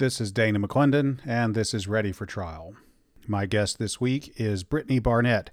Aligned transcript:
This 0.00 0.18
is 0.18 0.32
Dana 0.32 0.58
McClendon, 0.58 1.18
and 1.26 1.54
this 1.54 1.74
is 1.74 1.86
Ready 1.86 2.10
for 2.10 2.24
Trial. 2.24 2.74
My 3.26 3.44
guest 3.44 3.78
this 3.78 4.00
week 4.00 4.32
is 4.40 4.64
Brittany 4.64 4.98
Barnett. 4.98 5.50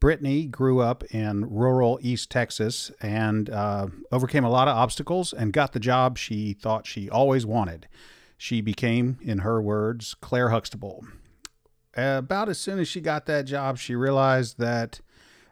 Brittany 0.00 0.46
grew 0.46 0.80
up 0.80 1.04
in 1.14 1.44
rural 1.50 1.98
East 2.00 2.30
Texas 2.30 2.90
and 3.02 3.50
uh, 3.50 3.88
overcame 4.10 4.42
a 4.42 4.48
lot 4.48 4.68
of 4.68 4.76
obstacles 4.78 5.34
and 5.34 5.52
got 5.52 5.74
the 5.74 5.80
job 5.80 6.16
she 6.16 6.54
thought 6.54 6.86
she 6.86 7.10
always 7.10 7.44
wanted. 7.44 7.86
She 8.38 8.62
became, 8.62 9.18
in 9.20 9.40
her 9.40 9.60
words, 9.60 10.14
Claire 10.18 10.48
Huxtable. 10.48 11.04
About 11.94 12.48
as 12.48 12.58
soon 12.58 12.78
as 12.78 12.88
she 12.88 13.02
got 13.02 13.26
that 13.26 13.44
job, 13.44 13.76
she 13.76 13.94
realized 13.94 14.58
that 14.58 15.02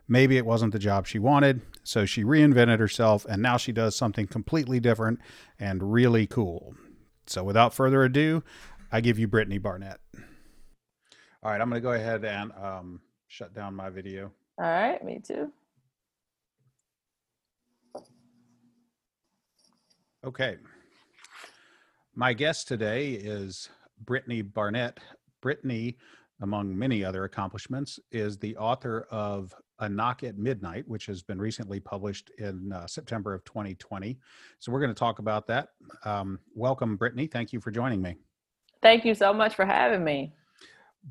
maybe 0.09 0.39
it 0.39 0.46
wasn't 0.46 0.73
the 0.73 0.79
job 0.79 1.07
she 1.07 1.19
wanted, 1.19 1.61
so 1.85 2.07
she 2.07 2.25
reinvented 2.25 2.79
herself, 2.79 3.27
and 3.29 3.43
now 3.43 3.59
she 3.59 3.73
does 3.73 3.95
something 3.95 4.27
completely 4.27 4.80
different 4.80 5.21
and 5.61 5.93
really 5.93 6.27
cool. 6.27 6.75
So, 7.27 7.45
without 7.45 7.75
further 7.75 8.02
ado, 8.02 8.43
I 8.91 9.00
give 9.00 9.18
you 9.18 9.29
Brittany 9.29 9.59
Barnett. 9.59 9.99
All 11.43 11.50
right, 11.50 11.61
I'm 11.61 11.68
going 11.68 11.81
to 11.81 11.85
go 11.85 11.93
ahead 11.93 12.25
and 12.25 12.53
um, 12.53 13.00
shut 13.26 13.54
down 13.54 13.75
my 13.75 13.90
video. 13.90 14.32
All 14.58 14.64
right, 14.64 15.03
me 15.04 15.21
too. 15.25 15.50
Okay. 20.25 20.58
My 22.14 22.32
guest 22.32 22.68
today 22.68 23.12
is 23.12 23.70
Brittany 24.04 24.43
Barnett. 24.43 25.00
Brittany, 25.40 25.96
among 26.43 26.79
many 26.79 27.04
other 27.04 27.25
accomplishments, 27.25 27.98
is 28.12 28.39
the 28.39 28.57
author 28.57 29.07
of 29.11 29.53
A 29.82 29.89
Knock 29.89 30.22
at 30.22 30.39
Midnight, 30.39 30.85
which 30.86 31.07
has 31.07 31.25
been 31.25 31.41
recently 31.41 31.81
published 31.81 32.31
in 32.39 32.73
uh, 32.73 32.86
September 32.86 33.34
of 33.34 33.45
2020. 33.45 34.17
So 34.61 34.70
we're 34.70 34.78
going 34.78 34.95
to 34.95 34.98
talk 34.98 35.19
about 35.19 35.47
that. 35.48 35.70
Um, 36.05 36.39
welcome, 36.55 36.97
Brittany. 36.97 37.27
Thank 37.27 37.53
you 37.53 37.61
for 37.61 37.73
joining 37.73 38.00
me. 38.00 38.17
Thank 38.81 39.05
you 39.05 39.14
so 39.14 39.34
much 39.34 39.56
for 39.56 39.67
having 39.67 40.05
me. 40.05 40.34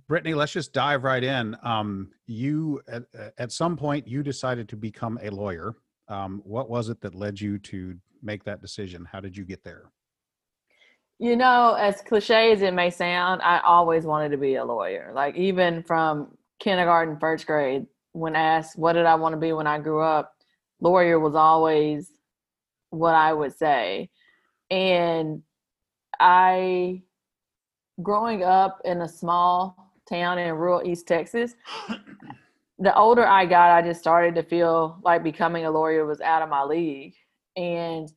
Brittany, 0.08 0.34
let's 0.34 0.54
just 0.54 0.72
dive 0.72 1.04
right 1.04 1.22
in. 1.22 1.58
Um, 1.64 2.12
you, 2.28 2.82
at, 2.88 3.04
at, 3.38 3.52
some 3.52 3.76
point, 3.76 4.08
you 4.08 4.24
decided 4.24 4.70
to 4.70 4.78
become 4.78 5.20
a 5.22 5.30
lawyer. 5.30 5.76
Um, 6.08 6.42
what 6.46 6.70
was 6.70 6.88
it 6.88 7.02
that 7.02 7.14
led 7.14 7.42
you 7.42 7.60
to 7.60 7.98
make 8.24 8.46
that 8.46 8.62
decision? 8.62 9.06
How 9.12 9.20
did 9.20 9.36
you 9.36 9.44
get 9.44 9.66
there? 9.66 9.92
You 11.20 11.36
know, 11.36 11.76
as 11.78 12.02
cliche 12.02 12.54
as 12.54 12.62
it 12.62 12.74
may 12.74 12.90
sound, 12.90 13.42
I 13.42 13.60
always 13.60 14.06
wanted 14.06 14.30
to 14.30 14.38
be 14.38 14.56
a 14.56 14.64
lawyer. 14.64 15.12
Like 15.14 15.36
even 15.36 15.84
from 15.84 16.38
kindergarten, 16.60 17.20
first 17.20 17.46
grade, 17.46 17.86
when 18.14 18.36
asked 18.36 18.78
what 18.78 18.94
did 18.94 19.06
I 19.06 19.16
want 19.16 19.34
to 19.34 19.40
be 19.40 19.54
when 19.54 19.68
I 19.68 19.80
grew 19.80 20.02
up, 20.02 20.36
lawyer 20.80 21.20
was 21.20 21.36
always 21.36 22.12
what 22.90 23.16
I 23.16 23.34
would 23.34 23.58
say. 23.58 24.10
And 24.70 25.44
I 26.20 27.02
growing 28.02 28.44
up 28.44 28.80
in 28.86 29.02
a 29.02 29.08
small 29.08 29.94
town 30.10 30.38
in 30.38 30.54
rural 30.56 30.88
East 30.88 31.08
Texas, 31.08 31.56
the 32.80 32.96
older 32.96 33.26
I 33.26 33.46
got, 33.46 33.72
I 33.72 33.82
just 33.82 34.00
started 34.00 34.36
to 34.36 34.44
feel 34.44 35.00
like 35.04 35.24
becoming 35.24 35.66
a 35.66 35.72
lawyer 35.72 36.06
was 36.06 36.22
out 36.22 36.42
of 36.42 36.50
my 36.50 36.64
league. 36.64 37.14
And 37.56 38.12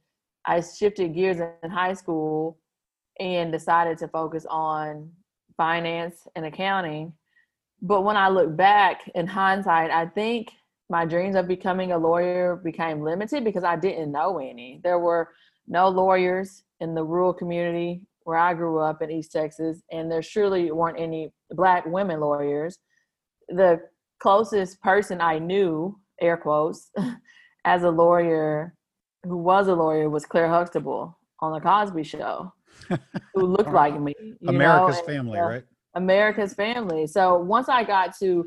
I 0.47 0.61
shifted 0.61 1.15
gears 1.15 1.39
in 1.63 1.71
high 1.71 1.95
school 1.95 2.59
and 3.21 3.53
decided 3.53 3.99
to 3.99 4.09
focus 4.09 4.47
on 4.49 5.11
finance 5.57 6.27
and 6.35 6.47
accounting. 6.47 7.13
But 7.83 8.03
when 8.03 8.17
I 8.17 8.29
look 8.29 8.57
back 8.57 9.11
in 9.15 9.27
hindsight, 9.27 9.91
I 9.91 10.07
think 10.07 10.51
my 10.89 11.05
dreams 11.05 11.37
of 11.37 11.49
becoming 11.49 11.93
a 11.93 11.99
lawyer 11.99 12.57
became 12.57 13.03
limited 13.03 13.45
because 13.45 13.65
I 13.65 13.77
didn't 13.77 14.13
know 14.13 14.39
any. 14.39 14.81
There 14.83 14.99
were 14.99 15.31
no 15.67 15.89
lawyers 15.89 16.63
in 16.81 16.95
the 16.95 17.05
rural 17.05 17.33
community 17.33 18.03
where 18.25 18.39
I 18.39 18.55
grew 18.55 18.79
up 18.79 19.03
in 19.03 19.11
East 19.11 19.33
Texas, 19.33 19.83
and 19.93 20.11
there 20.11 20.23
surely 20.23 20.71
weren't 20.71 20.99
any 20.99 21.33
black 21.51 21.85
women 21.87 22.21
lawyers. 22.21 22.79
The 23.49 23.81
closest 24.19 24.81
person 24.81 25.21
I 25.21 25.39
knew, 25.39 25.99
air 26.21 26.37
quotes, 26.37 26.91
as 27.65 27.83
a 27.83 27.91
lawyer 27.91 28.75
who 29.25 29.37
was 29.37 29.69
a 29.69 29.75
lawyer 29.75 30.09
was 30.09 30.27
Claire 30.27 30.49
Huxtable 30.49 31.19
on 31.41 31.53
the 31.53 31.61
Cosby 31.61 32.05
Show, 32.05 32.53
who 33.35 33.47
looked 33.47 33.73
like 33.73 33.99
me. 34.01 34.15
America's 34.47 34.99
know? 34.99 35.05
Family, 35.05 35.39
and, 35.39 35.47
uh, 35.47 35.51
right? 35.51 35.65
America's 35.95 36.55
Family. 36.55 37.07
So 37.07 37.39
once 37.39 37.69
I 37.69 37.85
got 37.85 38.17
to 38.19 38.47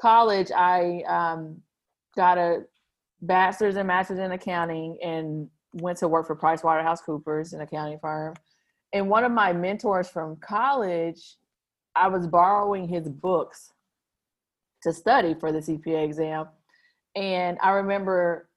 college, 0.00 0.50
I 0.50 1.02
um, 1.06 1.58
got 2.16 2.38
a 2.38 2.64
bachelor's 3.22 3.76
and 3.76 3.88
master's 3.88 4.18
in 4.18 4.32
accounting 4.32 4.98
and 5.02 5.48
went 5.74 5.98
to 5.98 6.08
work 6.08 6.26
for 6.26 6.36
PricewaterhouseCoopers, 6.36 7.52
an 7.52 7.60
accounting 7.60 7.98
firm 7.98 8.34
and 8.92 9.08
one 9.08 9.24
of 9.24 9.32
my 9.32 9.52
mentors 9.52 10.08
from 10.08 10.36
college, 10.36 11.36
I 11.94 12.08
was 12.08 12.26
borrowing 12.26 12.88
his 12.88 13.08
books 13.08 13.72
to 14.82 14.92
study 14.92 15.34
for 15.34 15.52
the 15.52 15.58
CPA 15.58 16.04
exam. 16.04 16.46
And 17.14 17.58
I 17.62 17.70
remember 17.70 18.48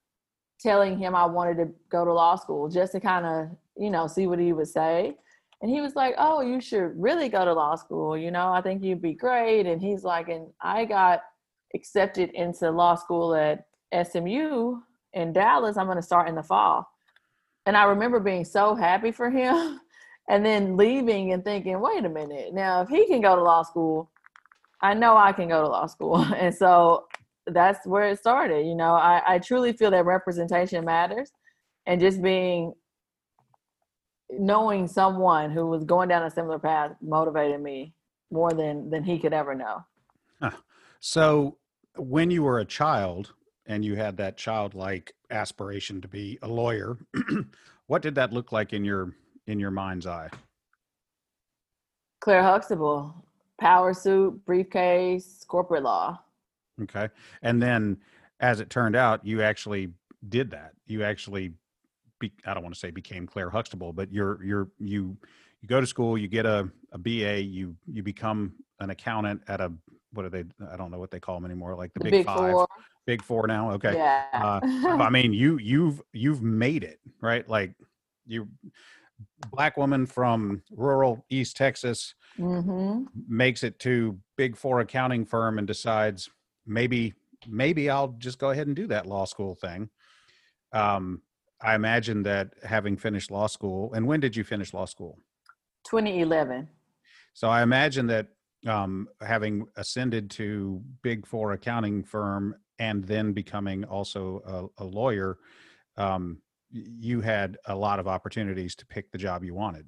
telling 0.59 0.97
him 0.97 1.15
I 1.15 1.25
wanted 1.25 1.57
to 1.57 1.69
go 1.89 2.05
to 2.05 2.13
law 2.13 2.35
school 2.35 2.69
just 2.69 2.91
to 2.93 2.99
kind 2.99 3.25
of, 3.25 3.57
you 3.75 3.89
know, 3.89 4.07
see 4.07 4.27
what 4.27 4.39
he 4.39 4.53
would 4.53 4.67
say. 4.67 5.17
And 5.61 5.69
he 5.69 5.81
was 5.81 5.95
like, 5.95 6.15
Oh, 6.17 6.41
you 6.41 6.59
should 6.59 6.91
really 6.95 7.29
go 7.29 7.45
to 7.45 7.53
law 7.53 7.75
school. 7.75 8.17
You 8.17 8.31
know, 8.31 8.51
I 8.51 8.61
think 8.61 8.83
you'd 8.83 9.01
be 9.01 9.13
great. 9.13 9.65
And 9.65 9.81
he's 9.81 10.03
like, 10.03 10.29
And 10.29 10.47
I 10.61 10.85
got 10.85 11.21
accepted 11.75 12.31
into 12.31 12.71
law 12.71 12.95
school 12.95 13.35
at 13.35 13.65
SMU 14.07 14.79
in 15.13 15.33
Dallas. 15.33 15.77
I'm 15.77 15.85
going 15.85 15.97
to 15.97 16.01
start 16.01 16.29
in 16.29 16.35
the 16.35 16.43
fall. 16.43 16.87
And 17.65 17.77
I 17.77 17.83
remember 17.83 18.19
being 18.19 18.45
so 18.45 18.75
happy 18.75 19.11
for 19.11 19.29
him 19.29 19.79
and 20.29 20.45
then 20.45 20.77
leaving 20.77 21.33
and 21.33 21.43
thinking, 21.43 21.79
wait 21.79 22.05
a 22.05 22.09
minute, 22.09 22.53
now 22.53 22.81
if 22.81 22.89
he 22.89 23.07
can 23.07 23.21
go 23.21 23.35
to 23.35 23.43
law 23.43 23.63
school, 23.63 24.11
I 24.81 24.93
know 24.93 25.15
I 25.15 25.31
can 25.31 25.49
go 25.49 25.61
to 25.61 25.67
law 25.67 25.85
school. 25.85 26.25
And 26.35 26.53
so 26.53 27.05
that's 27.47 27.85
where 27.85 28.09
it 28.09 28.19
started. 28.19 28.65
You 28.65 28.75
know, 28.75 28.93
I, 28.93 29.21
I 29.35 29.39
truly 29.39 29.73
feel 29.73 29.91
that 29.91 30.05
representation 30.05 30.85
matters 30.85 31.31
and 31.85 31.99
just 31.99 32.21
being 32.21 32.73
knowing 34.31 34.87
someone 34.87 35.51
who 35.51 35.67
was 35.67 35.83
going 35.83 36.09
down 36.09 36.23
a 36.23 36.31
similar 36.31 36.59
path 36.59 36.91
motivated 37.01 37.61
me 37.61 37.93
more 38.31 38.51
than 38.53 38.89
than 38.89 39.03
he 39.03 39.19
could 39.19 39.33
ever 39.33 39.53
know. 39.53 39.83
So 41.01 41.57
when 41.95 42.29
you 42.31 42.43
were 42.43 42.59
a 42.59 42.65
child 42.65 43.33
and 43.65 43.83
you 43.83 43.95
had 43.95 44.17
that 44.17 44.37
childlike 44.37 45.13
aspiration 45.31 45.99
to 46.01 46.07
be 46.07 46.37
a 46.43 46.47
lawyer, 46.47 46.97
what 47.87 48.01
did 48.03 48.15
that 48.15 48.31
look 48.31 48.51
like 48.51 48.71
in 48.71 48.85
your 48.85 49.13
in 49.47 49.59
your 49.59 49.71
mind's 49.71 50.05
eye? 50.05 50.29
Claire 52.21 52.43
Huxtable, 52.43 53.15
power 53.59 53.93
suit, 53.93 54.45
briefcase, 54.45 55.43
corporate 55.47 55.83
law. 55.83 56.19
Okay. 56.83 57.09
And 57.41 57.61
then 57.61 57.97
as 58.39 58.59
it 58.59 58.69
turned 58.69 58.95
out, 58.95 59.25
you 59.25 59.41
actually 59.41 59.89
did 60.29 60.51
that. 60.51 60.73
You 60.85 61.03
actually 61.03 61.53
be, 62.21 62.31
I 62.45 62.53
don't 62.53 62.63
want 62.63 62.73
to 62.73 62.79
say 62.79 62.91
became 62.91 63.27
Claire 63.27 63.49
Huxtable, 63.49 63.91
but 63.91 64.11
you're 64.11 64.43
you're 64.43 64.69
you 64.79 65.17
you 65.61 65.67
go 65.67 65.81
to 65.81 65.87
school, 65.87 66.17
you 66.17 66.27
get 66.27 66.45
a, 66.45 66.69
a 66.91 66.97
BA, 66.97 67.41
you 67.41 67.75
you 67.85 68.01
become 68.01 68.53
an 68.79 68.89
accountant 68.89 69.41
at 69.47 69.59
a 69.59 69.71
what 70.13 70.25
are 70.25 70.29
they 70.29 70.45
I 70.71 70.77
don't 70.77 70.91
know 70.91 70.99
what 70.99 71.11
they 71.11 71.19
call 71.19 71.35
them 71.35 71.45
anymore, 71.45 71.75
like 71.75 71.93
the, 71.93 71.99
the 71.99 72.05
big, 72.05 72.11
big, 72.11 72.25
five. 72.25 72.51
Four. 72.53 72.67
Big 73.07 73.23
four 73.23 73.47
now. 73.47 73.71
Okay. 73.71 73.95
Yeah. 73.95 74.25
uh, 74.33 74.59
I 74.63 75.09
mean 75.09 75.33
you 75.33 75.57
you've 75.57 76.01
you've 76.13 76.41
made 76.41 76.83
it, 76.83 76.99
right? 77.19 77.47
Like 77.47 77.73
you 78.25 78.47
black 79.51 79.77
woman 79.77 80.05
from 80.05 80.61
rural 80.71 81.25
East 81.29 81.57
Texas 81.57 82.15
mm-hmm. 82.39 83.03
makes 83.27 83.63
it 83.63 83.79
to 83.79 84.17
big 84.37 84.55
four 84.55 84.79
accounting 84.79 85.25
firm 85.25 85.57
and 85.57 85.67
decides 85.67 86.29
maybe 86.65 87.13
maybe 87.47 87.89
I'll 87.89 88.15
just 88.19 88.37
go 88.37 88.51
ahead 88.51 88.67
and 88.67 88.75
do 88.75 88.87
that 88.87 89.05
law 89.05 89.25
school 89.25 89.55
thing. 89.55 89.89
Um, 90.73 91.21
I 91.63 91.75
imagine 91.75 92.23
that 92.23 92.53
having 92.63 92.97
finished 92.97 93.31
law 93.31 93.47
school, 93.47 93.93
and 93.93 94.07
when 94.07 94.19
did 94.19 94.35
you 94.35 94.43
finish 94.43 94.73
law 94.73 94.85
school? 94.85 95.19
2011. 95.85 96.67
So 97.33 97.49
I 97.49 97.61
imagine 97.61 98.07
that 98.07 98.27
um, 98.67 99.07
having 99.21 99.65
ascended 99.75 100.29
to 100.31 100.81
big 101.01 101.25
four 101.25 101.53
accounting 101.53 102.03
firm 102.03 102.55
and 102.79 103.03
then 103.03 103.31
becoming 103.31 103.83
also 103.85 104.71
a, 104.77 104.83
a 104.83 104.85
lawyer, 104.85 105.37
um, 105.97 106.41
you 106.71 107.21
had 107.21 107.57
a 107.65 107.75
lot 107.75 107.99
of 107.99 108.07
opportunities 108.07 108.75
to 108.75 108.85
pick 108.85 109.11
the 109.11 109.17
job 109.17 109.43
you 109.43 109.53
wanted. 109.53 109.85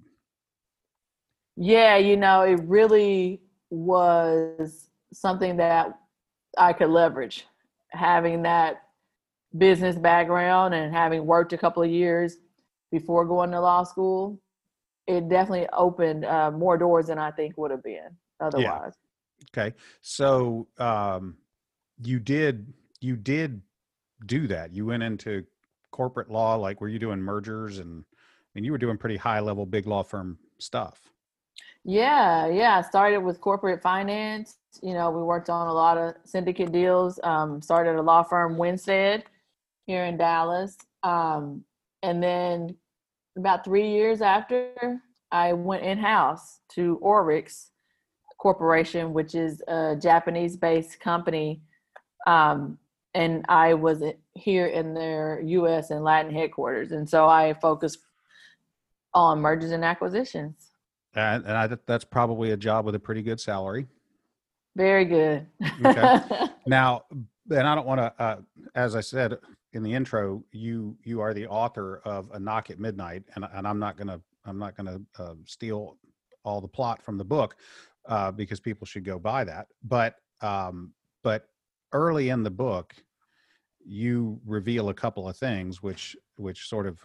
Yeah, 1.56 1.98
you 1.98 2.18
know, 2.18 2.42
it 2.42 2.60
really 2.64 3.42
was 3.70 4.90
something 5.12 5.58
that 5.58 5.98
I 6.58 6.74
could 6.74 6.90
leverage. 6.90 7.46
Having 7.90 8.44
that 8.44 8.83
business 9.58 9.96
background 9.96 10.74
and 10.74 10.94
having 10.94 11.26
worked 11.26 11.54
a 11.54 11.58
couple 11.58 11.84
of 11.84 11.90
years 11.90 12.38
before 12.92 13.26
going 13.26 13.52
to 13.52 13.60
law 13.60 13.84
school, 13.84 14.40
it 15.08 15.30
definitely 15.30 15.68
opened 15.74 16.26
uh, 16.26 16.52
more 16.52 16.78
doors 16.78 17.08
than 17.08 17.20
I 17.20 17.32
think 17.32 17.58
would 17.58 17.72
have 17.72 17.84
been 17.84 18.10
otherwise. 18.40 18.94
Yeah. 18.96 19.64
Okay, 19.64 19.76
so 20.02 20.68
um, 20.78 21.36
you 22.02 22.20
did 22.20 22.74
you 23.02 23.16
did 23.16 23.62
do 24.26 24.48
that. 24.48 24.74
You 24.74 24.86
went 24.86 25.04
into 25.04 25.46
corporate 25.92 26.30
law? 26.30 26.56
Like, 26.56 26.82
were 26.82 26.90
you 26.90 27.00
doing 27.00 27.20
mergers 27.20 27.78
and 27.78 28.04
I 28.14 28.50
mean, 28.56 28.66
you 28.66 28.72
were 28.72 28.78
doing 28.78 28.98
pretty 28.98 29.18
high 29.18 29.40
level 29.40 29.66
big 29.66 29.88
law 29.88 30.04
firm 30.04 30.38
stuff? 30.58 31.00
Yeah, 31.86 32.48
yeah. 32.48 32.78
I 32.78 32.82
started 32.82 33.20
with 33.20 33.42
corporate 33.42 33.82
finance. 33.82 34.58
You 34.82 34.94
know, 34.94 35.12
we 35.12 35.22
worked 35.22 35.50
on 35.50 35.68
a 35.68 35.74
lot 35.74 35.98
of 35.98 36.16
syndicate 36.24 36.72
deals. 36.72 37.20
Um, 37.24 37.62
started 37.62 37.96
a 37.96 38.02
law 38.02 38.24
firm, 38.24 38.58
Winstead, 38.58 39.26
here 39.86 40.06
in 40.06 40.18
Dallas. 40.18 40.78
Um, 41.04 41.64
and 42.02 42.22
then 42.22 42.76
about 43.38 43.66
three 43.66 43.90
years 43.90 44.22
after, 44.22 45.02
I 45.32 45.54
went 45.54 45.84
in 45.84 45.98
house 45.98 46.60
to 46.76 47.00
Orix 47.04 47.70
Corporation, 48.38 49.14
which 49.14 49.36
is 49.36 49.62
a 49.68 49.96
Japanese 49.96 50.56
based 50.56 51.00
company. 51.00 51.62
Um, 52.28 52.78
and 53.16 53.46
I 53.48 53.74
was 53.74 54.04
here 54.34 54.68
in 54.68 54.94
their 54.94 55.42
US 55.42 55.92
and 55.92 56.04
Latin 56.04 56.34
headquarters. 56.34 56.92
And 56.92 57.10
so 57.10 57.28
I 57.28 57.54
focused 57.54 58.00
on 59.14 59.40
mergers 59.40 59.72
and 59.72 59.86
acquisitions. 59.86 60.72
And, 61.16 61.46
and 61.46 61.56
I, 61.56 61.68
that's 61.86 62.06
probably 62.06 62.52
a 62.52 62.58
job 62.58 62.86
with 62.86 62.96
a 62.96 63.00
pretty 63.00 63.22
good 63.22 63.40
salary. 63.40 63.88
Very 64.76 65.06
good. 65.06 65.48
okay. 65.86 66.20
Now, 66.66 67.04
and 67.50 67.68
I 67.68 67.76
don't 67.76 67.86
want 67.86 68.00
to, 68.00 68.14
uh, 68.18 68.38
as 68.74 68.96
I 68.96 69.02
said 69.02 69.38
in 69.74 69.84
the 69.84 69.94
intro, 69.94 70.44
you 70.52 70.96
you 71.04 71.20
are 71.20 71.34
the 71.34 71.48
author 71.48 72.02
of 72.06 72.30
A 72.32 72.40
Knock 72.40 72.70
at 72.70 72.80
Midnight, 72.80 73.24
and 73.36 73.46
and 73.54 73.68
I'm 73.68 73.80
not 73.80 73.98
gonna 73.98 74.22
I'm 74.46 74.60
not 74.60 74.76
gonna 74.78 75.00
uh, 75.18 75.36
steal 75.46 75.98
all 76.44 76.62
the 76.62 76.68
plot 76.68 77.02
from 77.02 77.18
the 77.18 77.24
book 77.24 77.56
uh, 78.08 78.32
because 78.32 78.60
people 78.60 78.86
should 78.86 79.04
go 79.04 79.18
buy 79.20 79.44
that. 79.44 79.68
But 79.84 80.16
um, 80.42 80.94
but 81.24 81.48
early 81.92 82.30
in 82.30 82.44
the 82.44 82.52
book, 82.52 82.94
you 83.86 84.40
reveal 84.46 84.90
a 84.90 84.94
couple 84.94 85.28
of 85.28 85.38
things 85.38 85.82
which 85.82 86.16
which 86.36 86.68
sort 86.68 86.88
of 86.88 87.00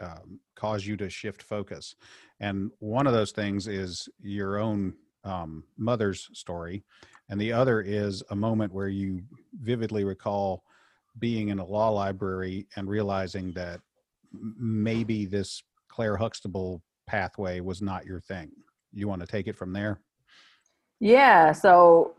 um, 0.00 0.38
cause 0.54 0.86
you 0.86 0.96
to 0.96 1.10
shift 1.10 1.42
focus. 1.42 1.96
And 2.40 2.70
one 2.78 3.08
of 3.08 3.12
those 3.12 3.32
things 3.32 3.66
is 3.66 4.08
your 4.20 4.58
own 4.58 4.94
um, 5.24 5.64
mother's 5.76 6.28
story, 6.32 6.84
and 7.28 7.40
the 7.40 7.52
other 7.52 7.80
is 7.80 8.22
a 8.30 8.36
moment 8.36 8.72
where 8.72 8.88
you 8.88 9.22
vividly 9.60 10.04
recall 10.04 10.62
being 11.18 11.48
in 11.48 11.58
a 11.58 11.64
law 11.64 11.88
library 11.90 12.66
and 12.76 12.88
realizing 12.88 13.52
that 13.52 13.80
maybe 14.32 15.24
this 15.24 15.62
Claire 15.88 16.16
Huxtable 16.16 16.82
pathway 17.06 17.60
was 17.60 17.80
not 17.82 18.04
your 18.04 18.20
thing. 18.20 18.50
You 18.92 19.08
want 19.08 19.20
to 19.20 19.26
take 19.26 19.46
it 19.46 19.56
from 19.56 19.72
there? 19.72 20.00
Yeah. 21.00 21.52
So 21.52 22.14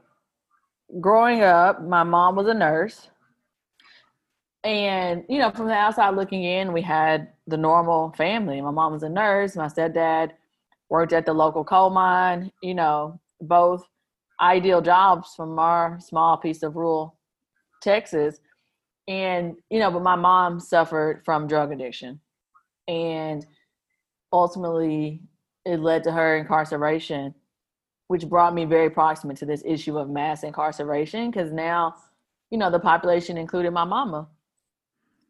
growing 1.00 1.42
up, 1.44 1.84
my 1.84 2.04
mom 2.04 2.36
was 2.36 2.48
a 2.48 2.54
nurse. 2.54 3.10
And, 4.64 5.24
you 5.30 5.40
know, 5.40 5.52
from 5.52 5.68
the 5.68 5.74
outside 5.74 6.16
looking 6.16 6.44
in, 6.44 6.74
we 6.74 6.82
had 6.82 7.30
the 7.48 7.58
normal 7.58 8.12
family. 8.18 8.60
My 8.60 8.72
mom 8.72 8.92
was 8.94 9.04
a 9.04 9.10
nurse. 9.10 9.56
My 9.56 9.68
stepdad 9.68 10.32
worked 10.90 11.14
at 11.14 11.26
the 11.26 11.34
local 11.34 11.64
coal 11.64 11.90
mine, 11.90 12.52
you 12.62 12.74
know, 12.74 13.20
both 13.42 13.88
ideal 14.42 14.82
jobs 14.82 15.34
from 15.36 15.58
our 15.60 16.00
small 16.00 16.38
piece 16.38 16.64
of 16.64 16.76
rural 16.76 17.18
Texas. 17.82 18.40
And, 19.10 19.56
you 19.72 19.80
know, 19.80 19.90
but 19.90 20.04
my 20.04 20.16
mom 20.16 20.60
suffered 20.60 21.24
from 21.26 21.48
drug 21.48 21.74
addiction. 21.74 22.20
And 22.88 23.46
ultimately, 24.32 25.24
it 25.66 25.80
led 25.80 26.04
to 26.04 26.12
her 26.12 26.38
incarceration, 26.38 27.34
which 28.08 28.30
brought 28.30 28.54
me 28.54 28.66
very 28.66 28.92
proximate 28.92 29.38
to 29.38 29.48
this 29.48 29.64
issue 29.66 29.98
of 29.98 30.10
mass 30.10 30.44
incarceration 30.44 31.32
because 31.32 31.52
now, 31.52 31.96
you 32.52 32.60
know, 32.60 32.70
the 32.70 32.80
population 32.80 33.36
included 33.36 33.72
my 33.72 33.84
mama. 33.84 34.28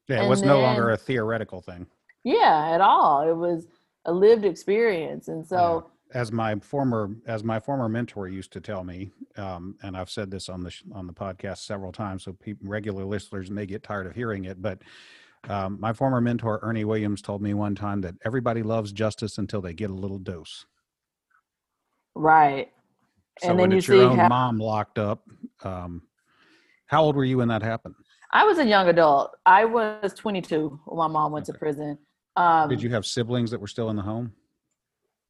Yeah, 0.10 0.26
it 0.26 0.28
was 0.28 0.42
then, 0.42 0.50
no 0.50 0.60
longer 0.60 0.92
a 0.92 0.98
theoretical 0.98 1.62
thing. 1.62 1.88
Yeah, 2.26 2.72
at 2.74 2.82
all. 2.82 3.30
It 3.30 3.36
was 3.36 3.68
a 4.04 4.12
lived 4.12 4.44
experience. 4.44 5.30
And 5.30 5.48
so 5.48 5.90
as 6.14 6.32
my 6.32 6.56
former 6.56 7.12
as 7.26 7.44
my 7.44 7.60
former 7.60 7.88
mentor 7.88 8.28
used 8.28 8.52
to 8.54 8.62
tell 8.62 8.84
me, 8.84 9.12
um, 9.38 9.76
and 9.84 9.96
I've 9.96 10.10
said 10.10 10.32
this 10.32 10.50
on 10.50 10.64
the 10.64 10.74
on 10.94 11.08
the 11.08 11.14
podcast 11.14 11.60
several 11.60 11.92
times, 11.92 12.24
so 12.24 12.34
people, 12.34 12.68
regular 12.68 13.06
listeners 13.06 13.52
may 13.52 13.66
get 13.66 13.84
tired 13.84 14.08
of 14.08 14.16
hearing 14.16 14.46
it. 14.46 14.62
But 14.62 14.82
um, 15.48 15.78
my 15.80 15.94
former 15.94 16.20
mentor 16.20 16.60
Ernie 16.64 16.86
Williams 16.86 17.22
told 17.22 17.42
me 17.42 17.54
one 17.54 17.76
time 17.76 18.02
that 18.02 18.16
everybody 18.26 18.64
loves 18.64 18.92
justice 18.92 19.38
until 19.38 19.62
they 19.62 19.74
get 19.74 19.90
a 19.90 19.94
little 19.94 20.20
dose. 20.20 20.66
Right. 22.16 22.72
So 23.40 23.52
and 23.52 23.60
then 23.60 23.72
you 23.72 23.80
see 23.80 23.96
your 23.96 24.10
own 24.10 24.18
how, 24.18 24.28
mom 24.28 24.58
locked 24.58 25.00
up. 25.00 25.24
Um, 25.64 26.02
how 26.88 27.04
old 27.04 27.16
were 27.16 27.24
you 27.24 27.38
when 27.38 27.48
that 27.48 27.62
happened? 27.62 27.96
I 28.32 28.44
was 28.44 28.58
a 28.58 28.66
young 28.66 28.90
adult. 28.90 29.38
I 29.46 29.66
was 29.66 30.14
22 30.14 30.80
when 30.86 30.98
my 30.98 31.08
mom 31.08 31.32
went 31.32 31.44
okay. 31.44 31.54
to 31.54 31.60
prison. 31.60 31.98
Um, 32.36 32.70
Did 32.70 32.82
you 32.82 32.90
have 32.90 33.06
siblings 33.06 33.52
that 33.52 33.62
were 33.62 33.68
still 33.68 33.90
in 33.90 33.96
the 33.96 34.02
home? 34.02 34.34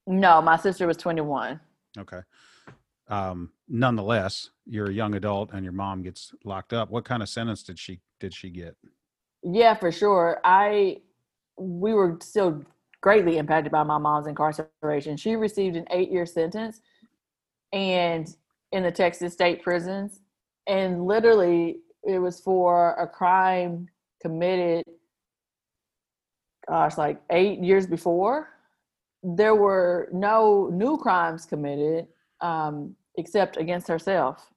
No, 0.09 0.41
my 0.41 0.57
sister 0.57 0.88
was 0.88 0.97
21. 0.97 1.59
Okay. 1.95 2.21
Um, 3.09 3.51
nonetheless, 3.67 4.50
you're 4.65 4.89
a 4.89 4.94
young 4.94 5.13
adult 5.13 5.51
and 5.53 5.63
your 5.63 5.71
mom 5.71 6.01
gets 6.01 6.33
locked 6.44 6.73
up. 6.73 6.89
What 6.89 7.06
kind 7.06 7.21
of 7.21 7.29
sentence 7.29 7.61
did 7.61 7.77
she 7.77 8.00
did 8.19 8.33
she 8.33 8.50
get? 8.50 8.75
Yeah, 9.44 9.75
for 9.75 9.91
sure. 9.91 10.41
I 10.44 11.01
we 11.57 11.94
were 11.94 12.17
still 12.21 12.63
greatly 13.01 13.38
impacted 13.38 13.71
by 13.71 13.83
my 13.83 14.00
mom's 14.00 14.25
incarceration. 14.25 15.15
She 15.15 15.35
received 15.35 15.75
an 15.75 15.85
8-year 15.91 16.25
sentence 16.25 16.81
and 17.71 18.35
in 18.71 18.81
the 18.81 18.91
Texas 18.91 19.33
state 19.33 19.62
prisons 19.62 20.21
and 20.65 21.05
literally 21.05 21.81
it 22.03 22.17
was 22.17 22.39
for 22.39 22.94
a 22.94 23.07
crime 23.07 23.88
committed 24.21 24.83
gosh 26.67 26.97
like 26.97 27.21
8 27.29 27.59
years 27.59 27.85
before 27.85 28.50
there 29.24 29.56
were 29.56 30.10
no 30.12 30.69
new 30.71 30.98
crimes 30.98 31.45
committed 31.45 32.07
um, 32.42 32.95
except 33.18 33.57
against 33.57 33.88
herself. 33.88 34.50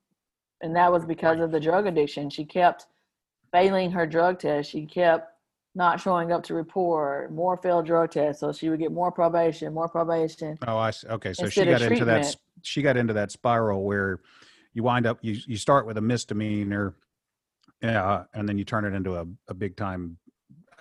And 0.61 0.77
that 0.77 0.93
was 0.93 1.05
because 1.05 1.41
of 1.41 1.51
the 1.51 1.59
drug 1.59 1.87
addiction. 1.87 2.31
She 2.31 2.45
kept 2.45 2.87
failing 3.53 3.91
her 3.91 4.07
drug 4.07 4.39
test. 4.39 4.71
She 4.71 4.87
kept 4.87 5.29
not 5.75 6.01
showing 6.01 6.31
up 6.33 6.45
to 6.45 6.55
report, 6.55 7.33
more 7.33 7.57
failed 7.57 7.87
drug 7.87 8.11
tests. 8.11 8.41
So 8.41 8.53
she 8.53 8.69
would 8.69 8.79
get 8.79 8.93
more 8.93 9.11
probation, 9.11 9.75
more 9.75 9.89
probation. 9.89 10.59
Oh, 10.67 10.77
I 10.77 10.91
see. 10.91 11.09
Okay. 11.09 11.33
So 11.33 11.49
she 11.49 11.65
got 11.65 11.83
into 11.83 12.05
that, 12.05 12.37
she 12.63 12.83
got 12.83 12.97
into 12.97 13.15
that 13.15 13.33
spiral 13.33 13.83
where 13.83 14.21
you 14.75 14.83
wind 14.83 15.07
up, 15.07 15.19
you, 15.23 15.39
you 15.47 15.57
start 15.57 15.87
with 15.87 15.97
a 15.99 16.01
misdemeanor, 16.01 16.95
uh, 17.83 18.25
and 18.35 18.49
then 18.49 18.59
you 18.59 18.65
turn 18.65 18.85
it 18.85 18.95
into 18.95 19.17
a, 19.17 19.27
a 19.49 19.55
big 19.55 19.77
time 19.77 20.19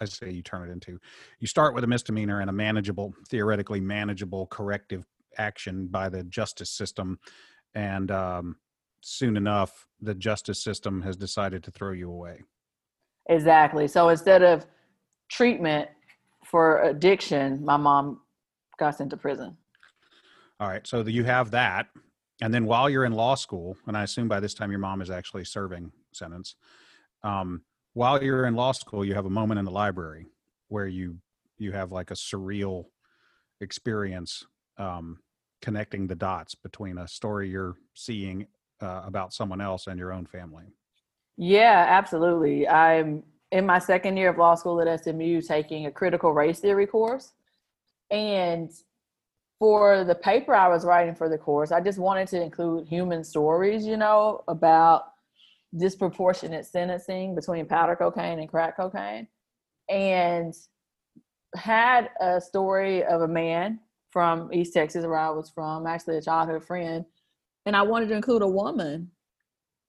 I 0.02 0.06
say 0.06 0.32
you 0.32 0.42
turn 0.42 0.68
it 0.68 0.72
into. 0.72 1.00
You 1.40 1.48
start 1.48 1.76
with 1.76 1.84
a 1.84 1.88
misdemeanor 1.88 2.42
and 2.42 2.50
a 2.50 2.54
manageable, 2.54 3.14
theoretically 3.30 3.80
manageable 3.80 4.48
corrective 4.48 5.06
action 5.38 5.88
by 5.88 6.10
the 6.10 6.24
justice 6.24 6.72
system, 6.72 7.20
and 7.76 8.12
um, 8.12 8.56
soon 9.02 9.38
enough, 9.38 9.88
the 10.02 10.16
justice 10.16 10.62
system 10.62 11.02
has 11.04 11.16
decided 11.16 11.64
to 11.64 11.72
throw 11.72 11.92
you 11.92 12.10
away. 12.10 12.42
Exactly. 13.30 13.88
So 13.88 14.10
instead 14.10 14.42
of 14.42 14.66
treatment 15.30 15.90
for 16.44 16.82
addiction, 16.82 17.64
my 17.64 17.78
mom 17.78 18.22
got 18.78 18.98
sent 18.98 19.12
to 19.12 19.18
prison. 19.18 19.56
All 20.60 20.68
right. 20.68 20.86
So 20.86 21.02
you 21.02 21.24
have 21.24 21.52
that. 21.52 21.88
And 22.42 22.54
then 22.54 22.66
while 22.66 22.90
you're 22.90 23.06
in 23.06 23.14
law 23.14 23.36
school, 23.36 23.78
and 23.88 23.96
I 23.96 24.04
assume 24.04 24.28
by 24.28 24.40
this 24.40 24.56
time 24.56 24.72
your 24.72 24.80
mom 24.80 25.02
is 25.02 25.12
actually 25.12 25.46
serving 25.46 25.92
sentence, 26.12 26.56
um, 27.24 27.62
while 27.94 28.24
you're 28.24 28.46
in 28.46 28.56
law 28.56 28.72
school, 28.72 29.04
you 29.04 29.14
have 29.14 29.26
a 29.26 29.30
moment 29.30 29.60
in 29.60 29.66
the 29.66 29.72
library 29.72 30.28
where 30.70 30.88
you 30.88 31.18
you 31.58 31.72
have 31.72 31.92
like 31.92 32.12
a 32.12 32.16
surreal 32.16 32.86
experience 33.60 34.46
um, 34.78 35.20
connecting 35.62 36.08
the 36.08 36.16
dots 36.16 36.56
between 36.56 36.98
a 36.98 37.08
story 37.08 37.50
you're 37.50 37.76
seeing 37.94 38.48
uh, 38.82 39.04
about 39.06 39.32
someone 39.32 39.62
else 39.62 39.86
and 39.88 40.00
your 40.00 40.12
own 40.12 40.26
family. 40.26 40.66
Yeah, 41.38 41.86
absolutely. 41.88 42.68
I'm 42.68 43.24
in 43.52 43.66
my 43.66 43.78
second 43.80 44.18
year 44.18 44.30
of 44.30 44.38
law 44.38 44.56
school 44.56 44.82
at 44.82 45.04
SMU 45.04 45.42
taking 45.42 45.86
a 45.86 45.92
critical 45.92 46.34
race 46.34 46.60
theory 46.60 46.88
course. 46.88 47.34
And 48.10 48.72
for 49.60 50.04
the 50.04 50.16
paper 50.16 50.56
I 50.56 50.68
was 50.68 50.84
writing 50.84 51.14
for 51.14 51.30
the 51.30 51.38
course, 51.38 51.72
I 51.72 51.80
just 51.82 52.00
wanted 52.00 52.28
to 52.30 52.42
include 52.42 52.88
human 52.88 53.24
stories, 53.24 53.86
you 53.86 53.98
know, 53.98 54.44
about 54.48 55.11
disproportionate 55.78 56.66
sentencing 56.66 57.36
between 57.36 57.66
powder 57.66 57.96
cocaine 57.96 58.40
and 58.40 58.50
crack 58.50 58.76
cocaine 58.78 59.28
and 59.90 60.54
had 61.56 62.10
a 62.22 62.40
story 62.40 63.04
of 63.04 63.22
a 63.22 63.28
man 63.28 63.80
from 64.12 64.52
East 64.54 64.74
Texas 64.74 65.06
where 65.06 65.18
I 65.18 65.30
was 65.30 65.50
from, 65.50 65.88
actually 65.88 66.18
a 66.18 66.22
childhood 66.22 66.66
friend, 66.66 67.06
and 67.66 67.76
I 67.76 67.82
wanted 67.82 68.10
to 68.10 68.16
include 68.16 68.42
a 68.42 68.48
woman. 68.48 69.12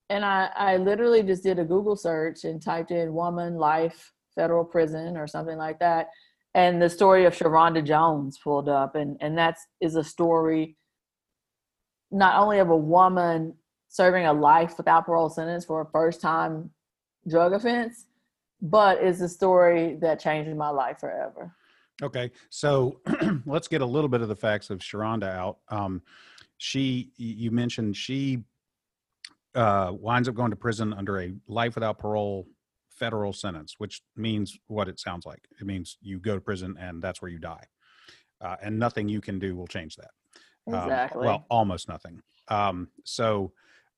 And 0.09 0.23
I, 0.23 0.49
I 0.55 0.77
literally 0.77 1.23
just 1.23 1.43
did 1.43 1.59
a 1.59 1.65
Google 1.65 1.95
search 1.95 2.43
and 2.43 2.61
typed 2.61 2.91
in 2.91 3.13
woman, 3.13 3.55
life, 3.55 4.13
federal 4.35 4.63
prison, 4.63 5.17
or 5.17 5.27
something 5.27 5.57
like 5.57 5.79
that. 5.79 6.09
And 6.53 6.81
the 6.81 6.89
story 6.89 7.25
of 7.25 7.35
Sharonda 7.35 7.83
Jones 7.83 8.37
pulled 8.43 8.69
up. 8.69 8.95
And, 8.95 9.17
and 9.21 9.37
that 9.37 9.57
is 9.81 9.93
is 9.93 9.95
a 9.95 10.03
story 10.03 10.77
not 12.11 12.39
only 12.39 12.59
of 12.59 12.69
a 12.69 12.77
woman 12.77 13.55
serving 13.93 14.25
a 14.25 14.33
life 14.33 14.75
without 14.75 15.05
parole 15.05 15.29
sentence 15.29 15.63
for 15.65 15.81
a 15.81 15.85
first 15.85 16.19
time 16.19 16.71
drug 17.27 17.53
offense, 17.53 18.07
but 18.59 18.97
it's 18.97 19.21
a 19.21 19.29
story 19.29 19.97
that 20.01 20.19
changed 20.19 20.49
my 20.57 20.69
life 20.69 20.99
forever. 20.99 21.55
Okay, 22.01 22.31
so 22.49 22.99
let's 23.45 23.67
get 23.67 23.81
a 23.81 23.85
little 23.85 24.09
bit 24.09 24.21
of 24.21 24.29
the 24.29 24.35
facts 24.35 24.71
of 24.71 24.79
Sharonda 24.79 25.29
out. 25.29 25.59
Um, 25.69 26.01
she, 26.57 27.11
you 27.17 27.51
mentioned 27.51 27.95
she 27.95 28.39
uh, 29.53 29.91
winds 29.93 30.27
up 30.27 30.33
going 30.33 30.49
to 30.49 30.57
prison 30.57 30.91
under 30.91 31.21
a 31.21 31.31
life 31.47 31.75
without 31.75 31.99
parole 31.99 32.47
federal 32.89 33.31
sentence, 33.31 33.75
which 33.77 34.01
means 34.15 34.57
what 34.65 34.87
it 34.87 34.99
sounds 34.99 35.27
like. 35.27 35.47
It 35.61 35.67
means 35.67 35.99
you 36.01 36.19
go 36.19 36.33
to 36.33 36.41
prison 36.41 36.75
and 36.79 36.99
that's 36.99 37.21
where 37.21 37.29
you 37.29 37.37
die, 37.37 37.65
uh, 38.41 38.55
and 38.59 38.79
nothing 38.79 39.07
you 39.07 39.21
can 39.21 39.37
do 39.37 39.55
will 39.55 39.67
change 39.67 39.97
that. 39.97 40.09
Exactly. 40.65 41.19
Um, 41.19 41.25
well, 41.27 41.45
almost 41.51 41.87
nothing. 41.87 42.23
Um, 42.47 42.87
so, 43.03 43.51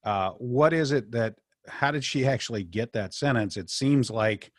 uh, 0.06 0.32
what 0.32 0.74
is 0.74 0.92
it 0.92 1.12
that? 1.12 1.36
How 1.68 1.92
did 1.92 2.04
she 2.04 2.26
actually 2.28 2.64
get 2.64 2.94
that 2.94 3.14
sentence? 3.14 3.58
It 3.58 3.70
seems 3.72 4.12
like 4.12 4.52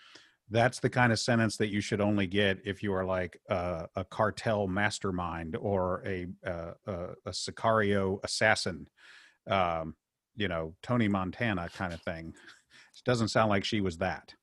that's 0.50 0.80
the 0.80 0.90
kind 0.90 1.12
of 1.12 1.18
sentence 1.18 1.56
that 1.56 1.68
you 1.68 1.80
should 1.80 2.00
only 2.00 2.26
get 2.26 2.58
if 2.64 2.82
you 2.82 2.92
are 2.92 3.04
like 3.04 3.40
a, 3.48 3.86
a 3.96 4.04
cartel 4.04 4.66
mastermind 4.66 5.56
or 5.56 6.02
a 6.04 6.26
a, 6.44 6.72
a 7.26 7.30
Sicario 7.30 8.18
assassin, 8.24 8.86
um, 9.48 9.94
you 10.34 10.48
know, 10.48 10.74
Tony 10.82 11.08
Montana 11.08 11.68
kind 11.74 11.92
of 11.92 12.02
thing. 12.02 12.28
It 12.28 13.04
doesn't 13.04 13.28
sound 13.28 13.50
like 13.50 13.64
she 13.64 13.80
was 13.80 13.98
that. 13.98 14.34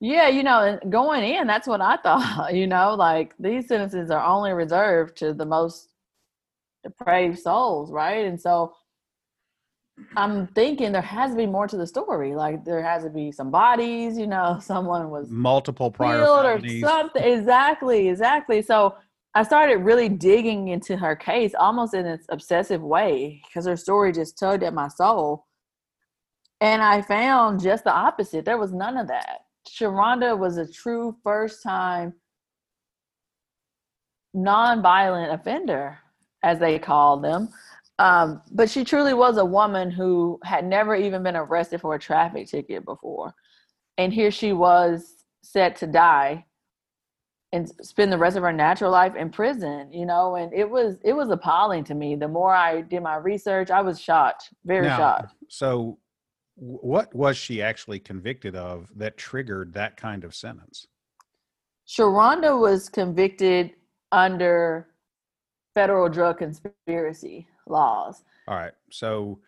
Yeah, 0.00 0.28
you 0.28 0.44
know, 0.44 0.78
going 0.88 1.24
in, 1.24 1.46
that's 1.46 1.66
what 1.66 1.80
I 1.80 1.96
thought. 2.02 2.54
You 2.54 2.66
know, 2.66 2.94
like 2.94 3.34
these 3.38 3.66
sentences 3.68 4.10
are 4.10 4.24
only 4.24 4.52
reserved 4.52 5.16
to 5.18 5.34
the 5.34 5.46
most 5.46 5.88
depraved 6.84 7.38
souls, 7.38 7.90
right? 7.90 8.26
And 8.26 8.40
so 8.40 8.74
I'm 10.16 10.46
thinking 10.48 10.92
there 10.92 11.02
has 11.02 11.30
to 11.32 11.36
be 11.36 11.46
more 11.46 11.66
to 11.68 11.76
the 11.76 11.86
story. 11.86 12.34
Like 12.34 12.64
there 12.64 12.82
has 12.82 13.04
to 13.04 13.10
be 13.10 13.30
some 13.30 13.50
bodies, 13.50 14.18
you 14.18 14.26
know, 14.26 14.58
someone 14.62 15.10
was 15.10 15.28
multiple 15.30 15.90
prior 15.90 16.22
killed 16.22 16.44
or 16.44 16.68
something. 16.80 17.22
Exactly, 17.22 18.08
exactly. 18.08 18.62
So 18.62 18.96
I 19.34 19.42
started 19.42 19.78
really 19.78 20.08
digging 20.08 20.68
into 20.68 20.96
her 20.96 21.14
case 21.14 21.54
almost 21.58 21.94
in 21.94 22.04
this 22.04 22.26
obsessive 22.28 22.82
way 22.82 23.40
because 23.46 23.66
her 23.66 23.76
story 23.76 24.12
just 24.12 24.38
tugged 24.38 24.62
at 24.62 24.74
my 24.74 24.88
soul. 24.88 25.46
And 26.60 26.82
I 26.82 27.02
found 27.02 27.62
just 27.62 27.84
the 27.84 27.92
opposite. 27.92 28.44
There 28.44 28.58
was 28.58 28.72
none 28.72 28.96
of 28.96 29.06
that. 29.08 29.40
Sharonda 29.68 30.36
was 30.36 30.56
a 30.56 30.70
true 30.70 31.16
first 31.22 31.62
time 31.62 32.14
non-violent 34.34 35.32
offender, 35.32 35.98
as 36.42 36.58
they 36.58 36.78
called 36.78 37.22
them. 37.22 37.48
Um, 37.98 38.42
but 38.52 38.70
she 38.70 38.84
truly 38.84 39.12
was 39.12 39.38
a 39.38 39.44
woman 39.44 39.90
who 39.90 40.38
had 40.44 40.64
never 40.64 40.94
even 40.94 41.22
been 41.22 41.36
arrested 41.36 41.80
for 41.80 41.94
a 41.94 41.98
traffic 41.98 42.46
ticket 42.46 42.84
before. 42.84 43.34
And 43.96 44.12
here 44.12 44.30
she 44.30 44.52
was 44.52 45.24
set 45.42 45.76
to 45.76 45.86
die 45.86 46.44
and 47.52 47.68
spend 47.82 48.12
the 48.12 48.18
rest 48.18 48.36
of 48.36 48.42
her 48.42 48.52
natural 48.52 48.92
life 48.92 49.16
in 49.16 49.30
prison, 49.30 49.92
you 49.92 50.06
know, 50.06 50.36
and 50.36 50.52
it 50.52 50.68
was 50.68 50.98
it 51.02 51.14
was 51.14 51.30
appalling 51.30 51.82
to 51.84 51.94
me. 51.94 52.14
The 52.14 52.28
more 52.28 52.54
I 52.54 52.82
did 52.82 53.02
my 53.02 53.16
research, 53.16 53.70
I 53.70 53.80
was 53.80 54.00
shocked, 54.00 54.50
very 54.64 54.86
Now, 54.86 54.96
shocked. 54.96 55.34
So, 55.48 55.98
what 56.54 57.12
was 57.14 57.36
she 57.36 57.62
actually 57.62 58.00
convicted 58.00 58.54
of 58.54 58.90
that 58.96 59.16
triggered 59.16 59.72
that 59.74 59.96
kind 59.96 60.24
of 60.24 60.34
sentence? 60.34 60.86
Sharonda 61.88 62.60
was 62.60 62.90
convicted 62.90 63.72
under 64.12 64.88
federal 65.74 66.08
drug 66.08 66.38
conspiracy 66.38 67.46
laws. 67.70 68.22
All 68.46 68.56
right. 68.56 68.72
So, 68.90 69.40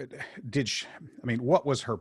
uh, 0.00 0.04
did 0.48 0.68
she, 0.68 0.86
I 1.22 1.26
mean, 1.26 1.42
what 1.42 1.66
was 1.66 1.82
her, 1.82 1.98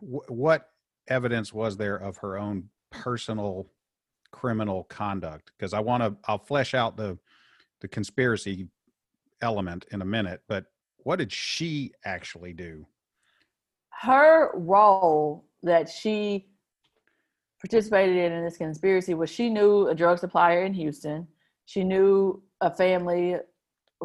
what 0.00 0.70
evidence 1.08 1.52
was 1.52 1.76
there 1.76 1.96
of 1.96 2.16
her 2.18 2.38
own 2.38 2.68
personal 2.90 3.68
criminal 4.30 4.84
conduct? 4.84 5.52
Because 5.56 5.74
I 5.74 5.80
want 5.80 6.02
to, 6.02 6.16
I'll 6.26 6.38
flesh 6.38 6.74
out 6.74 6.96
the, 6.96 7.18
the 7.80 7.88
conspiracy 7.88 8.68
element 9.42 9.84
in 9.92 10.00
a 10.00 10.06
minute, 10.06 10.42
but 10.48 10.66
what 10.98 11.18
did 11.18 11.30
she 11.30 11.92
actually 12.04 12.52
do? 12.52 12.86
Her 13.90 14.50
role 14.54 15.44
that 15.62 15.88
she 15.88 16.46
participated 17.60 18.16
in 18.16 18.32
in 18.32 18.44
this 18.44 18.56
conspiracy 18.56 19.14
was 19.14 19.30
she 19.30 19.48
knew 19.48 19.88
a 19.88 19.94
drug 19.94 20.18
supplier 20.18 20.64
in 20.64 20.74
Houston. 20.74 21.26
She 21.66 21.84
knew 21.84 22.42
a 22.60 22.70
family, 22.70 23.36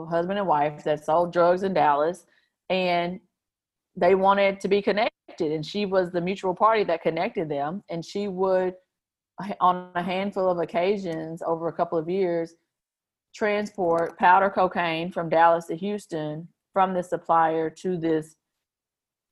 husband 0.05 0.39
and 0.39 0.47
wife 0.47 0.83
that 0.83 1.03
sold 1.03 1.33
drugs 1.33 1.63
in 1.63 1.73
Dallas, 1.73 2.25
and 2.69 3.19
they 3.95 4.15
wanted 4.15 4.59
to 4.61 4.67
be 4.67 4.81
connected. 4.81 5.51
And 5.51 5.65
she 5.65 5.85
was 5.85 6.11
the 6.11 6.21
mutual 6.21 6.55
party 6.55 6.83
that 6.85 7.01
connected 7.01 7.49
them. 7.49 7.83
And 7.89 8.03
she 8.03 8.27
would, 8.27 8.75
on 9.61 9.91
a 9.95 10.03
handful 10.03 10.49
of 10.49 10.59
occasions 10.59 11.41
over 11.45 11.67
a 11.67 11.73
couple 11.73 11.97
of 11.97 12.09
years, 12.09 12.55
transport 13.35 14.17
powder 14.17 14.49
cocaine 14.49 15.11
from 15.11 15.29
Dallas 15.29 15.67
to 15.67 15.75
Houston 15.75 16.47
from 16.73 16.93
the 16.93 17.03
supplier 17.03 17.69
to 17.69 17.97
this 17.97 18.35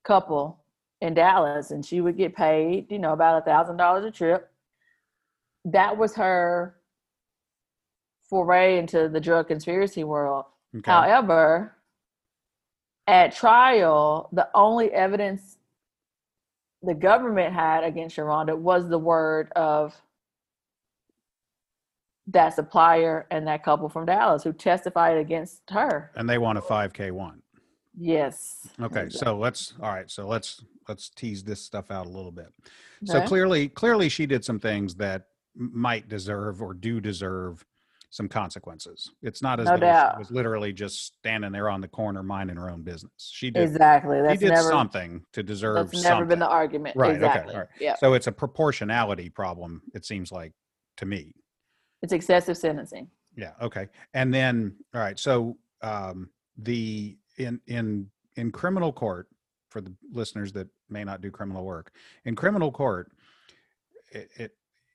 couple 0.05 0.63
in 1.01 1.13
Dallas, 1.13 1.71
and 1.71 1.85
she 1.85 2.01
would 2.01 2.17
get 2.17 2.35
paid, 2.35 2.91
you 2.91 2.97
know, 2.97 3.13
about 3.13 3.41
a 3.41 3.45
thousand 3.45 3.77
dollars 3.77 4.05
a 4.05 4.11
trip. 4.11 4.49
That 5.65 5.97
was 5.97 6.15
her 6.15 6.77
foray 8.29 8.79
into 8.79 9.09
the 9.09 9.19
drug 9.19 9.47
conspiracy 9.47 10.03
world. 10.03 10.45
Okay. 10.75 10.91
However, 10.91 11.75
at 13.07 13.33
trial, 13.35 14.29
the 14.33 14.49
only 14.53 14.91
evidence 14.91 15.57
the 16.83 16.93
government 16.93 17.53
had 17.53 17.83
against 17.83 18.17
Sharonda 18.17 18.57
was 18.57 18.87
the 18.89 18.99
word 18.99 19.51
of 19.55 19.99
that 22.27 22.53
supplier 22.53 23.25
and 23.31 23.47
that 23.47 23.63
couple 23.63 23.87
from 23.87 24.05
Dallas 24.05 24.43
who 24.43 24.51
testified 24.51 25.17
against 25.17 25.61
her. 25.69 26.11
and 26.15 26.29
they 26.29 26.37
want 26.37 26.57
a 26.57 26.61
5K 26.61 27.11
one. 27.11 27.41
Yes. 27.97 28.67
Okay. 28.79 29.03
Exactly. 29.03 29.25
So 29.25 29.37
let's, 29.37 29.73
all 29.81 29.91
right. 29.93 30.11
So 30.11 30.27
let's, 30.27 30.63
let's 30.87 31.09
tease 31.09 31.43
this 31.43 31.61
stuff 31.61 31.89
out 31.89 32.05
a 32.05 32.09
little 32.09 32.31
bit. 32.31 32.53
So 33.05 33.21
clearly, 33.21 33.69
clearly 33.69 34.09
she 34.09 34.25
did 34.25 34.43
some 34.43 34.59
things 34.59 34.95
that 34.95 35.27
might 35.55 36.09
deserve 36.09 36.61
or 36.61 36.73
do 36.73 36.99
deserve 36.99 37.65
some 38.17 38.27
consequences. 38.27 39.11
It's 39.21 39.41
not 39.43 39.59
as 39.59 39.67
No 39.67 39.77
though 39.77 40.11
she 40.13 40.19
was 40.19 40.31
literally 40.31 40.73
just 40.73 41.05
standing 41.05 41.51
there 41.51 41.69
on 41.69 41.81
the 41.81 41.87
corner 41.87 42.23
minding 42.23 42.57
her 42.57 42.69
own 42.69 42.81
business. 42.81 43.11
She 43.17 43.51
did, 43.51 43.61
Exactly. 43.61 44.21
That's 44.21 44.33
she 44.41 44.47
did 44.47 44.55
never 44.55 44.69
something 44.69 45.23
to 45.33 45.43
deserve 45.43 45.91
that's 45.91 46.03
never 46.03 46.25
been 46.25 46.39
the 46.39 46.49
argument. 46.49 46.95
Right, 46.97 47.11
okay, 47.11 47.17
Exactly. 47.17 47.53
all 47.53 47.59
right. 47.61 47.69
Yeah. 47.79 47.95
So 47.95 48.13
it's 48.13 48.25
a 48.27 48.31
proportionality 48.31 49.29
problem, 49.29 49.83
it 49.93 50.03
seems 50.03 50.31
like 50.31 50.51
to 50.97 51.05
me. 51.05 51.31
It's 52.01 52.11
excessive 52.11 52.57
sentencing. 52.57 53.07
Yeah. 53.35 53.51
Okay. 53.61 53.87
And 54.15 54.33
then, 54.33 54.75
all 54.93 55.01
right. 55.01 55.17
So, 55.17 55.57
um, 55.81 56.29
the 56.57 57.15
in 57.37 57.61
in 57.67 58.09
in 58.35 58.51
criminal 58.51 58.91
court 58.91 59.27
for 59.69 59.79
the 59.79 59.93
listeners 60.11 60.51
that 60.53 60.67
may 60.89 61.03
not 61.03 61.21
do 61.21 61.29
criminal 61.29 61.63
work 61.63 61.91
in 62.25 62.35
criminal 62.35 62.71
court, 62.71 63.11
it, 64.11 64.29
it 64.37 64.51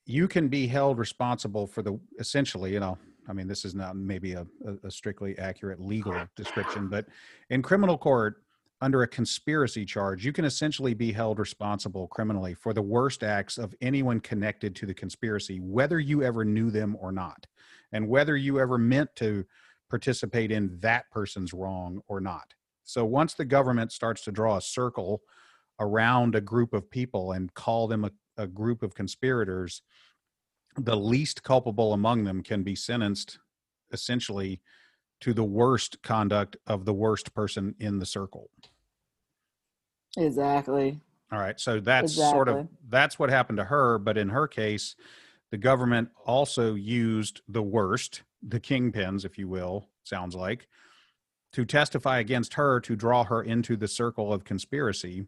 you 0.07 0.26
can 0.26 0.49
be 0.49 0.67
held 0.67 0.99
responsible 0.99 1.69
for 1.69 1.83
the 1.83 1.99
essentially, 2.19 2.73
you 2.73 2.81
know. 2.81 2.99
I 3.29 3.33
mean, 3.33 3.47
this 3.47 3.64
is 3.64 3.75
not 3.75 3.97
maybe 3.97 4.33
a, 4.33 4.47
a, 4.85 4.91
strictly 4.91 5.38
accurate 5.38 5.81
legal 5.81 6.14
description, 6.37 6.88
but 6.88 7.07
in 7.50 7.62
criminal 7.62 7.97
court, 7.97 8.43
under 8.81 9.02
a 9.02 9.09
conspiracy 9.09 9.85
charge, 9.85 10.25
you 10.25 10.33
can 10.33 10.45
essentially 10.45 10.93
be 10.93 11.12
held 11.12 11.38
responsible 11.38 12.09
criminally 12.09 12.52
for 12.52 12.75
the 12.75 12.83
worst 12.83 13.23
acts 13.23 13.57
of 13.57 13.75
anyone 13.81 14.19
connected 14.19 14.75
to 14.75 14.87
the 14.87 14.95
conspiracy, 14.95 15.61
whether 15.61 16.00
you 16.00 16.25
ever 16.25 16.45
knew 16.45 16.69
them 16.69 16.97
or 17.00 17.12
not 17.12 17.47
and 17.93 18.09
whether 18.09 18.37
you 18.37 18.59
ever 18.59 18.79
meant 18.79 19.14
to 19.17 19.45
participate 19.88 20.50
in 20.50 20.79
that 20.81 21.09
person's 21.12 21.52
wrong 21.52 22.00
or 22.09 22.21
not. 22.21 22.55
So 22.83 23.05
once 23.05 23.35
the 23.35 23.45
government 23.45 23.93
starts 23.93 24.25
to 24.25 24.33
draw 24.33 24.57
a 24.57 24.62
circle 24.62 25.23
around 25.79 26.35
a 26.35 26.41
group 26.41 26.73
of 26.73 26.91
people 26.91 27.33
and 27.33 27.55
call 27.55 27.87
them 27.87 28.05
a, 28.05 28.11
a 28.37 28.47
group 28.47 28.83
of 28.83 28.95
conspirators, 28.95 29.83
the 30.76 30.97
least 30.97 31.43
culpable 31.43 31.93
among 31.93 32.25
them 32.25 32.43
can 32.43 32.62
be 32.62 32.75
sentenced 32.75 33.38
essentially 33.93 34.61
to 35.21 35.33
the 35.33 35.45
worst 35.45 36.02
conduct 36.02 36.57
of 36.67 36.85
the 36.85 36.95
worst 36.95 37.35
person 37.35 37.75
in 37.79 37.99
the 37.99 38.07
circle. 38.07 38.50
Exactly. 40.17 41.00
All 41.31 41.38
right. 41.38 41.59
So 41.59 41.81
that's 41.81 42.14
sort 42.14 42.49
of 42.49 42.69
that's 42.88 43.19
what 43.19 43.31
happened 43.31 43.59
to 43.59 43.64
her, 43.64 43.99
but 43.99 44.19
in 44.19 44.29
her 44.29 44.47
case, 44.47 44.97
the 45.50 45.59
government 45.59 46.11
also 46.26 46.75
used 46.75 47.43
the 47.49 47.62
worst, 47.62 48.23
the 48.43 48.61
kingpins, 48.61 49.25
if 49.25 49.38
you 49.38 49.49
will, 49.49 49.88
sounds 50.05 50.35
like, 50.35 50.67
to 51.52 51.64
testify 51.64 52.19
against 52.19 52.55
her 52.55 52.81
to 52.81 52.97
draw 52.97 53.25
her 53.25 53.43
into 53.43 53.76
the 53.76 53.88
circle 53.88 54.33
of 54.33 54.45
conspiracy. 54.45 55.26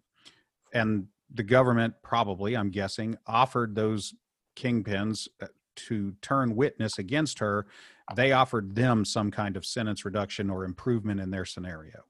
And 0.72 1.06
the 1.32 1.42
government 1.42 1.94
probably, 2.02 2.56
I'm 2.56 2.70
guessing, 2.70 3.16
offered 3.26 3.74
those 3.74 4.14
kingpins 4.56 5.28
uh, 5.42 5.46
to 5.76 6.14
turn 6.22 6.56
witness 6.56 6.98
against 6.98 7.38
her. 7.38 7.66
They 8.14 8.32
offered 8.32 8.74
them 8.74 9.04
some 9.04 9.30
kind 9.30 9.56
of 9.56 9.64
sentence 9.64 10.04
reduction 10.04 10.50
or 10.50 10.64
improvement 10.64 11.20
in 11.20 11.30
their 11.30 11.44
scenario. 11.44 12.04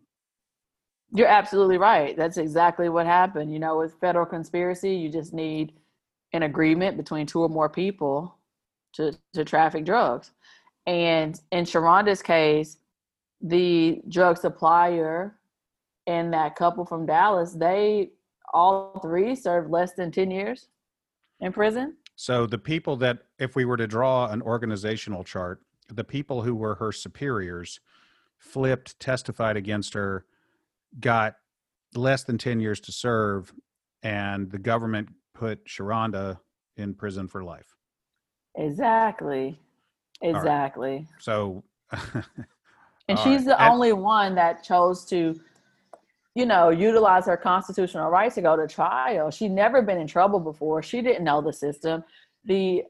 You're 1.13 1.29
absolutely 1.29 1.79
right. 1.79 2.17
That's 2.17 2.39
exactly 2.39 2.89
what 2.89 3.07
happened. 3.07 3.53
You 3.53 3.61
know, 3.61 3.79
with 3.79 3.95
federal 4.01 4.27
conspiracy, 4.27 4.95
you 4.97 5.09
just 5.09 5.33
need 5.33 5.75
an 6.33 6.43
agreement 6.43 6.97
between 6.97 7.27
two 7.27 7.43
or 7.43 7.49
more 7.49 7.69
people 7.69 8.37
to, 8.95 9.17
to 9.35 9.45
traffic 9.45 9.85
drugs. 9.85 10.33
And 10.87 11.41
in 11.53 11.65
Sharonda's 11.65 12.23
case, 12.23 12.79
the 13.41 14.03
drug 14.09 14.39
supplier 14.39 15.39
and 16.07 16.33
that 16.33 16.57
couple 16.57 16.85
from 16.85 17.07
Dallas, 17.07 17.53
they 17.53 18.11
all 18.53 18.99
three 19.01 19.35
served 19.35 19.71
less 19.71 19.93
than 19.95 20.11
10 20.11 20.31
years 20.31 20.69
in 21.41 21.53
prison. 21.53 21.97
So 22.17 22.47
the 22.47 22.59
people 22.59 22.97
that, 22.97 23.19
if 23.39 23.57
we 23.57 23.65
were 23.65 23.77
to 23.77 23.87
draw 23.87 24.29
an 24.31 24.43
organizational 24.43 25.25
chart, 25.25 25.61
the 25.89 26.05
people 26.05 26.43
who 26.43 26.55
were 26.55 26.77
her 26.77 26.93
superiors 26.93 27.81
flipped, 28.39 28.99
testified 29.01 29.57
against 29.57 29.95
her, 29.95 30.25
got 31.01 31.37
less 31.95 32.25
than 32.25 32.39
10 32.39 32.61
years 32.61 32.81
to 32.81 32.93
serve, 32.93 33.53
and 34.03 34.51
the 34.51 34.59
government 34.59 35.09
put 35.35 35.65
Sharonda 35.67 36.39
in 36.77 36.95
prison 36.95 37.29
for 37.29 37.43
life. 37.43 37.75
Exactly. 38.57 39.59
Exactly. 40.21 41.07
Right. 41.17 41.23
So, 41.23 41.65
and 43.09 43.19
she's 43.19 43.39
right. 43.39 43.45
the 43.45 43.63
and, 43.63 43.73
only 43.73 43.93
one 43.93 44.35
that 44.37 44.65
chose 44.65 45.05
to, 45.07 45.39
you 46.35 46.47
know, 46.47 46.71
utilize 46.71 47.27
her 47.27 47.37
constitutional 47.37 48.11
rights 48.11 48.35
to 48.35 48.43
go 48.43 48.57
to 48.57 48.67
trial. 48.67 49.31
She'd 49.31 49.53
never 49.53 49.83
been 49.83 49.99
in 49.99 50.07
trouble 50.07 50.41
before. 50.41 50.83
She 50.83 51.01
didn't 51.01 51.25
know 51.25 51.41
the 51.41 51.53
system. 51.53 52.03
The 52.45 52.83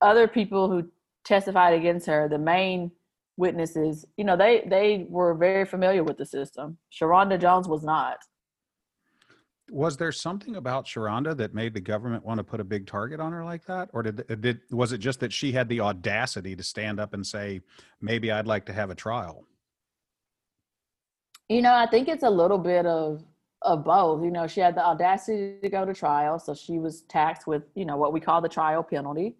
other 0.00 0.26
people 0.26 0.70
who 0.70 0.88
testified 1.24 1.74
against 1.74 2.06
her, 2.06 2.28
the 2.28 2.38
main 2.38 2.90
witnesses, 3.36 4.06
you 4.16 4.24
know, 4.24 4.36
they 4.36 4.66
they 4.68 5.06
were 5.08 5.34
very 5.34 5.66
familiar 5.66 6.02
with 6.02 6.16
the 6.16 6.26
system. 6.26 6.78
Sharonda 6.92 7.38
Jones 7.38 7.68
was 7.68 7.82
not. 7.82 8.18
Was 9.70 9.96
there 9.96 10.10
something 10.10 10.56
about 10.56 10.86
Sharonda 10.86 11.36
that 11.36 11.54
made 11.54 11.74
the 11.74 11.80
government 11.80 12.24
want 12.24 12.38
to 12.38 12.44
put 12.44 12.60
a 12.60 12.64
big 12.64 12.86
target 12.86 13.20
on 13.20 13.30
her 13.32 13.44
like 13.44 13.64
that, 13.66 13.90
or 13.92 14.02
did 14.02 14.40
did 14.40 14.60
was 14.70 14.92
it 14.92 14.98
just 14.98 15.20
that 15.20 15.32
she 15.32 15.52
had 15.52 15.68
the 15.68 15.80
audacity 15.80 16.56
to 16.56 16.62
stand 16.62 16.98
up 16.98 17.12
and 17.12 17.26
say, 17.26 17.60
"Maybe 18.00 18.32
I'd 18.32 18.46
like 18.46 18.64
to 18.66 18.72
have 18.72 18.90
a 18.90 18.94
trial"? 18.94 19.44
You 21.50 21.62
know, 21.62 21.74
I 21.74 21.86
think 21.86 22.06
it's 22.06 22.22
a 22.22 22.30
little 22.30 22.58
bit 22.58 22.86
of 22.86 23.24
of 23.62 23.84
both. 23.84 24.22
You 24.22 24.30
know, 24.30 24.46
she 24.46 24.60
had 24.60 24.76
the 24.76 24.86
audacity 24.86 25.56
to 25.60 25.68
go 25.68 25.84
to 25.84 25.92
trial, 25.92 26.38
so 26.38 26.54
she 26.54 26.78
was 26.78 27.02
taxed 27.02 27.46
with 27.46 27.64
you 27.74 27.84
know 27.84 27.96
what 27.96 28.12
we 28.12 28.20
call 28.20 28.40
the 28.40 28.48
trial 28.48 28.84
penalty. 28.84 29.36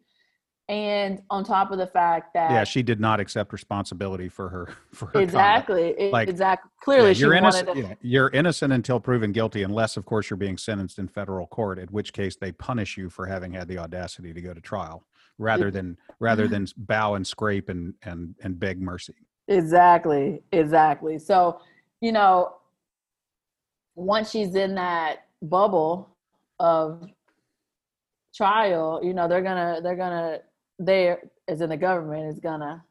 And 0.68 1.22
on 1.30 1.44
top 1.44 1.70
of 1.70 1.78
the 1.78 1.86
fact 1.86 2.34
that 2.34 2.50
yeah 2.50 2.64
she 2.64 2.82
did 2.82 3.00
not 3.00 3.20
accept 3.20 3.52
responsibility 3.52 4.28
for 4.28 4.48
her 4.48 4.68
for 4.92 5.06
her 5.06 5.20
exactly 5.20 6.10
like 6.12 6.28
exactly. 6.28 6.70
clearly 6.80 7.12
yeah, 7.12 7.18
you're 7.18 7.34
innocent 7.34 7.74
to... 7.74 7.80
yeah, 7.80 7.94
you're 8.02 8.30
innocent 8.30 8.72
until 8.72 9.00
proven 9.00 9.32
guilty 9.32 9.64
unless 9.64 9.96
of 9.96 10.04
course 10.04 10.30
you're 10.30 10.36
being 10.36 10.56
sentenced 10.56 11.00
in 11.00 11.08
federal 11.08 11.48
court 11.48 11.80
at 11.80 11.90
which 11.90 12.12
case 12.12 12.36
they 12.36 12.52
punish 12.52 12.96
you 12.96 13.10
for 13.10 13.26
having 13.26 13.52
had 13.52 13.66
the 13.66 13.78
audacity 13.78 14.32
to 14.32 14.40
go 14.40 14.54
to 14.54 14.60
trial 14.60 15.04
rather 15.38 15.72
than 15.72 15.96
rather 16.20 16.46
than 16.54 16.66
bow 16.76 17.14
and 17.14 17.26
scrape 17.26 17.68
and 17.68 17.94
and 18.02 18.36
and 18.40 18.60
beg 18.60 18.80
mercy. 18.80 19.16
Exactly 19.48 20.40
exactly. 20.52 21.18
So 21.18 21.60
you 22.00 22.12
know 22.12 22.54
once 23.94 24.30
she's 24.30 24.54
in 24.54 24.74
that 24.74 25.26
bubble 25.42 26.16
of 26.58 27.08
trial 28.34 29.00
you 29.02 29.12
know 29.12 29.26
they're 29.28 29.42
gonna 29.42 29.80
they're 29.82 29.96
gonna 29.96 30.40
there, 30.80 31.20
as 31.46 31.60
in 31.60 31.68
the 31.68 31.76
government, 31.76 32.26
is 32.26 32.40
gonna 32.40 32.82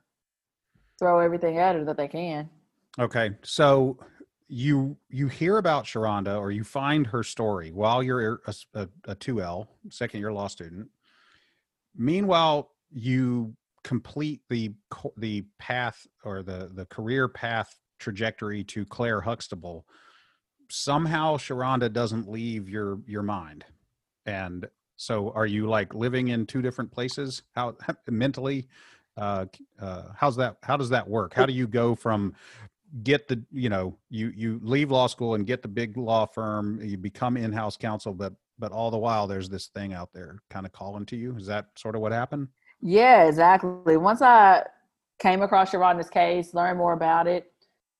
throw 0.97 1.19
everything 1.19 1.57
at 1.57 1.75
her 1.75 1.83
that 1.83 1.97
they 1.97 2.07
can. 2.07 2.49
Okay, 2.97 3.31
so 3.41 3.97
you 4.47 4.95
you 5.09 5.27
hear 5.27 5.57
about 5.57 5.85
Sharonda 5.85 6.39
or 6.39 6.51
you 6.51 6.63
find 6.63 7.05
her 7.07 7.23
story 7.23 7.71
while 7.71 8.01
you're 8.01 8.41
a, 8.45 8.53
a, 8.73 8.87
a 9.05 9.15
2L 9.15 9.67
second 9.89 10.19
year 10.21 10.31
law 10.31 10.47
student. 10.47 10.87
Meanwhile, 11.95 12.71
you 12.91 13.55
complete 13.83 14.41
the 14.49 14.73
the 15.17 15.43
path 15.57 16.05
or 16.23 16.43
the 16.43 16.69
the 16.73 16.85
career 16.85 17.27
path 17.27 17.75
trajectory 17.99 18.63
to 18.65 18.85
Claire 18.85 19.21
Huxtable. 19.21 19.85
Somehow, 20.69 21.37
Sharonda 21.37 21.91
doesn't 21.91 22.29
leave 22.29 22.69
your 22.69 22.99
your 23.05 23.23
mind, 23.23 23.65
and 24.25 24.67
so 24.97 25.31
are 25.31 25.45
you 25.45 25.67
like 25.67 25.93
living 25.93 26.29
in 26.29 26.45
two 26.45 26.61
different 26.61 26.91
places? 26.91 27.43
How 27.55 27.75
mentally? 28.07 28.67
Uh, 29.17 29.45
uh, 29.79 30.03
how's 30.15 30.35
that? 30.37 30.57
How 30.63 30.77
does 30.77 30.89
that 30.89 31.07
work? 31.07 31.33
How 31.33 31.45
do 31.45 31.53
you 31.53 31.67
go 31.67 31.95
from 31.95 32.33
get 33.03 33.27
the 33.27 33.41
you 33.51 33.69
know 33.69 33.97
you 34.09 34.31
you 34.35 34.59
leave 34.63 34.91
law 34.91 35.07
school 35.07 35.35
and 35.35 35.45
get 35.45 35.61
the 35.61 35.67
big 35.67 35.97
law 35.97 36.25
firm, 36.25 36.79
you 36.81 36.97
become 36.97 37.37
in-house 37.37 37.77
counsel, 37.77 38.13
but 38.13 38.33
but 38.57 38.71
all 38.71 38.91
the 38.91 38.97
while 38.97 39.27
there's 39.27 39.49
this 39.49 39.67
thing 39.67 39.93
out 39.93 40.09
there 40.13 40.39
kind 40.49 40.65
of 40.65 40.71
calling 40.71 41.05
to 41.07 41.15
you. 41.15 41.35
Is 41.37 41.45
that 41.47 41.67
sort 41.75 41.95
of 41.95 42.01
what 42.01 42.11
happened? 42.11 42.47
Yeah, 42.81 43.25
exactly. 43.25 43.97
Once 43.97 44.21
I 44.21 44.65
came 45.19 45.41
across 45.41 45.71
Sharonda's 45.71 46.09
case, 46.09 46.53
learned 46.53 46.77
more 46.77 46.93
about 46.93 47.27
it, 47.27 47.51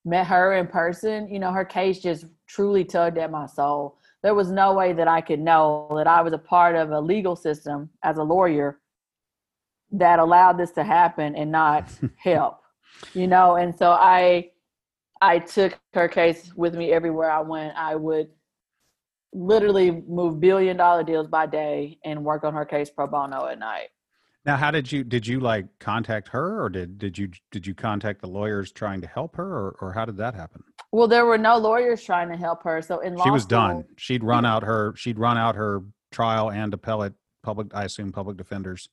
met 0.06 0.28
her 0.28 0.54
in 0.54 0.68
person, 0.68 1.28
you 1.30 1.40
know, 1.40 1.52
her 1.52 1.66
case 1.66 2.00
just 2.00 2.26
truly 2.48 2.84
tugged 2.84 3.18
at 3.18 3.32
my 3.32 3.46
soul 3.46 4.00
there 4.22 4.36
was 4.36 4.52
no 4.52 4.74
way 4.74 4.94
that 4.94 5.08
I 5.08 5.22
could 5.22 5.40
know 5.40 5.92
that 5.96 6.08
I 6.08 6.22
was 6.22 6.34
a 6.34 6.38
part 6.38 6.76
of 6.76 6.92
a 6.92 7.00
legal 7.00 7.36
system 7.36 7.90
as 8.04 8.18
a 8.18 8.24
lawyer 8.24 8.80
that 9.92 10.20
allowed 10.20 10.58
this 10.58 10.72
to 10.72 10.84
happen 10.84 11.36
and 11.36 11.52
not 11.52 11.90
help. 12.18 12.60
You 13.14 13.28
know, 13.28 13.56
and 13.56 13.76
so 13.78 13.92
I 13.92 14.52
I 15.22 15.40
took 15.40 15.78
her 15.94 16.08
case 16.08 16.54
with 16.56 16.76
me 16.76 16.92
everywhere 16.92 17.32
I 17.32 17.42
went. 17.42 17.76
I 17.78 17.96
would 17.96 18.30
literally 19.32 19.92
move 19.92 20.40
billion 20.40 20.76
dollar 20.76 21.04
deals 21.04 21.28
by 21.28 21.46
day 21.46 21.98
and 22.04 22.26
work 22.26 22.44
on 22.44 22.54
her 22.54 22.66
case 22.66 22.90
pro 22.90 23.08
bono 23.08 23.46
at 23.46 23.60
night. 23.60 23.90
Now, 24.50 24.58
how 24.58 24.72
did 24.72 24.92
you 24.92 25.04
did 25.04 25.28
you 25.28 25.40
like 25.40 25.68
contact 25.78 26.28
her, 26.30 26.64
or 26.64 26.70
did 26.70 26.98
did 26.98 27.20
you 27.20 27.30
did 27.52 27.68
you 27.68 27.76
contact 27.76 28.20
the 28.20 28.28
lawyers 28.28 28.72
trying 28.72 29.00
to 29.02 29.06
help 29.08 29.36
her, 29.36 29.46
or 29.46 29.76
or 29.80 29.94
how 29.94 30.06
did 30.06 30.18
that 30.18 30.34
happen? 30.34 30.64
Well, 30.92 31.08
there 31.08 31.28
were 31.28 31.38
no 31.38 31.56
lawyers 31.58 32.04
trying 32.04 32.30
to 32.30 32.36
help 32.36 32.64
her. 32.64 32.82
So 32.82 33.02
in 33.02 33.14
law 33.14 33.26
she 33.26 33.30
was 33.30 33.44
school, 33.44 33.60
done. 33.60 33.86
She'd 33.98 34.24
run 34.24 34.48
out 34.48 34.64
her 34.64 34.96
she'd 34.98 35.20
run 35.20 35.38
out 35.38 35.54
her 35.54 35.84
trial 36.12 36.50
and 36.50 36.74
appellate 36.74 37.14
public 37.44 37.68
I 37.76 37.84
assume 37.84 38.12
public 38.12 38.38
defenders, 38.38 38.90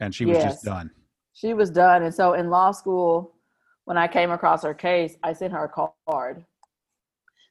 and 0.00 0.14
she 0.14 0.24
was 0.24 0.38
yes, 0.38 0.54
just 0.54 0.64
done. 0.64 0.90
She 1.34 1.52
was 1.52 1.68
done, 1.68 2.04
and 2.04 2.14
so 2.14 2.32
in 2.32 2.48
law 2.48 2.70
school, 2.70 3.34
when 3.84 3.98
I 3.98 4.08
came 4.08 4.30
across 4.30 4.62
her 4.62 4.72
case, 4.72 5.18
I 5.22 5.34
sent 5.34 5.52
her 5.52 5.64
a 5.64 5.90
card. 6.08 6.46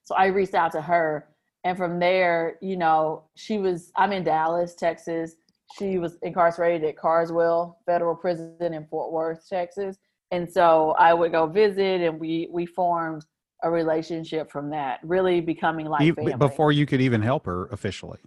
So 0.05 0.15
I 0.15 0.25
reached 0.25 0.55
out 0.55 0.71
to 0.71 0.81
her, 0.81 1.27
and 1.63 1.77
from 1.77 1.99
there, 1.99 2.57
you 2.63 2.77
know, 2.77 3.25
she 3.35 3.59
was. 3.59 3.91
I'm 3.95 4.11
in 4.11 4.23
Dallas, 4.23 4.73
Texas 4.73 5.35
she 5.77 5.97
was 5.97 6.17
incarcerated 6.21 6.87
at 6.87 6.97
Carswell 6.97 7.79
Federal 7.85 8.15
Prison 8.15 8.55
in 8.59 8.85
Fort 8.87 9.11
Worth, 9.11 9.47
Texas. 9.47 9.97
And 10.31 10.49
so 10.49 10.91
I 10.91 11.13
would 11.13 11.31
go 11.31 11.45
visit 11.45 12.01
and 12.01 12.19
we 12.19 12.47
we 12.51 12.65
formed 12.65 13.25
a 13.63 13.69
relationship 13.69 14.51
from 14.51 14.69
that, 14.71 14.99
really 15.03 15.41
becoming 15.41 15.85
like 15.85 16.03
you, 16.03 16.13
family. 16.13 16.33
Before 16.35 16.71
you 16.71 16.85
could 16.85 17.01
even 17.01 17.21
help 17.21 17.45
her 17.45 17.65
officially. 17.67 18.19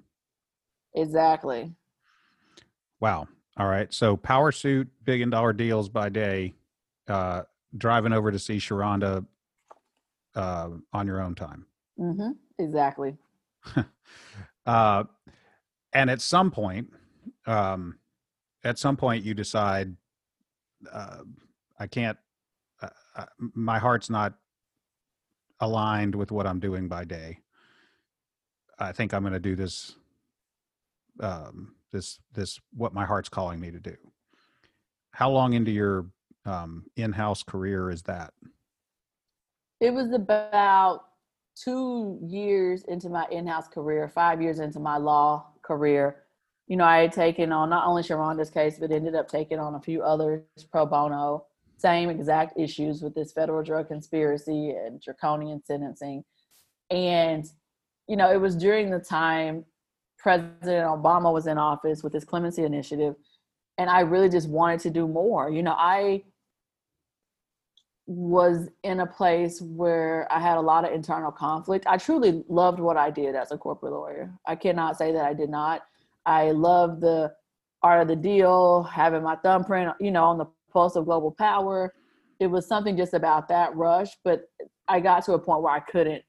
Exactly. 0.95 1.73
Wow. 3.01 3.27
All 3.57 3.67
right. 3.67 3.93
So 3.93 4.17
power 4.17 4.53
suit, 4.53 4.89
billion 5.05 5.31
dollar 5.31 5.53
deals 5.53 5.89
by 5.89 6.09
day, 6.09 6.55
uh, 7.09 7.43
driving 7.77 8.13
over 8.13 8.31
to 8.31 8.39
see 8.39 8.59
Sharonda 8.59 9.27
uh, 10.35 10.69
on 10.93 11.07
your 11.07 11.21
own 11.21 11.35
time. 11.35 11.67
Mm-hmm. 11.99 12.31
Exactly. 12.59 13.17
uh, 14.67 15.05
and 15.93 16.11
at 16.11 16.21
some 16.21 16.51
point, 16.51 16.93
um, 17.47 17.99
at 18.65 18.79
some 18.79 18.97
point 18.97 19.25
you 19.25 19.35
decide 19.35 19.97
uh, 20.93 21.19
I 21.79 21.87
can't. 21.87 22.19
Uh, 22.83 22.89
uh, 23.17 23.27
my 23.39 23.79
heart's 23.79 24.11
not 24.11 24.35
aligned 25.61 26.15
with 26.15 26.31
what 26.31 26.47
I'm 26.47 26.61
doing 26.61 26.89
by 26.89 27.05
day. 27.05 27.39
I 28.79 28.93
think 28.93 29.15
I'm 29.15 29.23
going 29.23 29.33
to 29.33 29.41
do 29.41 29.57
this. 29.57 29.97
Um, 31.21 31.77
this 31.93 32.19
this 32.33 32.61
what 32.73 32.93
my 32.93 33.05
heart's 33.05 33.29
calling 33.29 33.61
me 33.61 33.71
to 33.71 33.79
do. 33.79 33.97
How 35.13 35.31
long 35.31 35.53
into 35.53 35.71
your 35.71 36.07
um, 36.45 36.87
in-house 36.97 37.45
career 37.45 37.91
is 37.91 38.03
that? 38.03 38.33
It 39.81 39.93
was 39.93 40.13
about 40.13 41.03
two 41.55 42.19
years 42.21 42.83
into 42.89 43.09
my 43.09 43.27
in-house 43.31 43.69
career, 43.69 44.09
five 44.09 44.43
years 44.43 44.59
into 44.59 44.81
my 44.81 44.97
law 44.97 45.47
career 45.63 46.24
you 46.67 46.77
know, 46.77 46.85
I 46.85 46.99
had 46.99 47.13
taken 47.13 47.53
on 47.53 47.71
not 47.71 47.87
only 47.87 48.03
Sharonda's 48.03 48.51
case, 48.51 48.79
but 48.79 48.91
ended 48.91 49.15
up 49.15 49.29
taking 49.29 49.59
on 49.59 49.75
a 49.75 49.81
few 49.81 50.03
others 50.03 50.43
pro 50.71 50.87
bono, 50.87 51.47
same 51.77 52.09
exact 52.09 52.59
issues 52.59 53.03
with 53.03 53.15
this 53.15 53.33
federal 53.33 53.63
drug 53.63 53.89
conspiracy 53.89 54.71
and 54.71 55.01
draconian 55.01 55.63
sentencing. 55.65 56.25
And, 56.91 57.45
you 58.09 58.17
know, 58.17 58.33
it 58.33 58.41
was 58.41 58.57
during 58.57 58.91
the 58.91 58.99
time 58.99 59.65
President 60.19 60.87
Obama 60.87 61.33
was 61.33 61.47
in 61.47 61.59
office 61.59 62.03
with 62.03 62.15
his 62.15 62.25
clemency 62.25 62.65
initiative. 62.65 63.15
And 63.77 63.91
I 63.91 64.01
really 64.01 64.31
just 64.31 64.49
wanted 64.49 64.81
to 64.81 64.91
do 64.91 65.07
more. 65.07 65.51
You 65.51 65.63
know, 65.63 65.75
I 65.77 66.23
was 68.07 68.69
in 68.83 69.01
a 69.01 69.07
place 69.07 69.61
where 69.61 70.31
I 70.31 70.39
had 70.39 70.57
a 70.57 70.61
lot 70.61 70.85
of 70.87 70.93
internal 70.93 71.33
conflict. 71.33 71.87
I 71.87 71.97
truly 71.97 72.45
loved 72.49 72.79
what 72.79 72.97
I 72.97 73.11
did 73.11 73.35
as 73.35 73.51
a 73.51 73.59
corporate 73.59 73.93
lawyer. 73.93 74.33
I 74.47 74.57
cannot 74.57 74.97
say 74.97 75.13
that 75.13 75.25
I 75.25 75.35
did 75.35 75.51
not 75.51 75.83
I 76.27 76.51
love 76.53 77.01
the 77.01 77.33
art 77.83 78.03
of 78.03 78.09
the 78.09 78.17
deal, 78.17 78.83
having 78.85 79.23
my 79.23 79.37
thumbprint, 79.37 79.93
you 80.01 80.11
know, 80.11 80.25
on 80.25 80.39
the 80.39 80.47
pulse 80.73 80.97
of 80.97 81.05
global 81.05 81.31
power. 81.31 81.95
It 82.41 82.47
was 82.47 82.67
something 82.67 82.97
just 82.97 83.15
about 83.15 83.49
that 83.49 83.75
rush, 83.77 84.11
but 84.25 84.43
I 84.89 85.01
got 85.01 85.25
to 85.27 85.35
a 85.35 85.39
point 85.39 85.63
where 85.63 85.73
I 85.73 85.81
couldn't, 85.81 86.23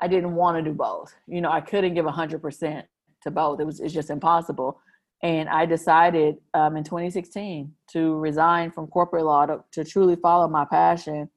I 0.00 0.08
didn't 0.08 0.34
want 0.34 0.56
to 0.56 0.62
do 0.62 0.76
both. 0.76 1.14
You 1.26 1.40
know, 1.40 1.50
I 1.50 1.60
couldn't 1.60 1.94
give 1.94 2.04
100% 2.04 2.82
to 3.22 3.30
both. 3.30 3.60
It 3.60 3.64
was, 3.64 3.80
it's 3.80 3.94
just 3.94 4.10
impossible. 4.10 4.80
And 5.22 5.48
I 5.48 5.66
decided 5.66 6.36
um, 6.54 6.76
in 6.76 6.84
2016 6.84 7.72
to 7.92 8.14
resign 8.16 8.70
from 8.70 8.86
corporate 8.86 9.24
law 9.24 9.46
to, 9.46 9.64
to 9.72 9.84
truly 9.84 10.16
follow 10.16 10.48
my 10.48 10.64
passion 10.64 11.28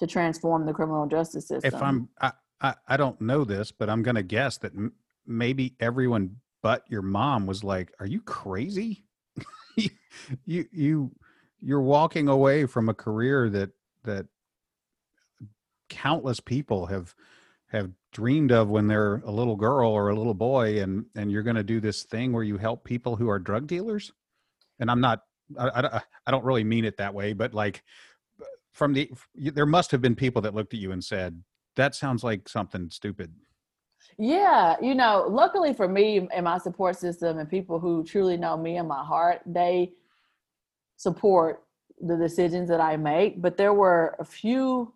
to 0.00 0.06
transform 0.06 0.66
the 0.66 0.72
criminal 0.72 1.06
justice 1.06 1.46
system. 1.46 1.74
If 1.74 1.82
I'm, 1.82 2.08
I, 2.20 2.32
I, 2.60 2.74
I 2.88 2.96
don't 2.96 3.20
know 3.20 3.44
this, 3.44 3.70
but 3.70 3.88
I'm 3.88 4.02
going 4.02 4.16
to 4.16 4.22
guess 4.22 4.58
that 4.58 4.72
m- 4.74 4.92
maybe 5.26 5.76
everyone 5.78 6.36
but 6.62 6.84
your 6.88 7.02
mom 7.02 7.46
was 7.46 7.64
like, 7.64 7.92
"Are 8.00 8.06
you 8.06 8.20
crazy? 8.20 9.04
you 10.44 10.66
you 10.72 11.12
you're 11.60 11.82
walking 11.82 12.28
away 12.28 12.66
from 12.66 12.88
a 12.88 12.94
career 12.94 13.48
that 13.50 13.70
that 14.04 14.26
countless 15.88 16.40
people 16.40 16.86
have 16.86 17.14
have 17.68 17.90
dreamed 18.12 18.52
of 18.52 18.68
when 18.68 18.86
they're 18.86 19.16
a 19.24 19.30
little 19.30 19.56
girl 19.56 19.90
or 19.90 20.08
a 20.08 20.16
little 20.16 20.34
boy 20.34 20.82
and 20.82 21.06
and 21.14 21.30
you're 21.30 21.42
going 21.42 21.56
to 21.56 21.62
do 21.62 21.80
this 21.80 22.04
thing 22.04 22.32
where 22.32 22.42
you 22.42 22.58
help 22.58 22.84
people 22.84 23.16
who 23.16 23.28
are 23.28 23.38
drug 23.38 23.66
dealers 23.66 24.12
and 24.80 24.90
i'm 24.90 25.00
not 25.00 25.22
I, 25.58 25.68
I, 25.68 26.00
I 26.26 26.30
don't 26.30 26.44
really 26.44 26.64
mean 26.64 26.84
it 26.84 26.96
that 26.98 27.14
way 27.14 27.32
but 27.32 27.54
like 27.54 27.82
from 28.72 28.94
the 28.94 29.10
there 29.36 29.66
must 29.66 29.90
have 29.90 30.00
been 30.00 30.14
people 30.14 30.42
that 30.42 30.54
looked 30.54 30.74
at 30.74 30.80
you 30.80 30.92
and 30.92 31.02
said 31.02 31.42
that 31.76 31.94
sounds 31.94 32.24
like 32.24 32.48
something 32.48 32.90
stupid 32.90 33.34
yeah 34.18 34.76
you 34.80 34.94
know 34.94 35.26
luckily 35.28 35.72
for 35.72 35.88
me 35.88 36.28
and 36.32 36.44
my 36.44 36.58
support 36.58 36.96
system 36.96 37.38
and 37.38 37.48
people 37.48 37.78
who 37.78 38.04
truly 38.04 38.36
know 38.36 38.56
me 38.56 38.76
and 38.76 38.88
my 38.88 39.04
heart 39.04 39.40
they 39.46 39.92
support 40.96 41.64
the 42.00 42.16
decisions 42.16 42.68
that 42.68 42.80
i 42.80 42.96
make 42.96 43.40
but 43.40 43.56
there 43.56 43.72
were 43.72 44.16
a 44.18 44.24
few 44.24 44.92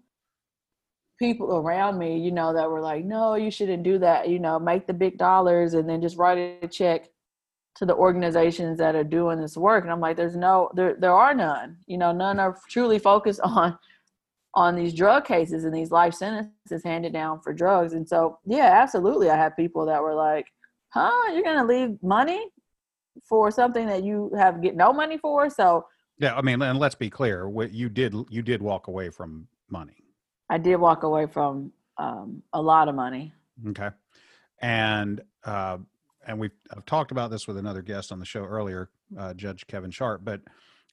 people 1.18 1.56
around 1.56 1.98
me, 1.98 2.18
you 2.18 2.30
know, 2.30 2.52
that 2.52 2.70
were 2.70 2.80
like, 2.80 3.04
no, 3.04 3.34
you 3.34 3.50
shouldn't 3.50 3.82
do 3.82 3.98
that, 3.98 4.28
you 4.28 4.38
know, 4.38 4.58
make 4.58 4.86
the 4.86 4.92
big 4.92 5.16
dollars 5.18 5.74
and 5.74 5.88
then 5.88 6.00
just 6.00 6.16
write 6.16 6.58
a 6.62 6.68
check 6.68 7.08
to 7.76 7.86
the 7.86 7.94
organizations 7.94 8.78
that 8.78 8.94
are 8.94 9.04
doing 9.04 9.40
this 9.40 9.56
work. 9.56 9.84
And 9.84 9.92
I'm 9.92 10.00
like, 10.00 10.16
there's 10.16 10.36
no, 10.36 10.70
there, 10.74 10.94
there 10.98 11.12
are 11.12 11.34
none, 11.34 11.76
you 11.86 11.98
know, 11.98 12.12
none 12.12 12.38
are 12.38 12.58
truly 12.68 12.98
focused 12.98 13.40
on, 13.44 13.78
on 14.56 14.74
these 14.74 14.94
drug 14.94 15.26
cases 15.26 15.64
and 15.64 15.74
these 15.74 15.90
life 15.90 16.14
sentences 16.14 16.82
handed 16.82 17.12
down 17.12 17.40
for 17.40 17.52
drugs. 17.52 17.92
And 17.92 18.08
so, 18.08 18.38
yeah, 18.46 18.80
absolutely. 18.82 19.30
I 19.30 19.36
had 19.36 19.54
people 19.54 19.84
that 19.86 20.02
were 20.02 20.14
like, 20.14 20.46
huh, 20.88 21.30
you're 21.32 21.42
going 21.42 21.58
to 21.58 21.64
leave 21.64 22.02
money 22.02 22.42
for 23.22 23.50
something 23.50 23.86
that 23.86 24.02
you 24.02 24.32
have 24.36 24.62
get 24.62 24.74
no 24.74 24.92
money 24.92 25.18
for. 25.18 25.50
So, 25.50 25.86
yeah, 26.18 26.34
I 26.34 26.40
mean, 26.40 26.62
and 26.62 26.78
let's 26.78 26.94
be 26.94 27.10
clear, 27.10 27.48
what 27.48 27.72
you 27.72 27.90
did, 27.90 28.14
you 28.30 28.40
did 28.40 28.62
walk 28.62 28.88
away 28.88 29.10
from 29.10 29.46
money. 29.70 30.02
I 30.48 30.56
did 30.56 30.76
walk 30.76 31.02
away 31.02 31.26
from 31.26 31.72
um, 31.98 32.42
a 32.54 32.62
lot 32.62 32.88
of 32.88 32.94
money. 32.94 33.34
Okay, 33.68 33.90
and 34.62 35.20
uh, 35.44 35.78
and 36.26 36.38
we've 36.38 36.52
I've 36.74 36.86
talked 36.86 37.10
about 37.10 37.30
this 37.30 37.46
with 37.46 37.58
another 37.58 37.82
guest 37.82 38.12
on 38.12 38.18
the 38.18 38.24
show 38.24 38.44
earlier, 38.44 38.88
uh, 39.18 39.34
Judge 39.34 39.66
Kevin 39.66 39.90
Sharp. 39.90 40.22
But 40.24 40.40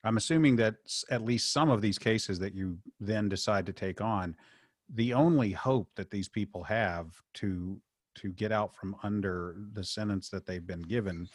I'm 0.04 0.18
assuming 0.18 0.56
that 0.58 0.76
at 1.10 1.24
least 1.24 1.54
some 1.54 1.70
of 1.70 1.82
these 1.82 1.98
cases 1.98 2.40
that 2.40 2.54
you 2.54 2.78
then 3.00 3.30
decide 3.30 3.66
to 3.68 3.74
take 3.74 4.02
on, 4.02 4.36
the 4.94 5.14
only 5.14 5.52
hope 5.52 5.90
that 5.96 6.12
these 6.12 6.28
people 6.28 6.64
have 6.64 7.08
to 7.36 7.80
to 8.16 8.30
get 8.30 8.52
out 8.52 8.76
from 8.76 8.96
under 9.02 9.56
the 9.74 9.84
sentence 9.84 10.30
that 10.30 10.46
they've 10.46 10.68
been 10.68 10.84
given 10.84 11.28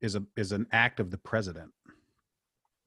is 0.00 0.14
a 0.14 0.22
is 0.36 0.52
an 0.52 0.66
act 0.72 1.00
of 1.00 1.10
the 1.10 1.18
president. 1.18 1.70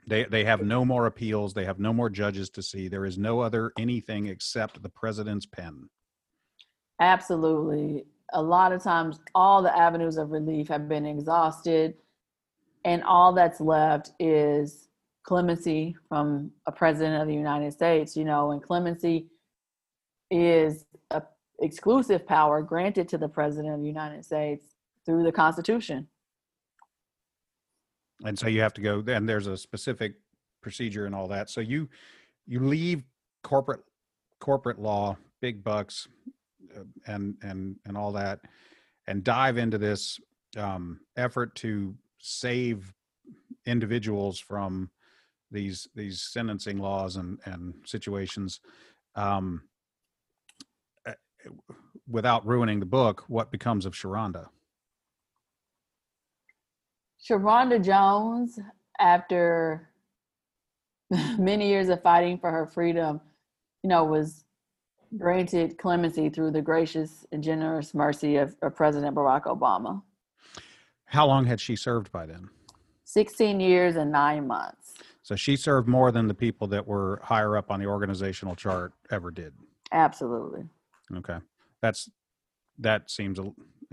They 0.07 0.23
they 0.25 0.43
have 0.43 0.63
no 0.63 0.83
more 0.83 1.05
appeals. 1.05 1.53
They 1.53 1.65
have 1.65 1.79
no 1.79 1.93
more 1.93 2.09
judges 2.09 2.49
to 2.51 2.63
see. 2.63 2.87
There 2.87 3.05
is 3.05 3.17
no 3.17 3.39
other 3.39 3.71
anything 3.77 4.27
except 4.27 4.81
the 4.81 4.89
president's 4.89 5.45
pen. 5.45 5.89
Absolutely. 6.99 8.05
A 8.33 8.41
lot 8.41 8.71
of 8.71 8.81
times, 8.81 9.19
all 9.35 9.61
the 9.61 9.75
avenues 9.77 10.17
of 10.17 10.31
relief 10.31 10.67
have 10.69 10.87
been 10.87 11.05
exhausted, 11.05 11.95
and 12.85 13.03
all 13.03 13.33
that's 13.33 13.59
left 13.61 14.11
is 14.19 14.87
clemency 15.23 15.95
from 16.09 16.51
a 16.65 16.71
president 16.71 17.21
of 17.21 17.27
the 17.27 17.33
United 17.33 17.71
States. 17.73 18.15
You 18.15 18.25
know, 18.25 18.51
and 18.51 18.61
clemency 18.61 19.27
is 20.29 20.85
a 21.11 21.21
exclusive 21.59 22.25
power 22.25 22.61
granted 22.61 23.07
to 23.09 23.17
the 23.17 23.27
president 23.27 23.73
of 23.73 23.81
the 23.81 23.87
United 23.87 24.25
States 24.25 24.65
through 25.05 25.23
the 25.23 25.31
Constitution 25.31 26.07
and 28.23 28.37
so 28.37 28.47
you 28.47 28.61
have 28.61 28.73
to 28.73 28.81
go 28.81 29.03
and 29.07 29.27
there's 29.27 29.47
a 29.47 29.57
specific 29.57 30.15
procedure 30.61 31.05
and 31.05 31.15
all 31.15 31.27
that 31.27 31.49
so 31.49 31.61
you 31.61 31.89
you 32.45 32.59
leave 32.59 33.03
corporate 33.43 33.81
corporate 34.39 34.79
law 34.79 35.15
big 35.41 35.63
bucks 35.63 36.07
uh, 36.77 36.83
and 37.07 37.35
and 37.41 37.75
and 37.85 37.97
all 37.97 38.11
that 38.11 38.39
and 39.07 39.23
dive 39.23 39.57
into 39.57 39.77
this 39.77 40.19
um, 40.57 40.99
effort 41.17 41.55
to 41.55 41.95
save 42.19 42.93
individuals 43.65 44.39
from 44.39 44.89
these 45.51 45.87
these 45.95 46.21
sentencing 46.21 46.77
laws 46.77 47.15
and 47.15 47.39
and 47.45 47.73
situations 47.85 48.59
um, 49.15 49.63
uh, 51.07 51.13
without 52.07 52.45
ruining 52.45 52.79
the 52.79 52.85
book 52.85 53.25
what 53.27 53.51
becomes 53.51 53.85
of 53.85 53.93
sharonda 53.93 54.47
Sharonda 57.27 57.83
Jones, 57.83 58.59
after 58.99 59.89
many 61.37 61.69
years 61.69 61.89
of 61.89 62.01
fighting 62.01 62.37
for 62.39 62.51
her 62.51 62.65
freedom, 62.65 63.21
you 63.83 63.89
know, 63.89 64.03
was 64.03 64.43
granted 65.17 65.77
clemency 65.77 66.29
through 66.29 66.51
the 66.51 66.61
gracious 66.61 67.25
and 67.31 67.43
generous 67.43 67.93
mercy 67.93 68.37
of, 68.37 68.55
of 68.61 68.75
President 68.75 69.15
Barack 69.15 69.43
Obama. 69.43 70.01
How 71.05 71.27
long 71.27 71.45
had 71.45 71.59
she 71.59 71.75
served 71.75 72.11
by 72.11 72.25
then? 72.25 72.49
16 73.03 73.59
years 73.59 73.97
and 73.97 74.11
nine 74.11 74.47
months. 74.47 74.93
So 75.31 75.37
she 75.37 75.55
served 75.55 75.87
more 75.87 76.11
than 76.11 76.27
the 76.27 76.33
people 76.33 76.67
that 76.67 76.85
were 76.85 77.21
higher 77.23 77.55
up 77.55 77.71
on 77.71 77.79
the 77.79 77.85
organizational 77.85 78.53
chart 78.53 78.91
ever 79.11 79.31
did. 79.31 79.53
Absolutely. 79.93 80.65
Okay. 81.15 81.37
That's, 81.81 82.09
that 82.79 83.09
seems, 83.09 83.39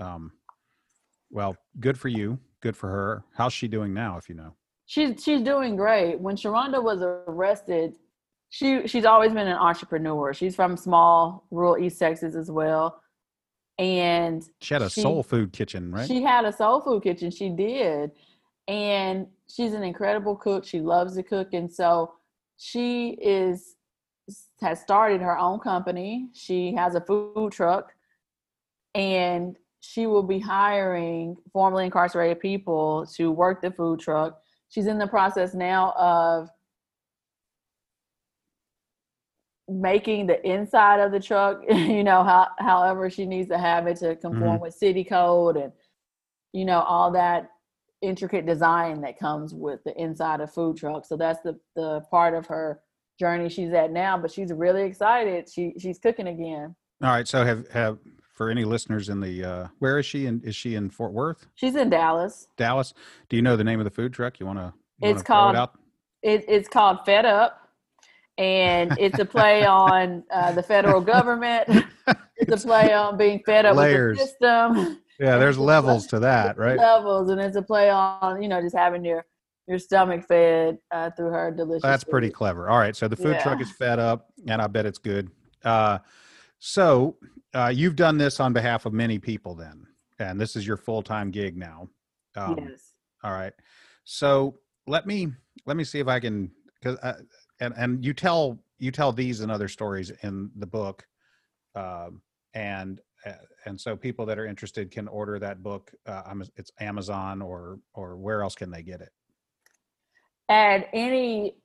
um, 0.01 0.33
well, 1.31 1.57
good 1.79 1.97
for 1.97 2.09
you 2.09 2.41
good 2.61 2.77
for 2.77 2.89
her. 2.89 3.25
How's 3.35 3.53
she 3.53 3.69
doing 3.69 3.95
now, 3.95 4.17
if 4.17 4.29
you 4.29 4.35
know? 4.35 4.55
She's 4.87 5.23
she's 5.23 5.43
doing 5.43 5.77
great. 5.77 6.19
When 6.19 6.37
Sharonda 6.37 6.83
was 6.83 7.03
arrested, 7.03 7.97
she 8.49 8.87
she's 8.87 9.05
always 9.05 9.33
been 9.33 9.47
an 9.47 9.59
entrepreneur. 9.59 10.33
She's 10.33 10.57
from 10.57 10.77
small 10.77 11.47
rural 11.51 11.77
East 11.77 11.99
Texas 11.99 12.35
as 12.35 12.51
well. 12.51 13.01
And 13.79 14.43
she 14.61 14.75
had 14.75 14.83
a 14.83 14.91
she, 14.91 15.03
soul 15.03 15.23
food 15.23 15.53
kitchen, 15.53 15.93
right? 15.93 16.09
She 16.09 16.23
had 16.23 16.45
a 16.45 16.53
soul 16.53 16.81
food 16.81 17.03
kitchen. 17.03 17.31
She 17.31 17.51
did. 17.51 18.13
And 18.69 19.27
she's 19.49 19.73
an 19.73 19.83
incredible 19.83 20.37
cook. 20.37 20.65
She 20.65 20.81
loves 20.81 21.17
to 21.17 21.23
cook. 21.23 21.55
And 21.55 21.73
so 21.73 22.13
she 22.59 23.11
is 23.21 23.75
has 24.61 24.81
started 24.81 25.23
her 25.23 25.39
own 25.39 25.59
company. 25.59 26.29
She 26.35 26.75
has 26.75 26.95
a 26.95 27.01
food 27.01 27.51
truck 27.53 27.95
and 28.95 29.57
she 29.81 30.07
will 30.07 30.23
be 30.23 30.39
hiring 30.39 31.37
formerly 31.53 31.87
incarcerated 31.87 32.41
people 32.41 33.07
to 33.15 33.31
work 33.31 33.63
the 33.63 33.71
food 33.71 34.01
truck. 34.01 34.39
She's 34.69 34.87
in 34.87 34.99
the 34.99 35.07
process 35.07 35.55
now 35.55 35.93
of 35.93 36.51
making 39.69 40.27
the 40.27 40.45
inside 40.47 41.01
of 41.01 41.13
the 41.13 41.21
truck, 41.21 41.63
you 41.71 42.03
know, 42.03 42.25
how, 42.25 42.49
however 42.59 43.09
she 43.09 43.25
needs 43.25 43.49
to 43.49 43.59
have 43.59 43.87
it 43.87 43.99
to 43.99 44.17
conform 44.17 44.55
mm-hmm. 44.55 44.63
with 44.63 44.75
city 44.75 45.05
code 45.05 45.57
and, 45.57 45.73
you 46.53 46.65
know, 46.65 46.81
all 46.81 47.11
that 47.13 47.51
intricate 48.03 48.47
design 48.47 49.01
that 49.01 49.19
comes 49.19 49.55
with 49.55 49.81
the 49.85 49.95
inside 50.01 50.41
of 50.41 50.53
food 50.53 50.77
truck. 50.77 51.05
So 51.05 51.17
that's 51.17 51.41
the, 51.43 51.59
the 51.75 52.01
part 52.11 52.35
of 52.35 52.47
her 52.47 52.81
journey 53.19 53.49
she's 53.49 53.73
at 53.73 53.91
now, 53.91 54.17
but 54.17 54.31
she's 54.31 54.53
really 54.53 54.83
excited. 54.83 55.49
She 55.53 55.75
she's 55.79 55.99
cooking 55.99 56.29
again. 56.29 56.75
All 57.03 57.11
right. 57.11 57.27
So 57.27 57.45
have 57.45 57.69
have 57.71 57.99
for 58.35 58.51
any 58.51 58.65
listeners 58.65 59.09
in 59.09 59.21
the 59.21 59.45
uh, 59.45 59.67
where 59.81 59.99
is 59.99 60.07
she 60.07 60.27
in 60.27 60.41
is 60.45 60.55
she 60.55 60.75
in 60.75 60.91
Fort 60.91 61.13
Worth? 61.13 61.47
She's 61.55 61.75
in 61.75 61.91
Dallas. 61.91 62.49
Dallas. 62.57 62.95
Do 63.29 63.37
you 63.37 63.43
know 63.43 63.57
the 63.57 63.65
name 63.65 63.81
of 63.81 63.85
the 63.85 63.91
food 63.91 64.13
truck? 64.13 64.41
You 64.41 64.47
want 64.47 64.59
to? 64.59 64.73
It's 65.01 65.23
called. 65.23 65.57
It, 66.23 66.45
it's 66.49 66.69
called 66.69 66.99
Fed 67.07 67.25
Up, 67.25 67.69
and 68.39 68.97
it's 68.99 69.19
a 69.21 69.25
play 69.25 69.65
on 69.67 70.25
uh, 70.33 70.53
the 70.53 70.63
federal 70.63 71.01
government. 71.01 71.87
It's 72.37 72.65
a 72.65 72.67
play 72.67 72.93
on 72.93 73.17
being 73.17 73.43
fed 73.45 73.67
up 73.67 73.77
layers. 73.77 74.19
with 74.19 74.35
the 74.41 74.71
system. 74.73 74.99
Yeah, 75.19 75.39
there's 75.39 75.59
levels 75.59 76.07
to 76.09 76.21
that, 76.21 76.59
right? 76.59 76.79
Levels, 76.79 77.31
and 77.31 77.41
it's 77.41 77.57
a 77.57 77.63
play 77.63 77.91
on 77.91 78.41
you 78.43 78.49
know 78.49 78.61
just 78.61 78.77
having 78.77 79.05
your 79.05 79.25
your 79.67 79.79
stomach 79.79 80.27
fed 80.27 80.79
uh, 80.91 81.11
through 81.11 81.31
her 81.31 81.51
delicious. 81.51 81.83
That's 81.83 82.05
food. 82.05 82.11
pretty 82.11 82.31
clever. 82.31 82.69
All 82.69 82.79
right, 82.79 82.97
so 82.97 83.09
the 83.09 83.17
food 83.17 83.37
yeah. 83.37 83.43
truck 83.43 83.61
is 83.61 83.71
fed 83.73 83.99
up, 83.99 84.29
and 84.47 84.63
I 84.63 84.67
bet 84.67 84.87
it's 84.87 84.99
good. 84.99 85.31
Uh, 85.65 85.99
so 86.59 87.17
uh, 87.55 87.73
you've 87.75 87.97
done 87.97 88.17
this 88.19 88.41
on 88.41 88.53
behalf 88.53 88.87
of 88.87 88.93
many 88.93 89.19
people 89.19 89.55
then, 89.55 89.87
and 90.19 90.41
this 90.41 90.57
is 90.57 90.67
your 90.67 90.77
full 90.77 91.03
time 91.03 91.31
gig 91.31 91.57
now. 91.57 91.89
Um, 92.37 92.59
yes. 92.69 92.95
All 93.23 93.33
right. 93.33 93.53
So 94.05 94.59
let 94.87 95.07
me 95.07 95.29
let 95.67 95.77
me 95.77 95.85
see 95.85 95.99
if 95.99 96.09
I 96.09 96.21
can 96.21 96.51
because 96.81 96.99
and 97.61 97.75
and 97.77 98.05
you 98.05 98.15
tell 98.15 98.59
you 98.79 98.91
tell 98.91 99.13
these 99.13 99.41
and 99.41 99.51
other 99.51 99.69
stories 99.69 100.11
in 100.23 100.51
the 100.57 100.67
book, 100.67 101.07
um, 101.75 102.23
and 102.55 103.01
uh, 103.01 103.03
and 103.65 103.81
so 103.81 103.97
people 103.97 104.27
that 104.27 104.39
are 104.39 104.47
interested 104.47 104.91
can 104.91 105.09
order 105.09 105.39
that 105.39 105.63
book. 105.63 105.93
Uh, 106.07 106.23
it's 106.57 106.71
Amazon 106.81 107.43
or 107.43 107.79
or 107.95 108.17
where 108.17 108.43
else 108.43 108.55
can 108.55 108.71
they 108.71 108.83
get 108.83 109.01
it? 109.01 109.11
At 110.49 110.89
any 110.93 111.57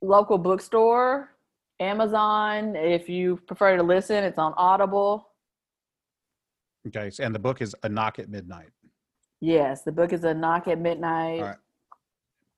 local 0.00 0.38
bookstore, 0.38 1.30
Amazon. 1.80 2.74
If 2.76 3.08
you 3.08 3.36
prefer 3.46 3.76
to 3.76 3.82
listen, 3.82 4.24
it's 4.24 4.38
on 4.38 4.54
Audible. 4.56 5.28
Okay, 6.88 7.10
and 7.20 7.34
the 7.34 7.38
book 7.38 7.62
is 7.62 7.76
A 7.82 7.88
Knock 7.88 8.18
at 8.18 8.28
Midnight. 8.28 8.70
Yes, 9.40 9.82
the 9.82 9.92
book 9.92 10.12
is 10.12 10.24
A 10.24 10.34
Knock 10.34 10.68
at 10.68 10.80
Midnight. 10.80 11.40
All 11.40 11.46
right. 11.46 11.56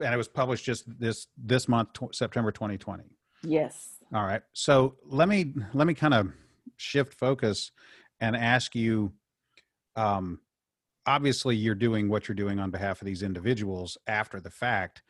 And 0.00 0.12
it 0.12 0.16
was 0.16 0.28
published 0.28 0.64
just 0.64 0.84
this 0.98 1.28
this 1.36 1.68
month, 1.68 1.90
September 2.12 2.50
2020. 2.50 3.04
Yes. 3.42 3.88
All 4.14 4.24
right. 4.24 4.42
So 4.52 4.96
let 5.06 5.28
me 5.28 5.54
let 5.72 5.86
me 5.86 5.94
kind 5.94 6.14
of 6.14 6.28
shift 6.76 7.14
focus 7.14 7.70
and 8.20 8.36
ask 8.36 8.74
you. 8.74 9.12
Um, 9.96 10.40
obviously, 11.06 11.56
you're 11.56 11.74
doing 11.74 12.08
what 12.08 12.28
you're 12.28 12.34
doing 12.34 12.58
on 12.58 12.70
behalf 12.70 13.00
of 13.00 13.06
these 13.06 13.22
individuals 13.22 13.96
after 14.06 14.40
the 14.40 14.50
fact. 14.50 15.02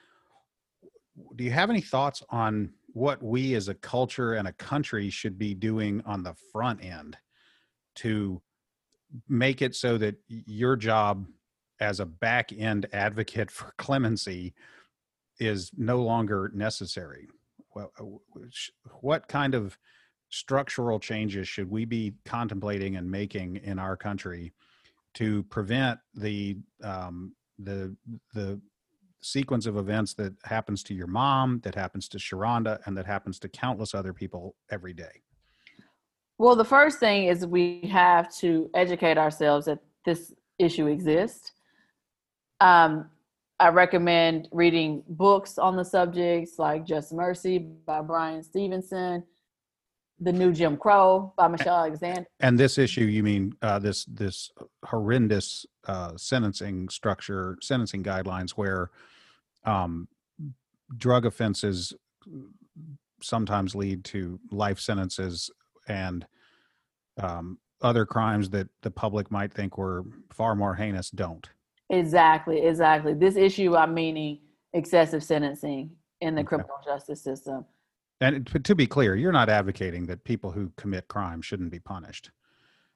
Do 1.36 1.44
you 1.44 1.52
have 1.52 1.70
any 1.70 1.80
thoughts 1.80 2.22
on 2.30 2.72
what 2.94 3.22
we 3.22 3.54
as 3.54 3.68
a 3.68 3.74
culture 3.74 4.34
and 4.34 4.48
a 4.48 4.52
country 4.52 5.10
should 5.10 5.38
be 5.38 5.54
doing 5.54 6.02
on 6.06 6.22
the 6.22 6.34
front 6.52 6.82
end 6.82 7.16
to 7.96 8.40
make 9.28 9.62
it 9.62 9.74
so 9.74 9.98
that 9.98 10.16
your 10.28 10.76
job 10.76 11.26
as 11.80 12.00
a 12.00 12.06
back 12.06 12.52
end 12.56 12.86
advocate 12.92 13.50
for 13.50 13.72
clemency 13.78 14.54
is 15.38 15.72
no 15.76 16.02
longer 16.02 16.50
necessary 16.54 17.26
well 17.74 17.92
uh, 17.98 18.04
what 19.00 19.26
kind 19.26 19.54
of 19.54 19.76
structural 20.35 20.99
changes 20.99 21.47
should 21.47 21.70
we 21.70 21.85
be 21.85 22.12
contemplating 22.25 22.97
and 22.97 23.09
making 23.09 23.57
in 23.62 23.79
our 23.79 23.97
country 23.97 24.53
to 25.14 25.44
prevent 25.44 25.99
the 26.14 26.57
um, 26.83 27.33
the 27.61 27.97
the 28.35 28.61
sequence 29.23 29.64
of 29.64 29.77
events 29.77 30.12
that 30.14 30.35
happens 30.42 30.83
to 30.83 30.92
your 30.92 31.07
mom, 31.07 31.61
that 31.61 31.75
happens 31.75 32.09
to 32.09 32.18
Sharonda, 32.18 32.81
and 32.85 32.97
that 32.97 33.07
happens 33.07 33.38
to 33.38 33.49
countless 33.49 33.94
other 33.94 34.12
people 34.12 34.55
every 34.70 34.92
day? 34.92 35.23
Well, 36.37 36.57
the 36.57 36.64
first 36.64 36.99
thing 36.99 37.29
is 37.29 37.47
we 37.47 37.88
have 37.90 38.35
to 38.38 38.68
educate 38.75 39.16
ourselves 39.16 39.66
that 39.66 39.79
this 40.05 40.35
issue 40.59 40.88
exists. 40.88 41.53
Um, 42.61 43.09
I 43.61 43.68
recommend 43.68 44.49
reading 44.51 45.05
books 45.09 45.59
on 45.59 45.77
the 45.77 45.85
subjects 45.85 46.59
like 46.59 46.85
Just 46.85 47.12
Mercy 47.12 47.59
by 47.59 48.03
Bryan 48.03 48.42
Stevenson, 48.42 49.23
The 50.20 50.33
New 50.33 50.53
Jim 50.53 50.77
Crow 50.77 51.33
by 51.37 51.48
Michelle 51.48 51.77
Alexander. 51.77 52.27
And 52.40 52.59
this 52.59 52.79
issue, 52.79 53.05
you 53.05 53.22
mean 53.22 53.55
uh, 53.62 53.79
this 53.79 54.05
this 54.05 54.50
horrendous 54.85 55.66
uh, 55.87 56.12
sentencing 56.16 56.88
structure, 56.88 57.59
sentencing 57.61 58.05
guidelines, 58.05 58.53
where 58.53 58.90
um, 59.64 60.09
drug 60.96 61.27
offenses 61.27 61.92
sometimes 63.22 63.74
lead 63.74 64.05
to 64.05 64.38
life 64.50 64.79
sentences 64.79 65.50
and 65.88 66.27
um, 67.20 67.59
other 67.81 68.07
crimes 68.07 68.50
that 68.50 68.68
the 68.83 68.90
public 68.90 69.31
might 69.31 69.53
think 69.53 69.79
were 69.79 70.05
far 70.33 70.55
more 70.55 70.74
heinous 70.74 71.11
don't. 71.11 71.48
Exactly, 71.90 72.62
exactly. 72.62 73.14
This 73.14 73.37
issue, 73.37 73.77
I'm 73.77 73.94
meaning 73.94 74.40
excessive 74.72 75.22
sentencing 75.22 75.90
in 76.20 76.35
the 76.35 76.40
okay. 76.40 76.48
criminal 76.48 76.77
justice 76.85 77.22
system. 77.22 77.64
And 78.20 78.46
to 78.64 78.74
be 78.74 78.87
clear, 78.87 79.16
you're 79.16 79.33
not 79.33 79.48
advocating 79.48 80.07
that 80.07 80.24
people 80.24 80.50
who 80.50 80.70
commit 80.77 81.09
crime 81.09 81.42
shouldn't 81.42 81.70
be 81.70 81.81
punished. 81.81 82.31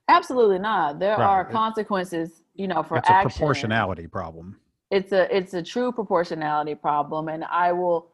Absolutely 0.09 0.59
not. 0.59 0.99
There 0.99 1.17
right. 1.17 1.21
are 1.21 1.45
consequences, 1.45 2.43
you 2.55 2.67
know, 2.69 2.83
for 2.83 2.97
it's 2.97 3.11
action. 3.11 3.29
a 3.29 3.31
proportionality 3.31 4.07
problem 4.07 4.57
it's 4.91 5.13
a 5.13 5.35
it's 5.35 5.55
a 5.55 5.63
true 5.63 5.93
proportionality 5.93 6.75
problem 6.75 7.29
and 7.29 7.45
i 7.45 7.73
will 7.73 8.13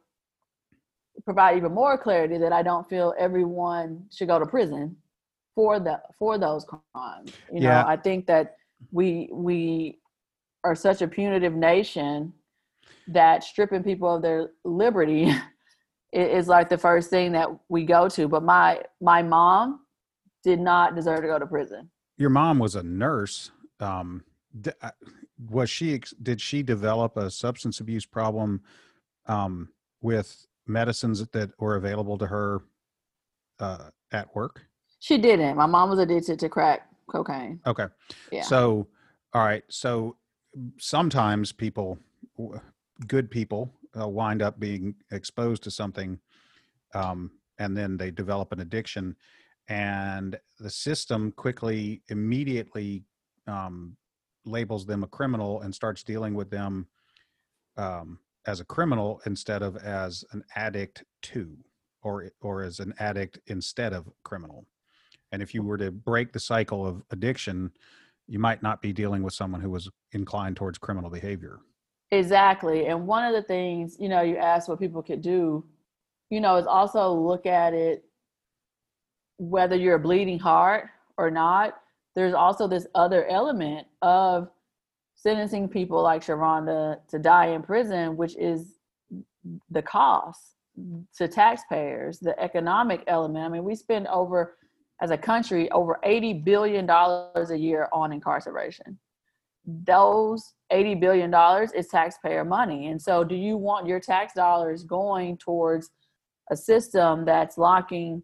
provide 1.24 1.56
even 1.56 1.72
more 1.72 1.96
clarity 1.96 2.36
that 2.38 2.52
i 2.52 2.62
don't 2.62 2.88
feel 2.88 3.14
everyone 3.18 4.04
should 4.10 4.28
go 4.28 4.38
to 4.38 4.46
prison 4.46 4.94
for 5.54 5.78
the 5.78 6.00
for 6.18 6.36
those 6.36 6.64
crimes 6.64 7.32
you 7.52 7.60
know 7.60 7.84
i 7.86 7.96
think 7.96 8.26
that 8.26 8.56
we 8.90 9.28
we 9.32 9.98
are 10.64 10.74
such 10.74 11.02
a 11.02 11.08
punitive 11.08 11.54
nation 11.54 12.32
that 13.06 13.44
stripping 13.44 13.82
people 13.82 14.16
of 14.16 14.22
their 14.22 14.50
liberty 14.64 15.32
is 16.14 16.48
like 16.48 16.68
the 16.68 16.78
first 16.78 17.10
thing 17.10 17.32
that 17.32 17.48
we 17.68 17.84
go 17.84 18.08
to 18.08 18.28
but 18.28 18.42
my 18.42 18.80
my 19.00 19.22
mom 19.22 19.80
did 20.42 20.60
not 20.60 20.94
deserve 20.94 21.22
to 21.22 21.26
go 21.26 21.38
to 21.38 21.46
prison 21.46 21.90
your 22.16 22.30
mom 22.30 22.58
was 22.58 22.74
a 22.74 22.82
nurse 22.82 23.50
um 23.80 24.22
was 25.50 25.68
she 25.68 26.00
did 26.22 26.40
she 26.40 26.62
develop 26.62 27.16
a 27.16 27.30
substance 27.30 27.80
abuse 27.80 28.06
problem 28.06 28.62
um, 29.26 29.68
with 30.00 30.46
medicines 30.66 31.26
that 31.26 31.50
were 31.58 31.76
available 31.76 32.18
to 32.18 32.26
her 32.26 32.62
uh, 33.60 33.90
at 34.12 34.34
work? 34.34 34.62
She 35.00 35.18
didn't. 35.18 35.56
My 35.56 35.66
mom 35.66 35.90
was 35.90 35.98
addicted 35.98 36.38
to 36.38 36.48
crack 36.48 36.88
cocaine. 37.08 37.60
Okay. 37.66 37.86
Yeah. 38.30 38.42
So, 38.42 38.86
all 39.32 39.44
right. 39.44 39.64
So 39.68 40.16
sometimes 40.78 41.52
people, 41.52 41.98
good 43.06 43.30
people, 43.30 43.72
uh, 43.98 44.08
wind 44.08 44.42
up 44.42 44.58
being 44.58 44.94
exposed 45.10 45.62
to 45.64 45.70
something, 45.70 46.18
um, 46.94 47.30
and 47.58 47.76
then 47.76 47.96
they 47.96 48.10
develop 48.10 48.52
an 48.52 48.60
addiction, 48.60 49.16
and 49.68 50.38
the 50.60 50.70
system 50.70 51.32
quickly, 51.32 52.02
immediately 52.08 53.04
um, 53.46 53.96
labels 54.44 54.86
them 54.86 55.02
a 55.02 55.08
criminal 55.08 55.62
and 55.62 55.74
starts 55.74 56.02
dealing 56.02 56.34
with 56.34 56.50
them 56.50 56.86
um, 57.76 58.18
as 58.46 58.60
a 58.60 58.64
criminal 58.64 59.20
instead 59.26 59.62
of 59.62 59.76
as 59.76 60.24
an 60.32 60.44
addict 60.54 61.04
to 61.22 61.56
or 62.02 62.30
or 62.40 62.62
as 62.62 62.80
an 62.80 62.92
addict 62.98 63.38
instead 63.46 63.92
of 63.92 64.10
criminal. 64.22 64.66
And 65.32 65.42
if 65.42 65.54
you 65.54 65.62
were 65.62 65.78
to 65.78 65.90
break 65.90 66.32
the 66.32 66.40
cycle 66.40 66.86
of 66.86 67.02
addiction 67.10 67.72
you 68.26 68.38
might 68.38 68.62
not 68.62 68.80
be 68.80 68.92
dealing 68.92 69.22
with 69.22 69.34
someone 69.34 69.60
who 69.60 69.70
was 69.70 69.90
inclined 70.12 70.56
towards 70.56 70.78
criminal 70.78 71.10
behavior 71.10 71.60
exactly 72.18 72.86
and 72.86 73.06
one 73.06 73.24
of 73.24 73.34
the 73.34 73.42
things 73.42 73.96
you 73.98 74.08
know 74.08 74.22
you 74.22 74.36
asked 74.36 74.68
what 74.68 74.78
people 74.78 75.02
could 75.02 75.22
do 75.22 75.64
you 76.30 76.40
know 76.40 76.56
is 76.56 76.66
also 76.66 77.12
look 77.12 77.46
at 77.46 77.74
it 77.74 78.04
whether 79.38 79.76
you're 79.76 79.96
a 79.96 79.98
bleeding 79.98 80.38
heart 80.38 80.88
or 81.18 81.30
not 81.30 81.74
there's 82.14 82.34
also 82.34 82.68
this 82.68 82.86
other 82.94 83.26
element 83.26 83.86
of 84.02 84.48
sentencing 85.14 85.68
people 85.68 86.02
like 86.02 86.22
Sharonda 86.22 86.98
to 87.08 87.18
die 87.18 87.46
in 87.46 87.62
prison, 87.62 88.16
which 88.16 88.36
is 88.36 88.78
the 89.70 89.82
cost 89.82 90.56
to 91.16 91.28
taxpayers, 91.28 92.18
the 92.18 92.38
economic 92.40 93.04
element. 93.06 93.44
I 93.44 93.48
mean, 93.48 93.64
we 93.64 93.74
spend 93.74 94.06
over, 94.08 94.56
as 95.00 95.10
a 95.10 95.18
country, 95.18 95.70
over 95.70 95.98
$80 96.04 96.44
billion 96.44 96.88
a 96.88 97.56
year 97.56 97.88
on 97.92 98.12
incarceration. 98.12 98.98
Those 99.66 100.54
$80 100.72 101.00
billion 101.00 101.34
is 101.74 101.88
taxpayer 101.88 102.44
money. 102.44 102.88
And 102.88 103.00
so, 103.00 103.24
do 103.24 103.34
you 103.34 103.56
want 103.56 103.86
your 103.86 104.00
tax 104.00 104.34
dollars 104.34 104.84
going 104.84 105.38
towards 105.38 105.90
a 106.50 106.56
system 106.56 107.24
that's 107.24 107.56
locking 107.56 108.22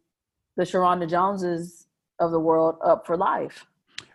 the 0.57 0.65
Sharonda 0.65 1.09
Joneses 1.09 1.87
of 2.19 2.31
the 2.33 2.41
world 2.41 2.77
up 2.85 3.07
for 3.07 3.17
life? 3.17 3.67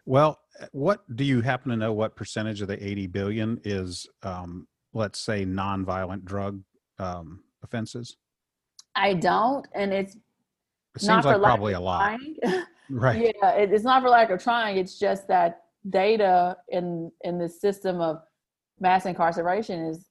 Well, 0.06 0.40
what 0.72 1.04
do 1.16 1.24
you 1.24 1.42
happen 1.42 1.72
to 1.72 1.78
know 1.78 1.94
what 1.94 2.16
percentage 2.16 2.62
of 2.62 2.68
the 2.68 2.84
80 2.86 3.08
billion 3.08 3.62
is, 3.64 4.08
um, 4.24 4.68
let's 4.94 5.20
say, 5.20 5.46
nonviolent 5.46 6.24
drug 6.24 6.62
um, 7.00 7.42
offenses? 7.64 8.18
I 8.96 9.16
don't, 9.16 9.68
and 9.74 9.92
it's 9.92 10.16
it 10.96 11.02
seems 11.02 11.26
like 11.26 11.40
probably 11.40 11.74
a 11.74 11.80
lot. 11.80 12.18
right. 12.90 13.34
Yeah, 13.42 13.52
it, 13.52 13.74
it's 13.74 13.84
not 13.84 14.02
for 14.02 14.10
lack 14.10 14.30
of 14.30 14.42
trying. 14.42 14.78
It's 14.78 14.98
just 14.98 15.28
that 15.28 15.65
data 15.90 16.58
in 16.70 17.12
in 17.24 17.38
the 17.38 17.50
system 17.50 18.02
of 18.02 18.22
mass 18.80 19.06
incarceration 19.06 19.86
is 19.88 20.08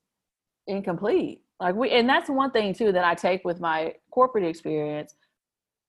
incomplete. 0.67 1.43
Like 1.61 1.75
we, 1.75 1.91
and 1.91 2.09
that's 2.09 2.29
one 2.29 2.51
thing 2.51 2.75
too 2.75 2.93
that 2.93 3.05
I 3.05 3.15
take 3.15 3.45
with 3.45 3.61
my 3.61 3.95
corporate 4.11 4.45
experience 4.45 5.15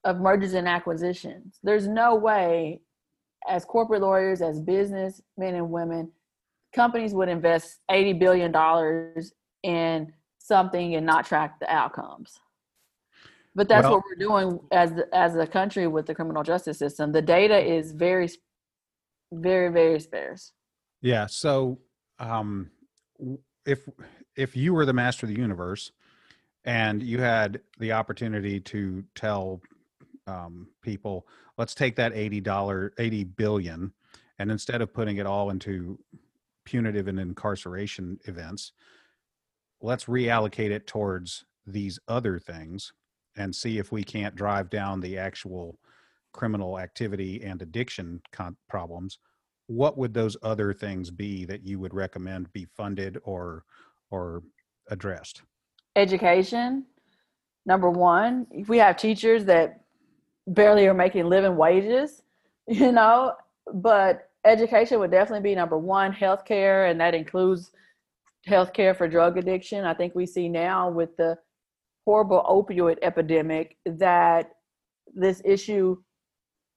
of 0.03 0.19
mergers 0.19 0.53
and 0.53 0.67
acquisitions. 0.67 1.59
There's 1.63 1.87
no 1.87 2.15
way 2.15 2.81
as 3.47 3.65
corporate 3.65 4.01
lawyers, 4.01 4.41
as 4.41 4.59
business 4.59 5.21
men 5.37 5.55
and 5.55 5.69
women, 5.69 6.11
companies 6.73 7.13
would 7.13 7.29
invest 7.29 7.79
$80 7.89 8.19
billion 8.19 8.53
in 9.63 10.13
something 10.39 10.95
and 10.95 11.05
not 11.05 11.25
track 11.25 11.59
the 11.59 11.71
outcomes. 11.71 12.39
But 13.55 13.69
that's 13.69 13.83
well, 13.83 13.97
what 13.97 14.03
we're 14.05 14.27
doing 14.27 14.59
as 14.71 14.91
as 15.13 15.35
a 15.37 15.47
country 15.47 15.87
with 15.87 16.07
the 16.07 16.13
criminal 16.13 16.43
justice 16.43 16.77
system. 16.77 17.13
The 17.13 17.21
data 17.21 17.57
is 17.57 17.93
very, 17.93 18.29
very, 19.41 19.71
very 19.71 19.99
sparse. 19.99 20.53
Yeah. 21.01 21.27
So, 21.27 21.79
um, 22.19 22.71
if 23.65 23.87
if 24.35 24.55
you 24.55 24.73
were 24.73 24.85
the 24.85 24.93
master 24.93 25.25
of 25.25 25.33
the 25.33 25.39
universe 25.39 25.91
and 26.65 27.01
you 27.01 27.19
had 27.19 27.61
the 27.79 27.91
opportunity 27.91 28.59
to 28.59 29.03
tell 29.15 29.61
um, 30.27 30.67
people, 30.81 31.27
let's 31.57 31.75
take 31.75 31.95
that 31.95 32.13
eighty 32.13 32.41
dollar, 32.41 32.93
eighty 32.97 33.23
billion, 33.23 33.93
and 34.39 34.51
instead 34.51 34.81
of 34.81 34.93
putting 34.93 35.17
it 35.17 35.25
all 35.25 35.49
into 35.49 35.99
punitive 36.65 37.07
and 37.07 37.19
incarceration 37.19 38.19
events, 38.25 38.71
let's 39.81 40.05
reallocate 40.05 40.71
it 40.71 40.87
towards 40.87 41.45
these 41.67 41.99
other 42.07 42.39
things 42.39 42.93
and 43.37 43.55
see 43.55 43.77
if 43.77 43.91
we 43.91 44.03
can't 44.03 44.35
drive 44.35 44.69
down 44.69 45.01
the 45.01 45.17
actual 45.17 45.77
criminal 46.35 46.77
activity 46.79 47.41
and 47.43 47.61
addiction 47.61 48.21
con- 48.31 48.57
problems 48.67 49.19
what 49.67 49.97
would 49.97 50.13
those 50.13 50.37
other 50.43 50.73
things 50.73 51.09
be 51.09 51.43
that 51.45 51.65
you 51.65 51.79
would 51.79 51.93
recommend 51.93 52.51
be 52.53 52.65
funded 52.77 53.17
or 53.23 53.63
or 54.11 54.43
addressed? 54.89 55.41
Education 55.95 56.85
number 57.65 57.89
one 57.89 58.45
if 58.51 58.69
we 58.69 58.77
have 58.77 58.95
teachers 58.95 59.45
that 59.45 59.81
barely 60.47 60.85
are 60.85 60.93
making 60.93 61.27
living 61.27 61.55
wages 61.57 62.21
you 62.67 62.91
know 62.91 63.33
but 63.73 64.29
education 64.45 64.99
would 64.99 65.11
definitely 65.11 65.49
be 65.49 65.55
number 65.55 65.77
one. 65.77 66.13
Healthcare 66.13 66.89
and 66.89 66.99
that 67.01 67.15
includes 67.15 67.71
healthcare 68.47 68.95
for 68.95 69.07
drug 69.07 69.37
addiction. 69.37 69.83
I 69.85 69.93
think 69.93 70.13
we 70.13 70.25
see 70.25 70.47
now 70.47 70.89
with 70.89 71.17
the 71.17 71.37
horrible 72.05 72.43
opioid 72.47 72.97
epidemic 73.01 73.77
that 73.85 74.51
this 75.15 75.41
issue 75.43 75.97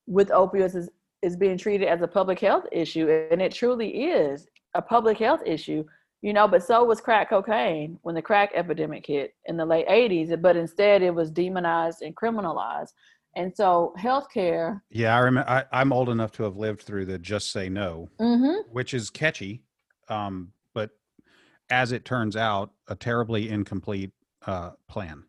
with 0.08 0.28
opioids 0.30 0.74
is, 0.74 0.88
is 1.22 1.36
being 1.36 1.58
treated 1.58 1.86
as 1.86 2.00
a 2.00 2.08
public 2.08 2.40
health 2.40 2.64
issue 2.72 3.08
and 3.30 3.42
it 3.42 3.52
truly 3.52 4.04
is 4.04 4.46
a 4.74 4.82
public 4.82 5.18
health 5.18 5.42
issue 5.44 5.84
you 6.22 6.32
know 6.32 6.48
but 6.48 6.62
so 6.62 6.82
was 6.82 7.00
crack 7.00 7.28
cocaine 7.28 7.98
when 8.02 8.14
the 8.14 8.22
crack 8.22 8.50
epidemic 8.54 9.06
hit 9.06 9.34
in 9.44 9.56
the 9.56 9.64
late 9.64 9.86
80s 9.86 10.40
but 10.40 10.56
instead 10.56 11.02
it 11.02 11.14
was 11.14 11.30
demonized 11.30 12.02
and 12.02 12.16
criminalized 12.16 12.92
and 13.36 13.54
so 13.54 13.94
healthcare 13.98 14.80
yeah 14.90 15.14
i 15.14 15.18
remember 15.18 15.48
I, 15.48 15.64
i'm 15.72 15.92
old 15.92 16.08
enough 16.08 16.32
to 16.32 16.42
have 16.44 16.56
lived 16.56 16.82
through 16.82 17.04
the 17.04 17.18
just 17.18 17.52
say 17.52 17.68
no 17.68 18.08
mm-hmm. 18.18 18.68
which 18.72 18.94
is 18.94 19.10
catchy 19.10 19.62
um, 20.08 20.52
but 20.72 20.90
as 21.68 21.92
it 21.92 22.06
turns 22.06 22.34
out 22.34 22.70
a 22.88 22.94
terribly 22.94 23.50
incomplete 23.50 24.12
uh, 24.46 24.70
plan 24.88 25.24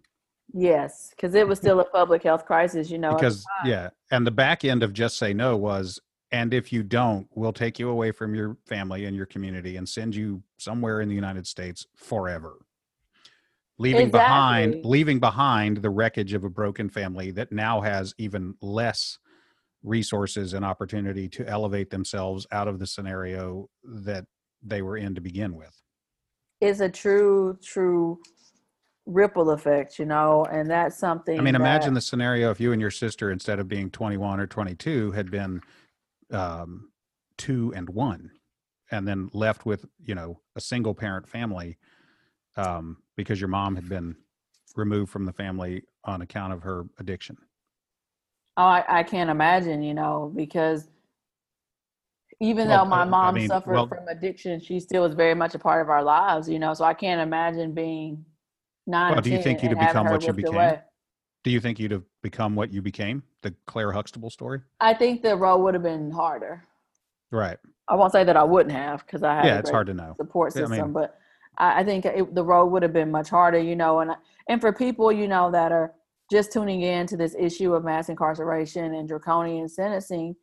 yes 0.53 1.12
because 1.15 1.35
it 1.35 1.47
was 1.47 1.59
still 1.59 1.79
a 1.79 1.85
public 1.85 2.23
health 2.23 2.45
crisis 2.45 2.89
you 2.89 2.97
know 2.97 3.13
because 3.13 3.45
yeah 3.65 3.89
and 4.12 4.25
the 4.25 4.31
back 4.31 4.65
end 4.65 4.81
of 4.81 4.93
just 4.93 5.17
say 5.17 5.33
no 5.33 5.55
was 5.55 5.99
and 6.31 6.53
if 6.53 6.73
you 6.73 6.83
don't 6.83 7.27
we'll 7.35 7.53
take 7.53 7.77
you 7.77 7.89
away 7.89 8.12
from 8.12 8.33
your 8.33 8.57
family 8.67 9.05
and 9.05 9.15
your 9.15 9.25
community 9.25 9.77
and 9.77 9.88
send 9.88 10.15
you 10.15 10.41
somewhere 10.57 11.01
in 11.01 11.09
the 11.09 11.15
united 11.15 11.45
states 11.45 11.85
forever. 11.95 12.57
Leaving 13.79 14.07
Exactly. 14.07 14.19
behind 14.19 14.85
leaving 14.85 15.19
behind 15.19 15.77
the 15.77 15.89
wreckage 15.89 16.33
of 16.33 16.43
a 16.43 16.49
broken 16.49 16.89
family 16.89 17.31
that 17.31 17.51
now 17.51 17.79
has 17.79 18.13
even 18.17 18.53
less 18.62 19.17
resources 19.83 20.53
and 20.53 20.65
opportunity 20.65 21.29
to 21.29 21.47
elevate 21.47 21.89
themselves 21.89 22.45
out 22.51 22.67
of 22.67 22.77
the 22.77 22.85
scenario 22.85 23.69
that 23.83 24.25
they 24.62 24.81
were 24.81 24.97
in 24.97 25.15
to 25.15 25.21
begin 25.21 25.55
with. 25.55 25.81
Is 26.59 26.81
a 26.81 26.89
true 26.89 27.57
true 27.63 28.19
ripple 29.10 29.50
effect 29.50 29.98
you 30.00 30.06
know 30.06 30.45
and 30.52 30.69
that's 30.69 30.98
something 30.98 31.39
i 31.39 31.41
mean 31.41 31.54
that- 31.54 31.60
imagine 31.62 31.93
the 31.93 32.02
scenario 32.02 32.52
if 32.52 32.60
you 32.60 32.72
and 32.72 32.80
your 32.82 32.91
sister 32.91 33.32
instead 33.32 33.60
of 33.60 33.67
being 33.67 33.89
21 33.89 34.39
or 34.39 34.48
22 34.48 35.12
had 35.12 35.32
been 35.32 35.62
um, 36.32 36.91
two 37.38 37.74
and 37.76 37.89
one 37.89 38.30
and 38.91 39.08
then 39.08 39.30
left 39.34 39.65
with 39.65 39.86
you 40.04 40.13
know 40.13 40.39
a 40.56 40.62
single 40.62 40.93
parent 40.93 41.28
family 41.28 41.78
um, 42.56 42.98
because 43.17 43.41
your 43.41 43.48
mom 43.48 43.76
had 43.76 43.89
been 43.89 44.15
removed 44.76 45.12
from 45.12 45.26
the 45.26 45.34
family 45.34 45.82
on 46.04 46.22
account 46.22 46.54
of 46.54 46.62
her 46.63 46.86
addiction 47.00 47.36
Oh, 48.58 48.63
I, 48.63 48.84
I 49.00 49.04
can't 49.04 49.30
imagine, 49.30 49.82
you 49.82 49.93
know, 49.93 50.34
because 50.36 50.89
even 52.41 52.67
Well, 52.67 52.84
though 52.84 52.89
my 52.89 53.02
uh, 53.04 53.06
I 53.06 53.06
mom 53.06 53.36
mean, 53.36 53.48
suffered 53.48 53.72
well- 53.74 53.88
from 53.88 54.08
addiction, 54.10 54.60
she 54.60 54.80
still 54.82 55.04
was 55.04 55.13
very 55.13 55.34
much 55.34 55.56
a 55.56 55.60
part 55.60 55.82
of 55.82 55.89
our 55.89 56.04
lives, 56.04 56.50
you 56.50 56.60
know. 56.60 56.74
So 56.74 56.84
I 56.84 56.93
can't 56.93 57.22
imagine 57.22 57.74
being 57.74 58.26
Well, 58.89 59.21
do 59.21 59.30
you 59.32 59.41
think 59.41 59.62
you'd 59.63 59.71
have 59.71 59.80
become 59.88 60.08
what 60.10 60.25
you 60.25 60.34
became? 60.34 60.54
away. 60.54 60.80
do 61.43 61.52
you 61.52 61.60
think 61.60 61.80
you'd 61.80 61.91
have 61.91 62.04
become 62.21 62.56
what 62.56 62.71
you 62.73 62.82
became 62.82 63.23
the 63.41 63.54
claire 63.65 63.91
huxtable 63.91 64.30
story 64.30 64.62
I 64.80 64.93
think 64.93 65.21
the 65.21 65.36
role 65.36 65.62
would 65.63 65.73
have 65.73 65.84
been 65.84 66.12
harder. 66.12 66.63
right 67.32 67.58
I 67.88 67.95
won't 67.95 68.12
say 68.12 68.23
that 68.23 68.38
I 68.38 68.43
wouldn't 68.43 68.75
have 68.75 69.06
because 69.06 69.23
I 69.23 69.36
had 69.36 69.45
yeah 69.45 69.56
a 69.56 69.60
it's 69.60 69.69
hard 69.69 69.88
to 69.88 69.93
know 69.93 70.13
support 70.17 70.54
Yeah, 70.56 70.62
I 70.63 70.65
system, 70.65 70.88
mean- 70.88 70.93
but 70.93 71.15
I, 71.58 71.80
I 71.82 71.84
think 71.84 72.06
it, 72.06 72.36
the 72.36 72.43
role 72.43 72.69
would 72.69 72.84
have 72.84 72.93
been 72.93 73.12
much 73.12 73.30
harder, 73.30 73.60
you 73.60 73.75
know. 73.75 73.99
And 73.99 74.12
and 74.47 74.62
for 74.62 74.71
people, 74.71 75.12
you 75.12 75.28
know, 75.28 75.52
that 75.52 75.71
are 75.71 75.93
just 76.32 76.52
tuning 76.54 76.82
in 76.82 77.08
to 77.08 77.17
this 77.17 77.36
issue 77.38 77.73
of 77.73 77.84
mass 77.84 78.10
incarceration 78.10 78.93
and 78.93 79.08
draconian 79.08 79.67
sentencing, 79.67 80.36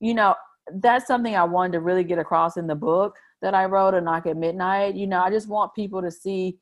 you 0.00 0.14
know, 0.14 0.34
that's 0.76 1.06
something 1.06 1.36
I 1.36 1.44
wanted 1.44 1.72
to 1.72 1.80
really 1.80 2.04
get 2.04 2.18
across 2.18 2.56
in 2.56 2.66
the 2.66 2.74
book 2.74 3.16
that 3.42 3.54
I 3.54 3.66
wrote, 3.66 3.94
A 3.94 4.00
Knock 4.00 4.26
at 4.26 4.36
Midnight. 4.36 4.94
You 4.94 5.06
know, 5.06 5.20
I 5.20 5.30
just 5.30 5.48
want 5.48 5.74
people 5.74 6.00
to 6.02 6.10
see 6.10 6.58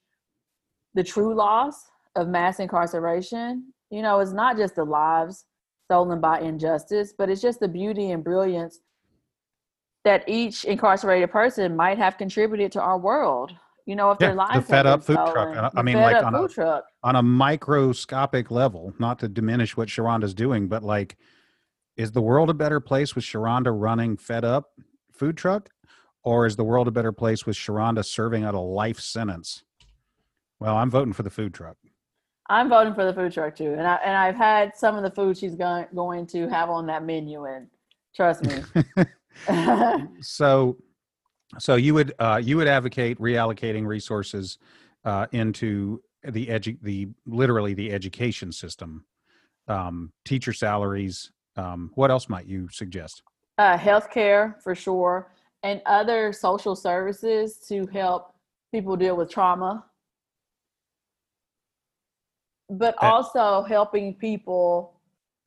the 0.94 1.04
true 1.04 1.34
loss 1.34 1.86
of 2.16 2.28
mass 2.28 2.60
incarceration. 2.60 3.72
You 3.90 4.02
know, 4.02 4.20
it's 4.20 4.32
not 4.32 4.56
just 4.56 4.74
the 4.76 4.84
lives 4.84 5.44
stolen 5.86 6.20
by 6.20 6.40
injustice, 6.40 7.14
but 7.16 7.30
it's 7.30 7.40
just 7.40 7.60
the 7.60 7.68
beauty 7.68 8.10
and 8.10 8.22
brilliance 8.22 8.80
that 10.04 10.24
each 10.28 10.64
incarcerated 10.64 11.30
person 11.30 11.76
might 11.76 11.98
have 11.98 12.18
contributed 12.18 12.72
to 12.72 12.80
our 12.80 12.98
world. 12.98 13.52
You 13.86 13.96
know, 13.96 14.10
if 14.10 14.18
Yeah, 14.20 14.28
their 14.28 14.34
the 14.34 14.38
lives 14.38 14.54
have 14.54 14.66
fed 14.66 14.86
up 14.86 15.02
food 15.02 15.14
truck. 15.14 15.48
stolen, 15.48 15.64
I- 15.64 15.70
I 15.76 15.82
mean, 15.82 15.96
like 16.00 16.22
on 16.22 16.34
a- 16.34 16.38
food 16.38 16.50
truck. 16.50 16.84
on 17.02 17.16
a 17.16 17.22
microscopic 17.22 18.50
level, 18.50 18.92
not 18.98 19.18
to 19.20 19.28
diminish 19.28 19.76
what 19.76 19.88
Sharanda's 19.88 20.34
doing, 20.34 20.68
but 20.68 20.82
like, 20.82 21.16
is 21.96 22.12
the 22.12 22.22
world 22.22 22.48
a 22.50 22.54
better 22.54 22.80
place 22.80 23.14
with 23.14 23.24
Sharanda 23.24 23.72
running 23.74 24.16
fed 24.16 24.44
up 24.44 24.70
food 25.12 25.36
truck? 25.36 25.70
Or 26.22 26.46
is 26.46 26.56
the 26.56 26.64
world 26.64 26.88
a 26.88 26.90
better 26.90 27.12
place 27.12 27.46
with 27.46 27.56
Sharanda 27.56 28.04
serving 28.04 28.44
out 28.44 28.54
a 28.54 28.60
life 28.60 29.00
sentence? 29.00 29.64
Well, 30.60 30.76
I'm 30.76 30.90
voting 30.90 31.12
for 31.12 31.22
the 31.22 31.30
food 31.30 31.54
truck. 31.54 31.76
I'm 32.50 32.68
voting 32.68 32.94
for 32.94 33.04
the 33.04 33.12
food 33.12 33.32
truck 33.32 33.54
too, 33.54 33.72
and 33.72 33.86
I 33.86 33.96
and 33.96 34.16
I've 34.16 34.36
had 34.36 34.76
some 34.76 34.96
of 34.96 35.02
the 35.02 35.10
food 35.10 35.36
she's 35.36 35.54
going 35.54 35.86
going 35.94 36.26
to 36.28 36.48
have 36.48 36.70
on 36.70 36.86
that 36.86 37.04
menu, 37.04 37.44
and 37.44 37.68
trust 38.14 38.42
me. 38.42 38.62
so, 40.20 40.76
so 41.58 41.74
you 41.76 41.94
would 41.94 42.14
uh, 42.18 42.40
you 42.42 42.56
would 42.56 42.68
advocate 42.68 43.18
reallocating 43.18 43.86
resources 43.86 44.58
uh, 45.04 45.26
into 45.32 46.02
the 46.24 46.46
edu- 46.46 46.78
the 46.82 47.08
literally 47.26 47.74
the 47.74 47.92
education 47.92 48.50
system, 48.50 49.04
um, 49.68 50.12
teacher 50.24 50.52
salaries. 50.52 51.30
Um, 51.56 51.90
what 51.94 52.10
else 52.10 52.28
might 52.28 52.46
you 52.46 52.68
suggest? 52.70 53.22
uh, 53.58 53.76
healthcare 53.76 54.60
for 54.62 54.74
sure, 54.74 55.32
and 55.62 55.82
other 55.84 56.32
social 56.32 56.74
services 56.74 57.58
to 57.68 57.86
help 57.88 58.34
people 58.72 58.96
deal 58.96 59.16
with 59.16 59.28
trauma, 59.28 59.84
but 62.70 62.94
also 63.02 63.62
helping 63.62 64.14
people 64.14 64.94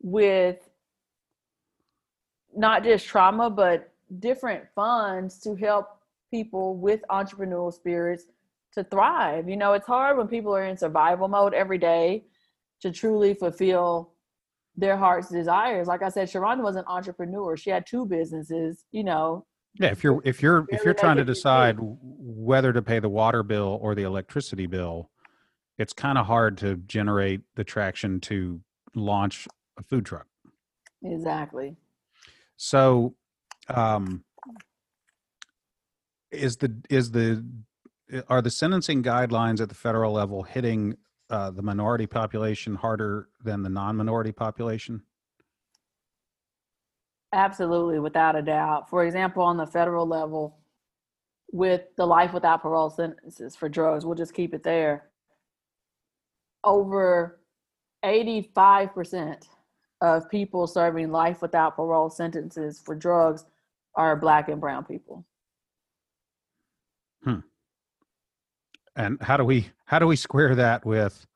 with 0.02 0.58
not 2.56 2.84
just 2.84 3.06
trauma, 3.06 3.50
but 3.50 3.92
different 4.20 4.64
funds 4.76 5.40
to 5.40 5.56
help 5.56 5.88
people 6.32 6.76
with 6.76 7.02
entrepreneurial 7.10 7.74
spirits 7.74 8.26
to 8.74 8.84
thrive. 8.84 9.50
You 9.50 9.58
know, 9.58 9.74
it's 9.74 9.86
hard 9.86 10.18
when 10.18 10.28
people 10.28 10.56
are 10.56 10.66
in 10.66 10.78
survival 10.78 11.28
mode 11.28 11.54
every 11.54 11.78
day 11.78 12.24
to 12.82 12.92
truly 12.92 13.34
fulfill 13.34 14.14
their 14.76 14.98
heart's 14.98 15.30
desires. 15.30 15.88
Like 15.88 16.02
I 16.02 16.10
said, 16.10 16.30
Sharon 16.30 16.64
was 16.64 16.76
an 16.76 16.86
entrepreneur. 16.88 17.58
She 17.58 17.70
had 17.70 17.86
two 17.86 18.06
businesses, 18.06 18.86
you 18.92 19.04
know. 19.04 19.46
Yeah, 19.80 19.92
if 19.92 20.04
you're 20.04 20.22
if 20.26 20.42
you're 20.42 20.66
if 20.70 20.84
you're 20.84 20.94
trying 20.94 21.18
to 21.18 21.24
decide 21.24 21.78
whether 21.80 22.74
to 22.74 22.82
pay 22.82 23.00
the 23.00 23.08
water 23.08 23.42
bill 23.44 23.80
or 23.82 23.96
the 23.96 24.04
electricity 24.04 24.68
bill, 24.68 25.11
it's 25.82 25.94
kind 25.94 26.18
of 26.18 26.26
hard 26.26 26.58
to 26.60 26.76
generate 26.78 27.42
the 27.56 27.64
traction 27.64 28.20
to 28.22 28.62
launch 28.96 29.48
a 29.78 29.84
food 29.84 30.06
truck. 30.06 30.28
Exactly. 31.04 31.76
So, 32.58 33.16
um, 33.68 34.24
is 36.32 36.58
the 36.58 36.74
is 36.90 37.12
the 37.12 37.44
are 38.30 38.42
the 38.42 38.50
sentencing 38.52 39.04
guidelines 39.04 39.62
at 39.62 39.70
the 39.70 39.76
federal 39.76 40.14
level 40.14 40.44
hitting 40.44 40.98
uh, 41.30 41.50
the 41.52 41.62
minority 41.62 42.06
population 42.06 42.76
harder 42.76 43.30
than 43.44 43.64
the 43.64 43.70
non-minority 43.70 44.32
population? 44.32 45.02
Absolutely, 47.34 48.00
without 48.00 48.36
a 48.36 48.42
doubt. 48.42 48.90
For 48.90 49.06
example, 49.06 49.42
on 49.44 49.58
the 49.58 49.66
federal 49.66 50.06
level, 50.06 50.58
with 51.52 51.82
the 51.96 52.06
life 52.06 52.34
without 52.34 52.62
parole 52.62 52.90
sentences 52.90 53.56
for 53.56 53.70
drugs, 53.70 54.06
we'll 54.06 54.16
just 54.16 54.34
keep 54.34 54.54
it 54.54 54.64
there. 54.64 55.11
Over 56.64 57.40
85% 58.04 59.48
of 60.02 60.30
people 60.30 60.68
serving 60.68 61.12
life 61.12 61.42
without 61.42 61.76
parole 61.76 62.10
sentences 62.10 62.80
for 62.84 62.96
drugs 62.96 63.46
are 63.96 64.16
black 64.16 64.50
and 64.50 64.60
brown 64.60 64.86
people. 64.86 65.26
Hmm. 67.24 67.40
And 68.96 69.22
how 69.22 69.38
do 69.38 69.46
we 69.46 69.70
how 69.86 70.00
do 70.00 70.08
we 70.08 70.16
square 70.16 70.56
that 70.56 70.86
with 70.86 71.28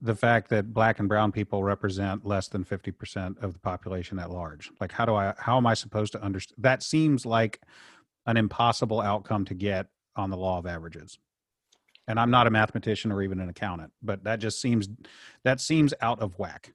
the 0.00 0.14
fact 0.16 0.48
that 0.50 0.74
black 0.74 0.98
and 0.98 1.08
brown 1.08 1.30
people 1.30 1.62
represent 1.62 2.26
less 2.26 2.48
than 2.48 2.64
50% 2.64 3.40
of 3.40 3.52
the 3.52 3.58
population 3.60 4.18
at 4.18 4.30
large? 4.30 4.70
Like 4.80 4.92
how 4.92 5.04
do 5.04 5.14
I 5.14 5.34
how 5.38 5.56
am 5.56 5.66
I 5.66 5.74
supposed 5.74 6.12
to 6.12 6.22
understand 6.22 6.56
that 6.64 6.82
seems 6.82 7.24
like 7.24 7.60
an 8.26 8.36
impossible 8.36 9.00
outcome 9.00 9.44
to 9.46 9.54
get 9.54 9.86
on 10.16 10.30
the 10.30 10.36
law 10.36 10.58
of 10.58 10.66
averages. 10.66 11.18
And 12.08 12.18
I'm 12.18 12.30
not 12.30 12.46
a 12.46 12.50
mathematician 12.50 13.12
or 13.12 13.22
even 13.22 13.40
an 13.40 13.48
accountant, 13.48 13.92
but 14.02 14.24
that 14.24 14.40
just 14.40 14.60
seems 14.60 14.88
that 15.44 15.60
seems 15.60 15.94
out 16.00 16.20
of 16.20 16.38
whack. 16.38 16.72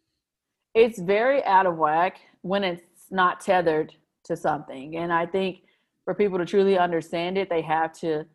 It's 0.73 0.99
very 0.99 1.43
out 1.43 1.65
of 1.65 1.77
whack 1.77 2.19
when 2.41 2.63
it's 2.63 2.83
not 3.11 3.39
tethered 3.39 3.93
to 4.25 4.35
something. 4.35 4.97
And 4.97 5.11
I 5.11 5.25
think 5.25 5.63
for 6.05 6.13
people 6.13 6.37
to 6.37 6.45
truly 6.45 6.77
understand 6.77 7.37
it, 7.37 7.49
they 7.49 7.61
have 7.61 7.91
to 7.99 8.25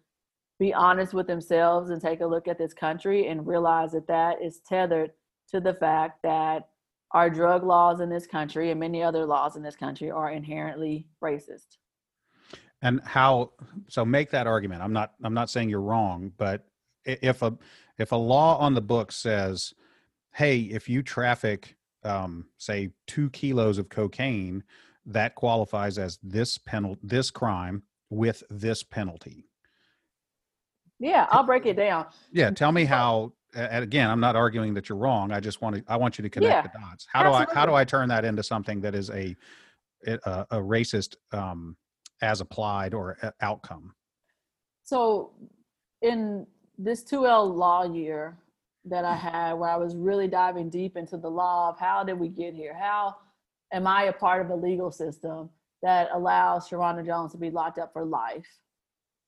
be 0.59 0.75
honest 0.75 1.15
with 1.15 1.27
themselves 1.27 1.91
and 1.91 2.01
take 2.01 2.21
a 2.21 2.27
look 2.27 2.47
at 2.47 2.59
this 2.59 2.75
country 2.75 3.29
and 3.29 3.47
realize 3.47 3.93
that 3.93 4.07
that 4.07 4.43
is 4.43 4.61
tethered 4.61 5.13
to 5.49 5.61
the 5.61 5.75
fact 5.75 6.23
that 6.23 6.69
our 7.13 7.29
drug 7.29 7.65
laws 7.65 8.01
in 8.01 8.09
this 8.09 8.27
country 8.27 8.71
and 8.71 8.81
many 8.81 9.03
other 9.03 9.27
laws 9.27 9.57
in 9.57 9.63
this 9.63 9.77
country 9.77 10.11
are 10.11 10.31
inherently 10.31 11.07
racist. 11.23 11.77
And 12.81 13.01
how 13.05 13.53
so 13.89 14.05
make 14.05 14.31
that 14.31 14.47
argument. 14.47 14.83
I'm 14.83 14.93
not 14.93 15.13
I'm 15.23 15.35
not 15.35 15.51
saying 15.51 15.69
you're 15.69 15.81
wrong, 15.81 16.33
but 16.37 16.65
if 17.05 17.43
a 17.43 17.57
if 17.99 18.13
a 18.13 18.17
law 18.17 18.59
on 18.59 18.75
the 18.75 18.81
book 18.81 19.13
says, 19.13 19.75
"Hey, 20.33 20.61
if 20.61 20.89
you 20.89 21.03
traffic 21.03 21.77
um, 22.05 22.47
say 22.59 22.91
2 23.07 23.31
kilos 23.31 23.79
of 23.79 23.89
cocaine, 23.89 24.65
that 25.07 25.35
qualifies 25.35 25.99
as 25.99 26.19
this 26.23 26.59
penalty 26.59 27.01
this 27.03 27.31
crime 27.31 27.83
with 28.11 28.43
this 28.51 28.83
penalty." 28.83 29.49
Yeah, 30.99 31.27
I'll 31.31 31.45
break 31.45 31.67
it 31.67 31.77
down. 31.77 32.07
Yeah, 32.33 32.51
tell 32.51 32.73
me 32.73 32.85
how. 32.85 33.33
And 33.55 33.85
again, 33.85 34.09
I'm 34.09 34.21
not 34.21 34.35
arguing 34.35 34.73
that 34.75 34.89
you're 34.89 34.97
wrong. 34.97 35.31
I 35.31 35.41
just 35.41 35.61
want 35.61 35.77
to. 35.77 35.85
I 35.87 35.97
want 35.97 36.17
you 36.17 36.23
to 36.23 36.31
connect 36.31 36.53
Yeah, 36.53 36.63
the 36.63 36.79
dots. 36.79 37.07
How 37.13 37.23
do 37.23 37.29
absolutely. 37.29 37.55
I? 37.55 37.59
How 37.59 37.67
do 37.67 37.75
I 37.75 37.85
turn 37.85 38.09
that 38.09 38.25
into 38.25 38.43
something 38.43 38.81
that 38.81 38.95
is 38.95 39.11
a 39.11 39.37
a, 40.07 40.47
a 40.51 40.57
racist 40.57 41.17
um, 41.33 41.77
as 42.23 42.41
applied 42.41 42.95
or 42.95 43.19
outcome? 43.41 43.95
So, 44.85 45.33
in 46.01 46.47
this 46.79 47.05
2L 47.05 47.55
law 47.55 47.85
year 47.85 48.37
that 48.85 49.05
I 49.05 49.15
had, 49.15 49.55
where 49.55 49.71
I 49.71 49.77
was 49.77 49.95
really 49.95 50.27
diving 50.27 50.71
deep 50.71 50.97
into 50.97 51.17
the 51.17 51.31
law 51.31 51.71
of 51.71 51.79
how 51.79 52.03
did 52.03 52.19
we 52.19 52.29
get 52.29 52.55
here? 52.55 52.75
How 52.75 53.17
am 53.73 53.87
I 53.87 54.05
a 54.05 54.13
part 54.13 54.45
of 54.45 54.51
a 54.51 54.57
legal 54.57 54.91
system 54.91 55.51
that 55.83 56.09
allows 56.13 56.69
Sharanda 56.69 57.05
Jones 57.07 57.33
to 57.33 57.39
be 57.39 57.51
locked 57.51 57.79
up 57.79 57.93
for 57.93 58.05
life? 58.05 58.47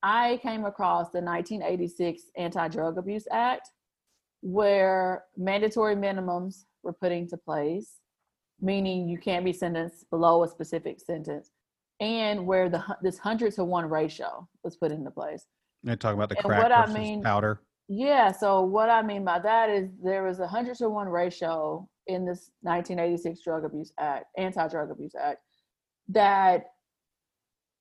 I 0.03 0.39
came 0.43 0.65
across 0.65 1.11
the 1.11 1.21
1986 1.21 2.25
Anti 2.37 2.69
Drug 2.69 2.99
Abuse 2.99 3.27
Act, 3.31 3.71
where 4.43 5.25
mandatory 5.37 5.97
minimums 5.97 6.65
were 6.83 6.93
put 6.93 7.13
into 7.13 7.37
place, 7.37 7.95
meaning 8.61 9.09
you 9.09 9.19
can't 9.19 9.45
be 9.45 9.53
sentenced 9.53 10.11
below 10.11 10.45
a 10.45 10.49
specific 10.49 11.01
sentence, 11.01 11.51
and 12.01 12.47
where 12.47 12.69
the 12.69 12.85
this 13.03 13.19
hundred 13.19 13.55
to 13.55 13.65
one 13.65 13.89
ratio 13.89 14.47
was 14.63 14.77
put 14.77 14.93
into 14.93 15.11
place. 15.11 15.47
You're 15.85 15.97
talking 15.97 16.19
about 16.19 16.31
the 16.31 16.37
crack 16.37 16.63
what 16.63 16.73
I 16.73 16.83
versus 16.87 16.95
mean- 16.99 17.23
powder. 17.23 17.61
Yeah, 17.87 18.33
so 18.33 18.63
what 18.63 18.89
I 18.89 19.03
mean 19.03 19.25
by 19.27 19.39
that 19.41 19.69
is 19.69 19.91
there 20.03 20.23
was 20.23 20.41
a 20.41 20.47
hundred 20.49 20.77
to 20.79 20.89
one 20.89 21.07
ratio 21.07 21.87
in 22.07 22.25
this 22.25 22.51
1986 22.63 23.43
Drug 23.45 23.65
Abuse 23.67 23.93
Act, 23.99 24.25
Anti 24.39 24.67
Drug 24.69 24.91
Abuse 24.91 25.15
Act, 25.15 25.41
that 26.09 26.73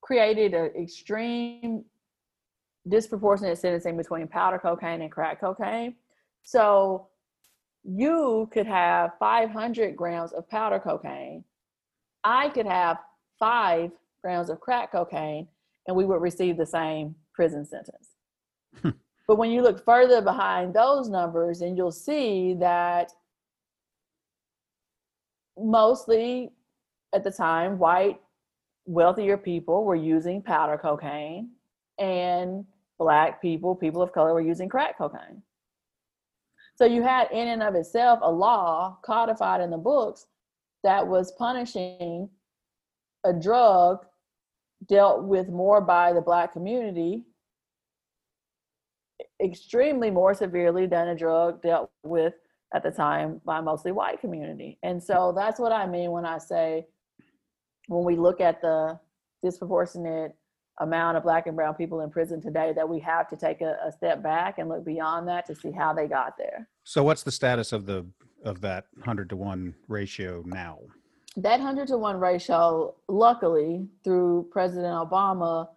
created 0.02 0.54
an 0.54 0.72
extreme 0.78 1.86
disproportionate 2.90 3.58
sentencing 3.58 3.96
between 3.96 4.28
powder 4.28 4.60
cocaine 4.60 5.02
and 5.02 5.10
crack 5.12 5.40
cocaine. 5.40 5.96
So 6.44 7.08
you 7.86 8.50
could 8.52 8.68
have 8.68 9.12
500 9.20 9.96
grams 9.96 10.34
of 10.34 10.50
powder 10.50 10.80
cocaine. 10.80 11.46
I 12.26 12.50
could 12.50 12.66
have 12.66 12.98
five 13.40 13.92
grams 14.22 14.50
of 14.50 14.60
crack 14.60 14.92
cocaine, 14.92 15.48
and 15.88 15.96
we 15.96 16.04
would 16.04 16.22
receive 16.22 16.58
the 16.58 16.66
same 16.66 17.16
prison 17.34 17.66
sentence. 17.66 18.10
Hmm. 18.82 18.90
But 19.28 19.38
when 19.38 19.52
you 19.52 19.62
look 19.62 19.84
further 19.86 20.22
behind 20.22 20.74
those 20.74 21.10
numbers, 21.10 21.62
and 21.62 21.78
you'll 21.78 21.92
see 21.92 22.56
that 22.60 23.12
mostly 25.58 26.52
at 27.14 27.24
the 27.24 27.32
time, 27.32 27.78
white, 27.78 28.20
wealthier 28.86 29.38
people 29.38 29.86
were 29.86 29.96
using 29.96 30.42
powder 30.42 30.78
cocaine, 30.78 31.52
and 32.00 32.66
black 33.00 33.42
people, 33.42 33.76
people 33.76 34.02
of 34.02 34.12
color, 34.12 34.34
were 34.34 34.42
using 34.42 34.68
crack 34.68 34.98
cocaine. 34.98 35.42
So 36.76 36.86
you 36.86 37.04
had, 37.04 37.32
in 37.32 37.50
and 37.50 37.62
of 37.62 37.76
itself, 37.76 38.20
a 38.22 38.32
law 38.32 38.98
codified 39.04 39.62
in 39.62 39.70
the 39.70 39.78
books 39.78 40.26
that 40.84 41.08
was 41.08 41.32
punishing 41.34 42.30
a 43.24 43.32
drug 43.32 44.06
dealt 44.88 45.24
with 45.24 45.50
more 45.50 45.82
by 45.82 46.14
the 46.14 46.22
black 46.22 46.54
community 46.54 47.26
extremely 49.44 50.10
more 50.10 50.34
severely 50.34 50.86
than 50.86 51.10
a 51.10 51.16
drug 51.16 51.62
dealt 51.62 51.92
with 52.04 52.34
at 52.74 52.84
the 52.84 52.92
time 52.92 53.40
by 53.46 53.62
mostly 53.62 53.92
white 53.92 54.20
community. 54.20 54.78
And 54.84 55.02
so 55.02 55.34
that's 55.36 55.60
what 55.60 55.72
I 55.72 55.86
mean 55.86 56.12
when 56.12 56.26
I 56.26 56.38
say 56.38 56.88
when 57.88 58.04
we 58.04 58.16
look 58.16 58.42
at 58.42 58.62
the 58.62 59.00
disproportionate 59.44 60.34
amount 60.80 61.18
of 61.18 61.24
black 61.24 61.46
and 61.46 61.56
brown 61.56 61.76
people 61.76 62.02
in 62.02 62.10
prison 62.10 62.42
today 62.42 62.74
that 62.76 62.88
we 62.88 63.00
have 63.00 63.28
to 63.30 63.38
take 63.38 63.62
a, 63.62 63.78
a 63.86 63.92
step 63.92 64.24
back 64.24 64.58
and 64.58 64.70
look 64.70 64.84
beyond 64.84 65.28
that 65.28 65.46
to 65.46 65.54
see 65.54 65.72
how 65.72 65.94
they 65.94 66.08
got 66.08 66.36
there. 66.38 66.68
So 66.84 67.04
what's 67.04 67.24
the 67.24 67.32
status 67.32 67.72
of 67.74 67.86
the 67.86 68.06
of 68.44 68.62
that 68.62 68.86
hundred 69.04 69.30
to 69.30 69.36
one 69.36 69.76
ratio 69.88 70.44
now? 70.46 70.80
That 71.38 71.60
100 71.60 71.88
to 71.88 71.98
1 71.98 72.20
ratio, 72.20 72.94
luckily, 73.08 73.88
through 74.04 74.48
President 74.52 74.94
Obama, 74.94 75.68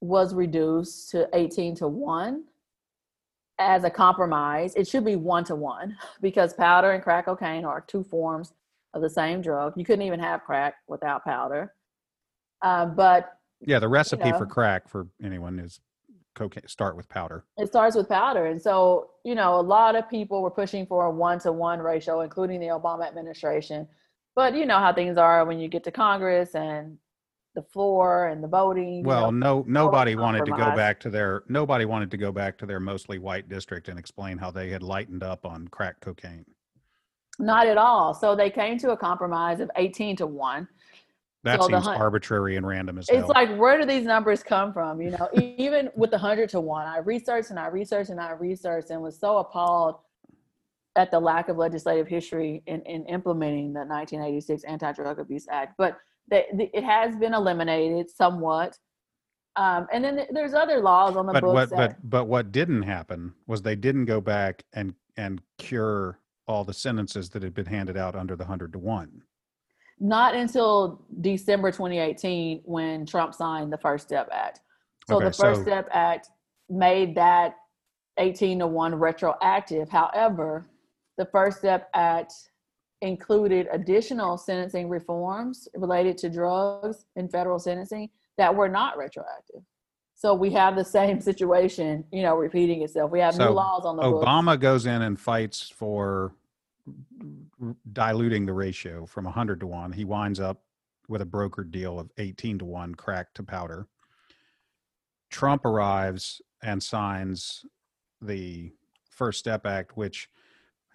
was 0.00 0.34
reduced 0.34 1.10
to 1.10 1.28
18 1.32 1.74
to 1.76 1.88
1 1.88 2.44
as 3.58 3.84
a 3.84 3.90
compromise. 3.90 4.74
It 4.74 4.86
should 4.86 5.04
be 5.04 5.16
1 5.16 5.44
to 5.44 5.56
1 5.56 5.96
because 6.20 6.54
powder 6.54 6.92
and 6.92 7.02
crack 7.02 7.26
cocaine 7.26 7.64
are 7.64 7.80
two 7.80 8.04
forms 8.04 8.52
of 8.94 9.02
the 9.02 9.10
same 9.10 9.42
drug. 9.42 9.72
You 9.76 9.84
couldn't 9.84 10.02
even 10.02 10.20
have 10.20 10.44
crack 10.44 10.74
without 10.86 11.24
powder. 11.24 11.72
Uh, 12.60 12.86
but 12.86 13.38
Yeah, 13.60 13.80
the 13.80 13.88
recipe 13.88 14.30
for 14.32 14.40
know. 14.40 14.46
crack 14.46 14.88
for 14.88 15.08
anyone 15.22 15.58
is 15.58 15.80
cocaine. 16.34 16.66
Start 16.68 16.96
with 16.96 17.08
powder. 17.08 17.44
it 17.58 17.68
starts 17.68 17.96
with 17.96 18.08
powder. 18.08 18.46
And 18.46 18.60
so, 18.60 19.10
you 19.24 19.34
know, 19.34 19.58
a 19.58 19.62
lot 19.62 19.96
of 19.96 20.08
people 20.08 20.42
were 20.42 20.50
pushing 20.50 20.86
for 20.86 21.06
a 21.06 21.10
one 21.10 21.40
to 21.40 21.50
one 21.52 21.80
ratio, 21.80 22.20
including 22.20 22.60
the 22.60 22.68
Obama 22.68 23.06
administration. 23.06 23.88
But 24.34 24.54
you 24.56 24.64
know 24.66 24.78
how 24.78 24.92
things 24.92 25.18
are 25.18 25.44
when 25.44 25.58
you 25.60 25.68
get 25.68 25.84
to 25.84 25.90
Congress 25.90 26.54
and 26.54 26.96
the 27.54 27.62
floor 27.62 28.28
and 28.28 28.42
the 28.42 28.48
voting. 28.48 28.94
you 29.00 29.02
Well, 29.02 29.30
know, 29.30 29.62
no, 29.62 29.84
nobody 29.84 30.14
wanted 30.16 30.46
to 30.46 30.52
go 30.52 30.74
back 30.74 30.98
to 31.00 31.10
their 31.10 31.42
nobody 31.48 31.84
wanted 31.84 32.10
to 32.12 32.16
go 32.16 32.32
back 32.32 32.56
to 32.58 32.66
their 32.66 32.80
mostly 32.80 33.18
white 33.18 33.48
district 33.50 33.88
and 33.88 33.98
explain 33.98 34.38
how 34.38 34.50
they 34.50 34.70
had 34.70 34.82
lightened 34.82 35.22
up 35.22 35.44
on 35.44 35.68
crack 35.68 36.00
cocaine. 36.00 36.46
not 37.38 37.66
at 37.66 37.76
all. 37.76 38.14
So 38.14 38.34
they 38.36 38.48
came 38.50 38.78
to 38.78 38.92
a 38.92 38.96
compromise 38.96 39.60
of 39.60 39.70
18 39.76 40.16
to 40.16 40.26
1. 40.26 40.68
That 41.44 41.60
So 41.60 41.66
seems 41.68 41.84
hun- 41.84 41.96
arbitrary 42.00 42.56
and 42.56 42.66
random 42.66 42.98
as 42.98 43.08
well. 43.10 43.18
It's 43.18 43.32
hell. 43.34 43.44
like, 43.46 43.58
where 43.58 43.78
do 43.80 43.84
these 43.84 44.04
numbers 44.04 44.42
come 44.42 44.72
from? 44.72 45.00
You 45.02 45.10
know, 45.10 45.28
even 45.34 45.90
with 45.96 46.10
the 46.10 46.16
100 46.18 46.48
to 46.50 46.60
1, 46.60 46.86
I 46.86 46.98
researched 46.98 47.50
and 47.50 47.58
I 47.58 47.66
researched 47.66 48.10
and 48.10 48.20
I 48.20 48.30
researched 48.32 48.90
and 48.90 49.02
was 49.02 49.18
so 49.18 49.38
appalled 49.38 49.96
at 50.96 51.10
the 51.10 51.18
lack 51.18 51.48
of 51.48 51.56
legislative 51.56 52.06
history 52.06 52.62
in, 52.66 52.82
in 52.82 53.04
implementing 53.06 53.72
the 53.72 53.80
1986 53.80 54.64
Anti-Drug 54.64 55.18
Abuse 55.18 55.46
Act. 55.50 55.74
But 55.78 55.96
they, 56.30 56.46
the, 56.54 56.76
it 56.76 56.84
has 56.84 57.16
been 57.16 57.34
eliminated 57.34 58.10
somewhat. 58.10 58.76
Um, 59.56 59.86
and 59.92 60.02
then 60.04 60.26
there's 60.32 60.54
other 60.54 60.80
laws 60.80 61.16
on 61.16 61.26
the 61.26 61.32
but 61.32 61.42
books 61.42 61.54
what 61.54 61.70
that 61.70 62.00
but 62.00 62.10
but 62.10 62.24
what 62.24 62.52
didn't 62.52 62.82
happen 62.82 63.34
was 63.46 63.60
they 63.60 63.76
didn't 63.76 64.06
go 64.06 64.18
back 64.20 64.62
and 64.72 64.94
and 65.18 65.42
cure 65.58 66.18
all 66.48 66.64
the 66.64 66.72
sentences 66.72 67.28
that 67.30 67.42
had 67.42 67.52
been 67.52 67.66
handed 67.66 67.98
out 67.98 68.16
under 68.16 68.34
the 68.34 68.44
hundred 68.46 68.72
to 68.72 68.78
one. 68.78 69.22
not 70.00 70.34
until 70.34 71.04
December 71.20 71.70
2018 71.70 72.62
when 72.64 73.04
Trump 73.04 73.34
signed 73.34 73.70
the 73.70 73.76
First 73.76 74.06
Step 74.06 74.28
Act. 74.32 74.60
So 75.06 75.16
Okay, 75.16 75.26
the 75.26 75.32
First 75.32 75.60
so- 75.60 75.62
Step 75.64 75.88
Act 75.92 76.30
made 76.70 77.14
that 77.16 77.56
18 78.18 78.60
to 78.60 78.66
1 78.66 78.94
retroactive. 78.94 79.90
However, 79.90 80.66
the 81.22 81.30
First 81.30 81.58
Step 81.58 81.88
Act 81.94 82.32
included 83.00 83.68
additional 83.70 84.36
sentencing 84.36 84.88
reforms 84.88 85.68
related 85.74 86.18
to 86.18 86.28
drugs 86.28 87.04
in 87.14 87.28
federal 87.28 87.60
sentencing 87.60 88.10
that 88.38 88.52
were 88.52 88.68
not 88.68 88.98
retroactive. 88.98 89.62
So 90.16 90.34
we 90.34 90.50
have 90.50 90.74
the 90.74 90.84
same 90.84 91.20
situation, 91.30 92.04
you 92.10 92.22
know, 92.22 92.34
repeating 92.34 92.82
itself. 92.82 93.12
We 93.12 93.20
have 93.20 93.38
new 93.38 93.50
laws 93.50 93.84
on 93.84 93.96
the 93.96 94.02
books. 94.02 94.26
Obama 94.26 94.58
goes 94.58 94.86
in 94.86 95.02
and 95.02 95.18
fights 95.18 95.70
for 95.70 96.34
diluting 97.92 98.44
the 98.44 98.52
ratio 98.52 99.06
from 99.06 99.24
100 99.24 99.60
to 99.60 99.66
1. 99.68 99.92
He 99.92 100.04
winds 100.04 100.40
up 100.40 100.62
with 101.06 101.22
a 101.22 101.26
brokered 101.26 101.70
deal 101.70 102.00
of 102.00 102.10
18 102.18 102.58
to 102.58 102.64
1 102.64 102.96
crack 102.96 103.32
to 103.34 103.44
powder. 103.44 103.86
Trump 105.30 105.64
arrives 105.64 106.42
and 106.64 106.82
signs 106.82 107.64
the 108.20 108.72
First 109.12 109.38
Step 109.38 109.66
Act, 109.66 109.96
which 109.96 110.28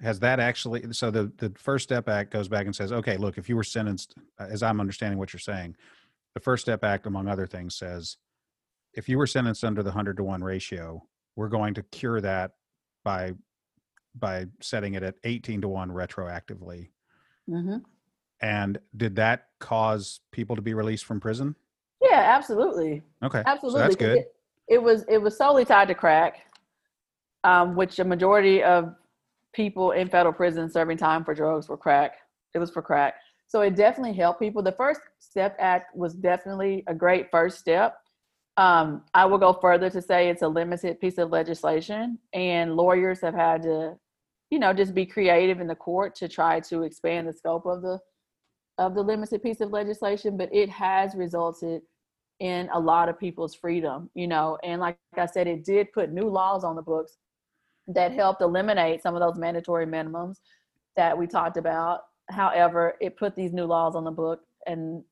has 0.01 0.19
that 0.19 0.39
actually 0.39 0.93
so 0.93 1.09
the 1.11 1.31
the 1.37 1.51
First 1.57 1.83
Step 1.83 2.07
Act 2.07 2.31
goes 2.31 2.47
back 2.47 2.65
and 2.65 2.75
says, 2.75 2.91
okay, 2.91 3.17
look, 3.17 3.37
if 3.37 3.49
you 3.49 3.55
were 3.55 3.63
sentenced, 3.63 4.15
as 4.39 4.61
I'm 4.63 4.79
understanding 4.79 5.17
what 5.17 5.33
you're 5.33 5.39
saying, 5.39 5.75
the 6.33 6.39
First 6.39 6.61
Step 6.63 6.83
Act, 6.83 7.05
among 7.07 7.27
other 7.27 7.47
things, 7.47 7.75
says 7.75 8.17
if 8.93 9.07
you 9.09 9.17
were 9.17 9.27
sentenced 9.27 9.63
under 9.63 9.83
the 9.83 9.91
hundred 9.91 10.17
to 10.17 10.23
one 10.23 10.43
ratio, 10.43 11.03
we're 11.35 11.49
going 11.49 11.73
to 11.75 11.83
cure 11.83 12.21
that 12.21 12.51
by 13.03 13.33
by 14.15 14.47
setting 14.61 14.95
it 14.95 15.03
at 15.03 15.15
18 15.23 15.61
to 15.61 15.67
1 15.67 15.89
retroactively 15.91 16.89
hmm 17.47 17.77
and 18.41 18.77
did 18.95 19.15
that 19.15 19.45
cause 19.59 20.19
people 20.31 20.55
to 20.55 20.61
be 20.61 20.73
released 20.73 21.05
from 21.05 21.19
prison 21.19 21.55
Yeah, 22.01 22.17
absolutely. 22.35 23.01
okay 23.23 23.43
Absolutely. 23.45 23.79
so 23.79 23.83
that's 23.83 23.95
good 23.95 24.17
It, 24.17 24.35
it 24.67 24.81
was 24.81 25.05
it 25.07 25.19
was 25.21 25.37
solely 25.37 25.65
tied 25.65 25.87
to 25.87 25.95
crack, 25.95 26.39
um, 27.43 27.75
which 27.75 27.99
a 27.99 28.03
majority 28.03 28.61
of 28.63 28.95
people 29.57 29.91
in 29.91 30.07
federal 30.07 30.31
prison 30.31 30.69
serving 30.69 30.97
time 30.97 31.25
for 31.25 31.33
drugs 31.33 31.67
were 31.67 31.75
crack. 31.75 32.19
It 32.53 32.59
was 32.59 32.69
for 32.69 32.83
crack. 32.83 33.15
So 33.47 33.61
it 33.61 33.75
definitely 33.75 34.13
helped 34.13 34.39
people. 34.39 34.61
The 34.61 34.71
First 34.71 35.01
Step 35.19 35.55
Act 35.59 35.95
was 35.95 36.13
definitely 36.13 36.83
a 36.85 36.93
great 36.93 37.31
first 37.31 37.57
step. 37.57 37.97
Um, 38.57 39.03
I 39.15 39.25
will 39.25 39.39
go 39.39 39.53
further 39.53 39.89
to 39.89 40.01
say 40.01 40.29
it's 40.29 40.43
a 40.43 40.47
limited 40.47 41.01
piece 41.01 41.17
of 41.17 41.31
legislation, 41.31 42.19
and 42.33 42.75
lawyers 42.75 43.19
have 43.21 43.33
had 43.33 43.63
to, 43.63 43.95
you 44.51 44.59
know, 44.59 44.73
just 44.73 44.93
be 44.93 45.05
creative 45.05 45.59
in 45.59 45.67
the 45.67 45.75
court 45.75 46.15
to 46.15 46.27
try 46.27 46.59
to 46.61 46.83
expand 46.83 47.27
the 47.27 47.33
scope 47.33 47.65
of 47.65 47.81
the 47.81 47.99
of 48.77 48.93
the 48.93 49.01
limited 49.01 49.41
piece 49.41 49.61
of 49.61 49.71
legislation. 49.71 50.37
But 50.37 50.53
it 50.53 50.69
has 50.69 51.15
resulted 51.15 51.81
in 52.39 52.69
a 52.73 52.79
lot 52.79 53.09
of 53.09 53.19
people's 53.19 53.55
freedom, 53.55 54.09
you 54.13 54.27
know. 54.27 54.57
And 54.63 54.81
like 54.81 54.97
I 55.15 55.25
said, 55.25 55.47
it 55.47 55.63
did 55.63 55.91
put 55.93 56.11
new 56.11 56.29
laws 56.29 56.63
on 56.63 56.75
the 56.75 56.81
books 56.81 57.17
that 57.87 58.13
helped 58.13 58.41
eliminate 58.41 59.01
some 59.01 59.15
of 59.15 59.21
those 59.21 59.37
mandatory 59.37 59.85
minimums 59.85 60.37
that 60.95 61.17
we 61.17 61.27
talked 61.27 61.57
about. 61.57 62.01
However, 62.29 62.95
it 62.99 63.17
put 63.17 63.35
these 63.35 63.53
new 63.53 63.65
laws 63.65 63.95
on 63.95 64.03
the 64.03 64.11
book 64.11 64.41
and 64.65 65.03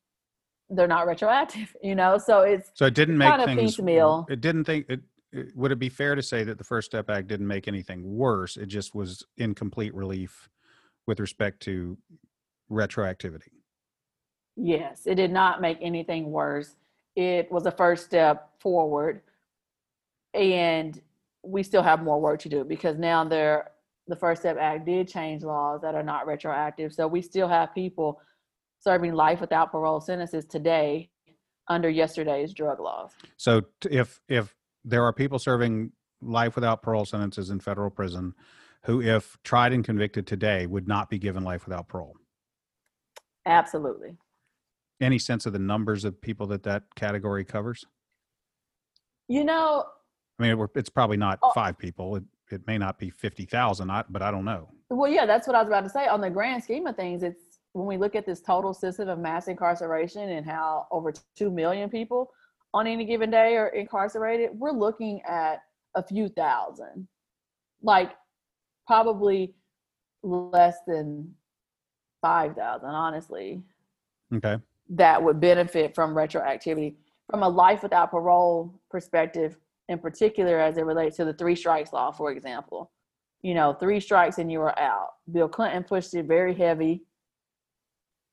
they're 0.70 0.88
not 0.88 1.08
retroactive, 1.08 1.76
you 1.84 1.96
know. 1.96 2.18
So 2.18 2.42
it's 2.42 2.72
so 2.74 2.86
it 2.86 2.94
didn't 2.94 3.18
make 3.18 3.34
things 3.46 3.76
piecemeal. 3.76 4.26
it 4.30 4.42
didn't 4.42 4.66
think 4.66 4.86
it, 4.90 5.02
it 5.32 5.56
would 5.56 5.72
it 5.72 5.80
be 5.80 5.90
fair 5.90 6.16
to 6.16 6.22
say 6.22 6.44
that 6.44 6.58
the 6.58 6.64
first 6.64 6.88
step 6.88 7.10
act 7.10 7.28
didn't 7.28 7.48
make 7.48 7.68
anything 7.68 8.18
worse 8.18 8.56
it 8.58 8.68
just 8.68 8.96
was 8.96 9.24
incomplete 9.38 9.94
relief 9.94 10.50
with 11.08 11.20
respect 11.20 11.62
to 11.62 11.98
retroactivity 12.72 13.52
yes, 14.56 15.02
it 15.06 15.16
did 15.16 15.32
not 15.32 15.62
make 15.62 15.78
anything 15.82 16.32
worse. 16.32 16.76
It 17.16 17.52
was 17.52 17.66
a 17.66 17.72
first 17.72 18.06
step 18.06 18.50
forward. 18.60 19.22
And 20.34 21.00
we 21.46 21.64
still 21.64 21.84
have 21.84 22.02
more 22.04 22.20
work 22.20 22.40
to 22.42 22.50
do 22.50 22.64
because 22.64 22.98
now 22.98 23.24
there 23.24 23.72
the 24.08 24.16
First 24.16 24.42
Step 24.42 24.58
Act 24.60 24.86
did 24.86 25.08
change 25.08 25.44
laws 25.44 25.82
that 25.82 25.96
are 25.96 26.04
not 26.04 26.28
retroactive. 26.28 26.94
So 26.94 27.08
we 27.08 27.22
still 27.22 27.48
have 27.48 27.74
people 27.74 28.22
serving 28.80 29.14
life 29.14 29.42
without 29.42 29.72
parole 29.72 30.00
sentences 30.00 30.46
today 30.46 31.10
under 31.68 31.90
yesterday's 31.90 32.54
drug 32.54 32.80
laws. 32.80 33.12
so 33.38 33.62
if 33.90 34.22
if 34.30 34.56
there 34.84 35.04
are 35.04 35.12
people 35.12 35.40
serving 35.40 35.92
life 36.22 36.54
without 36.54 36.84
parole 36.84 37.06
sentences 37.06 37.50
in 37.50 37.60
federal 37.60 37.90
prison 37.90 38.34
who 38.84 39.02
if 39.02 39.36
tried 39.44 39.74
and 39.74 39.84
convicted 39.84 40.28
today 40.28 40.68
would 40.68 40.88
not 40.88 41.10
be 41.10 41.18
given 41.18 41.44
life 41.44 41.66
without 41.66 41.88
parole 41.88 42.14
Absolutely. 43.48 44.16
any 45.02 45.18
sense 45.18 45.48
of 45.48 45.54
the 45.54 45.60
numbers 45.60 46.06
of 46.06 46.22
people 46.22 46.46
that 46.46 46.62
that 46.64 46.84
category 46.96 47.44
covers 47.44 47.84
You 49.28 49.44
know, 49.44 49.86
I 50.40 50.44
mean, 50.44 50.60
it- 50.60 50.72
it's 50.76 50.90
probably 50.90 51.18
not 51.18 51.40
Oh. 51.42 51.52
five 51.54 51.78
people. 51.78 52.16
It 52.18 52.24
it 52.52 52.66
may 52.68 52.78
not 52.78 53.00
be 53.00 53.10
fifty 53.10 53.44
thousand, 53.46 53.88
but 54.10 54.22
I 54.22 54.30
don't 54.30 54.46
know. 54.46 54.70
well, 54.92 55.10
yeah, 55.12 55.26
that's 55.26 55.48
what 55.48 55.56
I 55.56 55.60
was 55.62 55.68
about 55.68 55.82
to 55.84 55.90
say. 55.90 56.08
On 56.08 56.22
the 56.22 56.30
grand 56.30 56.64
scheme 56.64 56.86
of 56.86 56.96
things, 56.96 57.24
it's 57.24 57.60
when 57.74 57.88
we 57.88 57.98
look 57.98 58.14
at 58.16 58.24
this 58.28 58.40
total 58.40 58.72
system 58.72 59.10
of 59.10 59.18
mass 59.18 59.48
incarceration 59.48 60.30
and 60.30 60.46
how 60.46 60.86
over 60.92 61.12
2 61.36 61.50
million 61.50 61.90
people 61.90 62.32
on 62.74 62.86
any 62.86 63.04
given 63.04 63.32
day 63.32 63.58
are 63.58 63.70
incarcerated, 63.70 64.52
we're 64.60 64.72
looking 64.72 65.24
at 65.24 65.64
a 65.96 66.04
few 66.04 66.30
thousand. 66.30 67.08
Like 67.82 68.16
probably 68.86 69.56
less 70.22 70.78
than 70.86 71.36
5,000, 72.22 72.88
honestly. 72.90 73.64
Okay, 74.36 74.60
that 74.90 75.22
would 75.22 75.40
benefit 75.40 75.96
from 75.96 76.14
retroactivity 76.14 76.96
from 77.32 77.42
a 77.42 77.50
life 77.50 77.82
without 77.82 78.12
parole 78.12 78.72
perspective 78.92 79.58
in 79.90 80.00
particular 80.00 80.60
as 80.60 80.78
it 80.78 80.86
relates 80.86 81.18
to 81.18 81.26
the 81.26 81.34
three 81.34 81.56
strikes 81.56 81.94
law 81.94 82.12
for 82.12 82.32
example. 82.32 82.92
You 83.42 83.54
know 83.54 83.74
three 83.74 84.00
strikes 84.00 84.38
and 84.38 84.52
you 84.52 84.60
are 84.62 84.78
out. 84.80 85.10
Bill 85.32 85.48
clinton 85.48 85.84
pushed 85.84 86.14
it 86.14 86.26
very 86.26 86.54
heavy. 86.54 87.04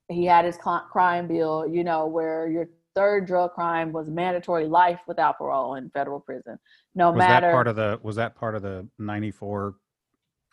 He 0.09 0.25
had 0.25 0.45
his 0.45 0.57
crime 0.57 1.29
bill 1.29 1.67
you 1.67 1.85
know 1.85 2.07
where 2.07 2.49
your 2.49 2.69
third 2.95 3.27
drug 3.27 3.53
crime 3.53 3.93
was 3.93 4.11
mandatory 4.11 4.67
life 4.67 5.01
without 5.07 5.39
parole 5.39 5.77
in 5.77 5.91
federal 5.91 6.21
prison. 6.21 6.59
No 6.95 7.11
was 7.11 7.19
matter 7.19 7.49
that 7.49 7.53
part 7.53 7.69
of 7.69 7.77
the 7.77 8.01
was 8.03 8.17
that 8.17 8.35
part 8.35 8.55
of 8.55 8.63
the 8.63 8.87
ninety 8.99 9.31
four 9.31 9.75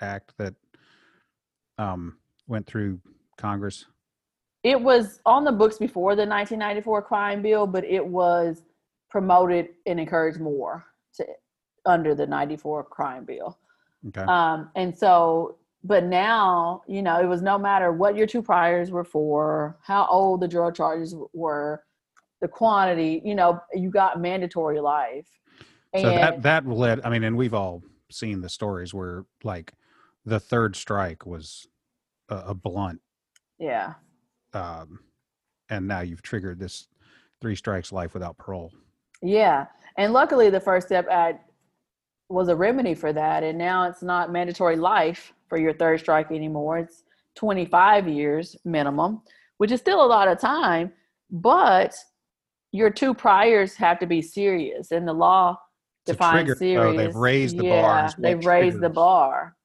act 0.01 0.33
that 0.37 0.55
um 1.77 2.17
went 2.47 2.65
through 2.65 2.99
Congress? 3.37 3.85
it 4.63 4.79
was 4.79 5.19
on 5.25 5.43
the 5.43 5.51
books 5.51 5.77
before 5.77 6.15
the 6.15 6.25
1994 6.25 7.01
crime 7.03 7.41
bill, 7.41 7.65
but 7.65 7.85
it 7.85 8.05
was 8.05 8.63
promoted 9.10 9.70
and 9.86 9.99
encouraged 9.99 10.39
more 10.39 10.86
to 11.16 11.26
under 11.86 12.14
the 12.14 12.26
94 12.26 12.84
crime 12.86 13.26
bill. 13.26 13.57
Okay, 14.07 14.22
Um, 14.22 14.70
and 14.76 14.97
so, 14.97 15.57
but 15.84 16.05
now, 16.05 16.82
you 16.88 17.01
know, 17.01 17.20
it 17.20 17.26
was 17.26 17.41
no 17.41 17.57
matter 17.57 17.91
what 17.91 18.16
your 18.16 18.28
two 18.28 18.41
priors 18.41 18.91
were 18.91 19.03
for, 19.03 19.78
how 19.82 20.05
old 20.10 20.41
the 20.41 20.47
drug 20.47 20.76
charges 20.76 21.16
were, 21.34 21.84
the 22.41 22.47
quantity, 22.47 23.22
you 23.26 23.36
know, 23.36 23.60
you 23.74 23.89
got 23.89 24.22
mandatory 24.22 24.80
life. 24.80 25.28
And 25.93 26.03
so 26.03 26.10
that 26.10 26.43
that 26.43 26.68
led. 26.68 27.01
I 27.03 27.10
mean, 27.10 27.24
and 27.24 27.36
we've 27.36 27.53
all 27.53 27.84
seen 28.12 28.41
the 28.41 28.49
stories 28.49 28.93
where 28.93 29.26
like 29.43 29.74
the 30.26 30.39
third 30.39 30.76
strike 30.76 31.26
was 31.26 31.68
a, 32.30 32.36
a 32.47 32.53
blunt, 32.53 33.01
yeah, 33.57 33.95
um, 34.53 34.99
and 35.70 35.88
now 35.88 36.01
you've 36.01 36.22
triggered 36.22 36.60
this 36.60 36.88
three 37.41 37.55
strikes 37.55 37.91
life 37.91 38.14
without 38.14 38.38
parole. 38.38 38.72
Yeah. 39.22 39.65
And 39.97 40.13
luckily, 40.13 40.49
the 40.49 40.59
First 40.59 40.88
Step 40.88 41.07
Act 41.09 41.49
was 42.30 42.47
a 42.47 42.55
remedy 42.55 42.93
for 42.93 43.11
that. 43.13 43.43
And 43.43 43.57
now 43.57 43.88
it's 43.89 44.01
not 44.03 44.32
mandatory 44.32 44.76
life 44.76 45.34
for 45.47 45.57
your 45.57 45.74
third 45.74 45.99
strike 45.99 46.32
anymore. 46.32 46.78
It's 46.80 47.03
25 47.36 48.07
years 48.07 48.55
minimum, 48.65 49.22
which 49.57 49.72
is 49.72 49.80
still 49.80 50.03
a 50.03 50.07
lot 50.07 50.28
of 50.28 50.39
time, 50.39 50.91
but 51.32 51.95
your 52.72 52.89
two 52.91 53.13
priors 53.13 53.76
have 53.76 53.99
to 53.99 54.05
be 54.05 54.22
serious. 54.22 54.91
And 54.91 55.07
the 55.07 55.13
law 55.13 55.57
To 56.05 56.13
defines 56.13 56.45
trigger- 56.45 56.55
serious. 56.55 56.93
oh, 56.93 56.97
they've 56.97 57.15
raised 57.15 57.57
the 57.57 57.63
bar 57.63 57.70
yeah, 57.72 58.03
what 58.05 58.15
They've 58.22 58.45
raised 58.45 58.80
the 58.80 58.89
bar. 58.89 59.55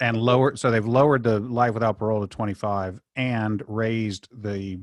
and 0.00 0.16
lowered 0.16 0.58
so 0.58 0.70
they've 0.70 0.86
lowered 0.86 1.22
the 1.22 1.38
life 1.40 1.74
without 1.74 1.98
parole 1.98 2.20
to 2.22 2.26
25 2.26 2.98
and 3.16 3.62
raised 3.66 4.28
the 4.32 4.78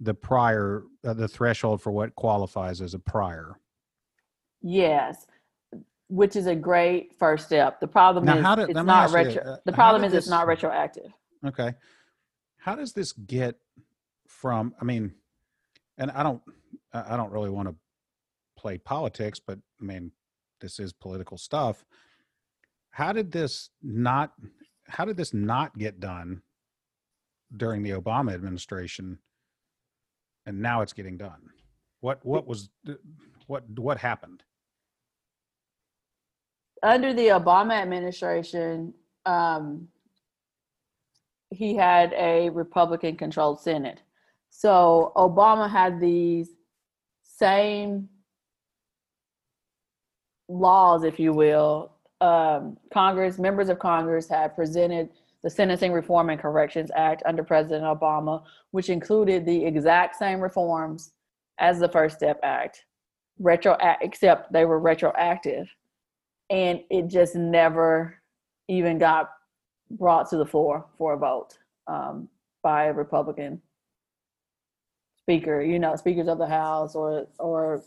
the 0.00 0.14
prior 0.14 0.82
uh, 1.04 1.12
the 1.14 1.28
threshold 1.28 1.80
for 1.82 1.90
what 1.92 2.14
qualifies 2.14 2.80
as 2.80 2.94
a 2.94 2.98
prior 2.98 3.56
Yes. 4.62 5.26
Which 6.08 6.36
is 6.36 6.46
a 6.46 6.54
great 6.54 7.14
first 7.18 7.46
step. 7.46 7.80
The 7.80 7.86
problem 7.88 8.26
Now, 8.26 8.36
is 8.36 8.44
how 8.44 8.54
did- 8.56 8.68
it's 8.70 8.76
not 8.76 9.04
ask 9.04 9.12
you, 9.12 9.16
retro. 9.16 9.42
uh, 9.52 9.56
the 9.64 9.72
problem 9.72 10.04
is 10.04 10.12
it's 10.12 10.28
not 10.28 10.46
retroactive. 10.46 11.12
okay 11.46 11.74
how 12.58 12.74
does 12.74 12.92
this 12.92 13.12
get 13.12 13.56
from 14.26 14.74
i 14.80 14.84
mean 14.84 15.12
and 15.98 16.10
i 16.12 16.22
don't 16.22 16.42
I 16.92 17.16
don't 17.16 17.30
really 17.32 17.50
want 17.50 17.68
to 17.68 17.74
play 18.56 18.76
politics 18.78 19.38
but 19.40 19.58
i 19.80 19.84
mean 19.84 20.12
this 20.60 20.78
is 20.78 20.92
political 20.92 21.38
stuff 21.38 21.84
how 22.90 23.12
did 23.12 23.32
this 23.32 23.70
not 23.82 24.32
how 24.88 25.04
did 25.06 25.16
this 25.16 25.32
not 25.32 25.78
get 25.78 26.00
done 26.00 26.42
during 27.56 27.82
the 27.82 27.90
obama 27.90 28.34
administration 28.34 29.18
and 30.46 30.60
now 30.60 30.80
it's 30.80 30.92
getting 30.92 31.16
done 31.16 31.50
what 32.00 32.24
what 32.24 32.46
was 32.46 32.70
what 33.46 33.64
what 33.76 33.98
happened 33.98 34.42
under 36.82 37.12
the 37.12 37.28
Obama 37.28 37.74
administration, 37.74 38.94
um, 39.26 39.88
he 41.50 41.74
had 41.74 42.12
a 42.14 42.48
Republican 42.50 43.16
controlled 43.16 43.60
Senate. 43.60 44.02
So 44.50 45.12
Obama 45.16 45.70
had 45.70 46.00
these 46.00 46.48
same 47.22 48.08
laws, 50.48 51.04
if 51.04 51.18
you 51.20 51.32
will. 51.32 51.92
Um, 52.20 52.76
Congress, 52.92 53.38
members 53.38 53.68
of 53.68 53.78
Congress 53.78 54.28
had 54.28 54.54
presented 54.54 55.10
the 55.42 55.50
Sentencing 55.50 55.92
Reform 55.92 56.30
and 56.30 56.40
Corrections 56.40 56.90
Act 56.94 57.22
under 57.26 57.42
President 57.42 57.84
Obama, 57.84 58.42
which 58.72 58.90
included 58.90 59.46
the 59.46 59.64
exact 59.64 60.16
same 60.16 60.40
reforms 60.40 61.12
as 61.58 61.78
the 61.78 61.88
First 61.88 62.16
Step 62.16 62.38
Act, 62.42 62.84
retro 63.38 63.76
except 64.02 64.52
they 64.52 64.64
were 64.64 64.78
retroactive 64.78 65.68
and 66.50 66.80
it 66.90 67.06
just 67.06 67.34
never 67.36 68.16
even 68.68 68.98
got 68.98 69.30
brought 69.92 70.28
to 70.30 70.36
the 70.36 70.44
floor 70.46 70.86
for 70.98 71.14
a 71.14 71.16
vote 71.16 71.56
um, 71.86 72.28
by 72.62 72.84
a 72.84 72.92
Republican 72.92 73.60
speaker, 75.18 75.62
you 75.62 75.78
know, 75.78 75.96
speakers 75.96 76.28
of 76.28 76.38
the 76.38 76.46
House 76.46 76.94
or 76.94 77.26
or 77.38 77.82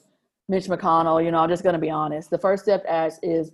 Mitch 0.50 0.66
McConnell. 0.66 1.24
You 1.24 1.32
know, 1.32 1.40
I'm 1.40 1.50
just 1.50 1.64
going 1.64 1.74
to 1.74 1.80
be 1.80 1.90
honest. 1.90 2.30
The 2.30 2.38
First 2.38 2.64
Step 2.64 2.84
Act 2.88 3.20
is 3.22 3.52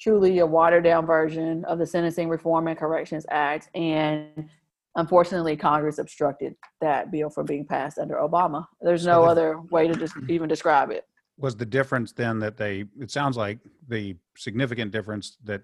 truly 0.00 0.38
a 0.38 0.46
watered 0.46 0.84
down 0.84 1.06
version 1.06 1.64
of 1.64 1.78
the 1.78 1.86
Sentencing 1.86 2.28
Reform 2.28 2.68
and 2.68 2.78
Corrections 2.78 3.26
Act, 3.30 3.68
and 3.74 4.48
unfortunately, 4.96 5.56
Congress 5.56 5.98
obstructed 5.98 6.54
that 6.80 7.10
bill 7.10 7.30
from 7.30 7.46
being 7.46 7.64
passed 7.64 7.98
under 7.98 8.16
Obama. 8.16 8.66
There's 8.80 9.06
no 9.06 9.24
other 9.24 9.60
way 9.70 9.88
to 9.88 9.94
just 9.94 10.14
even 10.28 10.48
describe 10.48 10.90
it. 10.90 11.06
Was 11.36 11.56
the 11.56 11.66
difference 11.66 12.12
then 12.12 12.38
that 12.40 12.56
they? 12.56 12.84
It 13.00 13.10
sounds 13.10 13.36
like 13.36 13.58
the 13.88 14.16
significant 14.36 14.90
difference 14.90 15.36
that 15.44 15.62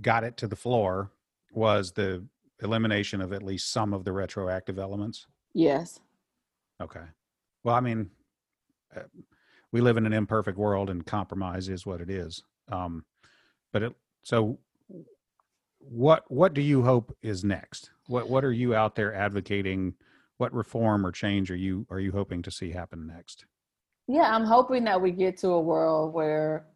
got 0.00 0.24
it 0.24 0.36
to 0.38 0.48
the 0.48 0.56
floor 0.56 1.12
was 1.52 1.92
the 1.92 2.24
elimination 2.62 3.20
of 3.20 3.32
at 3.32 3.42
least 3.42 3.72
some 3.72 3.92
of 3.92 4.04
the 4.04 4.12
retroactive 4.12 4.78
elements. 4.78 5.26
Yes. 5.54 6.00
Okay. 6.80 7.04
Well, 7.64 7.74
I 7.74 7.80
mean, 7.80 8.10
uh, 8.96 9.02
we 9.70 9.80
live 9.80 9.96
in 9.96 10.06
an 10.06 10.12
imperfect 10.12 10.58
world, 10.58 10.90
and 10.90 11.04
compromise 11.04 11.68
is 11.68 11.86
what 11.86 12.00
it 12.00 12.10
is. 12.10 12.42
Um, 12.70 13.04
but 13.72 13.82
it, 13.82 13.92
so, 14.22 14.58
what 15.78 16.30
what 16.30 16.54
do 16.54 16.60
you 16.60 16.82
hope 16.82 17.16
is 17.22 17.44
next? 17.44 17.90
What 18.06 18.28
what 18.28 18.44
are 18.44 18.52
you 18.52 18.74
out 18.74 18.94
there 18.94 19.14
advocating? 19.14 19.94
What 20.38 20.52
reform 20.52 21.06
or 21.06 21.12
change 21.12 21.50
are 21.50 21.56
you 21.56 21.86
are 21.90 22.00
you 22.00 22.12
hoping 22.12 22.42
to 22.42 22.50
see 22.50 22.70
happen 22.70 23.06
next? 23.06 23.46
Yeah, 24.08 24.34
I'm 24.34 24.44
hoping 24.44 24.84
that 24.84 25.00
we 25.00 25.10
get 25.12 25.36
to 25.38 25.50
a 25.50 25.60
world 25.60 26.12
where 26.12 26.66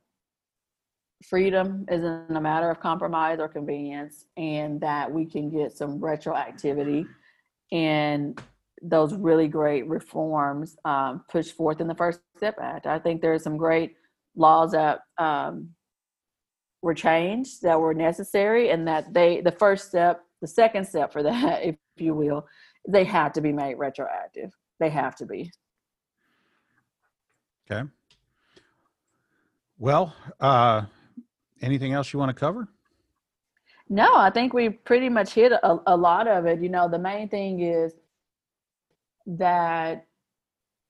freedom 1.24 1.84
isn't 1.90 2.36
a 2.36 2.40
matter 2.40 2.70
of 2.70 2.80
compromise 2.80 3.38
or 3.40 3.48
convenience, 3.48 4.26
and 4.36 4.80
that 4.80 5.10
we 5.10 5.24
can 5.26 5.50
get 5.50 5.76
some 5.76 6.00
retroactivity 6.00 7.06
and 7.72 8.40
those 8.82 9.14
really 9.14 9.48
great 9.48 9.88
reforms 9.88 10.76
um, 10.84 11.24
pushed 11.30 11.56
forth 11.56 11.80
in 11.80 11.88
the 11.88 11.94
First 11.94 12.20
Step 12.36 12.56
Act. 12.60 12.86
I 12.86 12.98
think 12.98 13.22
there's 13.22 13.42
some 13.42 13.56
great 13.56 13.96
laws 14.36 14.72
that 14.72 15.00
um, 15.18 15.70
were 16.86 16.94
changed 16.94 17.62
that 17.62 17.80
were 17.80 17.92
necessary, 17.92 18.70
and 18.70 18.86
that 18.86 19.12
they 19.12 19.40
the 19.40 19.50
first 19.50 19.88
step, 19.88 20.22
the 20.40 20.46
second 20.46 20.86
step 20.86 21.12
for 21.12 21.20
that, 21.24 21.62
if 21.70 21.76
you 21.96 22.14
will, 22.14 22.46
they 22.88 23.02
have 23.02 23.32
to 23.32 23.40
be 23.40 23.52
made 23.52 23.74
retroactive. 23.74 24.52
They 24.78 24.88
have 24.90 25.16
to 25.16 25.26
be. 25.26 25.50
Okay. 27.68 27.88
Well, 29.78 30.14
uh, 30.40 30.82
anything 31.60 31.92
else 31.92 32.12
you 32.12 32.20
want 32.20 32.30
to 32.30 32.40
cover? 32.40 32.68
No, 33.88 34.16
I 34.16 34.30
think 34.30 34.52
we 34.52 34.68
pretty 34.68 35.08
much 35.08 35.34
hit 35.34 35.50
a, 35.50 35.78
a 35.88 35.96
lot 35.96 36.28
of 36.28 36.46
it. 36.46 36.60
You 36.60 36.68
know, 36.68 36.88
the 36.88 36.98
main 37.00 37.28
thing 37.28 37.60
is 37.62 37.94
that 39.26 40.06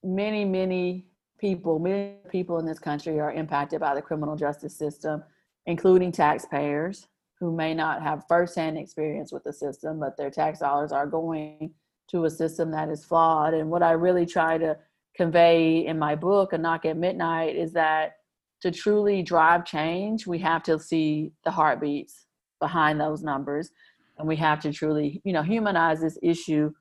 many, 0.05 0.45
many 0.45 1.07
people, 1.39 1.79
many 1.79 2.17
people 2.31 2.59
in 2.59 2.67
this 2.67 2.79
country 2.79 3.19
are 3.19 3.33
impacted 3.33 3.81
by 3.81 3.95
the 3.95 4.03
criminal 4.03 4.37
justice 4.37 4.77
system, 4.77 5.23
including 5.67 6.13
taxpayers 6.13 7.07
who 7.39 7.55
may 7.55 7.75
not 7.75 8.03
have 8.03 8.27
firsthand 8.29 8.79
experience 8.79 9.33
with 9.33 9.45
the 9.45 9.53
system, 9.53 10.01
but 10.01 10.17
their 10.17 10.31
tax 10.31 10.61
dollars 10.61 10.93
are 10.93 11.07
going 11.07 11.73
to 12.09 12.25
a 12.25 12.31
system 12.31 12.71
that 12.71 12.89
is 12.89 13.05
flawed. 13.05 13.53
And 13.53 13.69
what 13.69 13.83
I 13.83 13.93
really 13.93 14.25
try 14.25 14.59
to 14.59 14.77
convey 15.17 15.87
in 15.87 15.99
my 15.99 16.15
book, 16.15 16.53
A 16.53 16.59
Knock 16.59 16.85
at 16.85 16.97
Midnight, 16.97 17.57
is 17.57 17.73
that 17.73 18.17
to 18.63 18.71
truly 18.71 19.23
drive 19.23 19.65
change, 19.65 20.27
we 20.27 20.39
have 20.39 20.63
to 20.65 20.79
see 20.79 21.33
the 21.45 21.51
heartbeats 21.51 22.27
behind 22.61 23.01
those 23.01 23.23
numbers. 23.23 23.71
And 24.19 24.27
we 24.27 24.37
have 24.37 24.61
to 24.61 24.73
truly, 24.73 25.21
you 25.25 25.33
know, 25.33 25.43
humanize 25.43 26.01
this 26.01 26.19
issue 26.23 26.73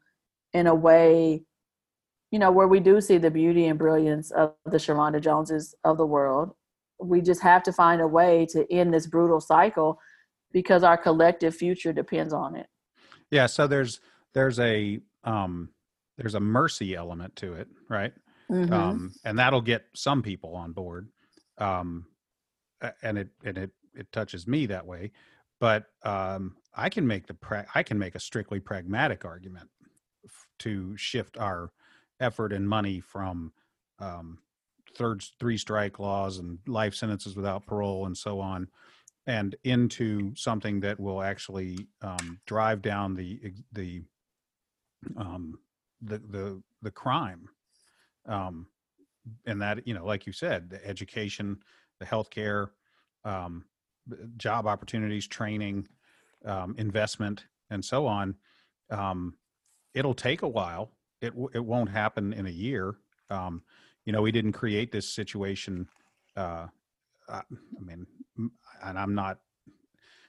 in 0.53 0.67
a 0.67 0.75
way, 0.75 1.43
you 2.31 2.39
know, 2.39 2.51
where 2.51 2.67
we 2.67 2.79
do 2.79 3.01
see 3.01 3.17
the 3.17 3.31
beauty 3.31 3.65
and 3.65 3.77
brilliance 3.77 4.31
of 4.31 4.53
the 4.65 4.77
Sharanda 4.77 5.19
Joneses 5.19 5.75
of 5.83 5.97
the 5.97 6.05
world. 6.05 6.55
We 6.99 7.21
just 7.21 7.41
have 7.41 7.63
to 7.63 7.73
find 7.73 8.01
a 8.01 8.07
way 8.07 8.45
to 8.51 8.71
end 8.71 8.93
this 8.93 9.07
brutal 9.07 9.41
cycle 9.41 9.99
because 10.51 10.83
our 10.83 10.97
collective 10.97 11.55
future 11.55 11.93
depends 11.93 12.33
on 12.33 12.55
it. 12.55 12.67
Yeah. 13.31 13.47
So 13.47 13.67
there's 13.67 13.99
there's 14.33 14.59
a 14.59 14.99
um, 15.23 15.69
there's 16.17 16.35
a 16.35 16.39
mercy 16.39 16.95
element 16.95 17.35
to 17.37 17.53
it, 17.53 17.67
right? 17.89 18.13
Mm-hmm. 18.49 18.73
Um, 18.73 19.13
and 19.23 19.37
that'll 19.37 19.61
get 19.61 19.85
some 19.95 20.21
people 20.21 20.55
on 20.55 20.71
board. 20.71 21.09
Um, 21.57 22.05
and 23.01 23.17
it 23.17 23.29
and 23.43 23.57
it 23.57 23.71
it 23.93 24.11
touches 24.11 24.47
me 24.47 24.65
that 24.67 24.85
way. 24.85 25.11
But 25.59 25.85
um, 26.03 26.57
I 26.75 26.89
can 26.89 27.07
make 27.07 27.27
the 27.27 27.33
pra- 27.33 27.67
I 27.73 27.83
can 27.83 27.97
make 27.97 28.15
a 28.15 28.19
strictly 28.19 28.59
pragmatic 28.59 29.25
argument 29.25 29.69
to 30.59 30.95
shift 30.97 31.37
our 31.37 31.71
effort 32.19 32.53
and 32.53 32.67
money 32.67 32.99
from 32.99 33.51
um, 33.99 34.39
third 34.95 35.23
three 35.39 35.57
strike 35.57 35.99
laws 35.99 36.37
and 36.37 36.59
life 36.67 36.95
sentences 36.95 37.35
without 37.35 37.65
parole 37.65 38.05
and 38.05 38.17
so 38.17 38.39
on 38.39 38.67
and 39.27 39.55
into 39.63 40.33
something 40.35 40.79
that 40.79 40.99
will 40.99 41.21
actually 41.21 41.87
um, 42.01 42.39
drive 42.45 42.81
down 42.81 43.15
the 43.15 43.53
the 43.73 44.01
um, 45.17 45.59
the 46.01 46.17
the 46.17 46.61
the 46.81 46.91
crime 46.91 47.47
um, 48.27 48.67
and 49.45 49.61
that 49.61 49.85
you 49.87 49.93
know 49.93 50.05
like 50.05 50.25
you 50.25 50.33
said 50.33 50.69
the 50.69 50.85
education 50.85 51.57
the 51.99 52.05
healthcare 52.05 52.69
um, 53.23 53.65
job 54.37 54.67
opportunities 54.67 55.27
training 55.27 55.87
um, 56.45 56.75
investment 56.77 57.45
and 57.69 57.83
so 57.83 58.05
on 58.05 58.35
um, 58.91 59.33
it'll 59.95 60.13
take 60.13 60.43
a 60.43 60.47
while. 60.47 60.91
It 61.21 61.33
it 61.53 61.63
won't 61.65 61.89
happen 61.89 62.33
in 62.33 62.45
a 62.45 62.51
year. 62.51 62.95
Um, 63.31 63.63
you 64.05 64.13
know, 64.13 64.21
we 64.21 64.31
didn't 64.31 64.53
create 64.53 64.91
this 64.91 65.09
situation. 65.13 65.87
Uh, 66.37 66.67
I, 67.27 67.37
I 67.39 67.81
mean, 67.81 68.05
and 68.83 68.99
I'm 68.99 69.15
not 69.15 69.39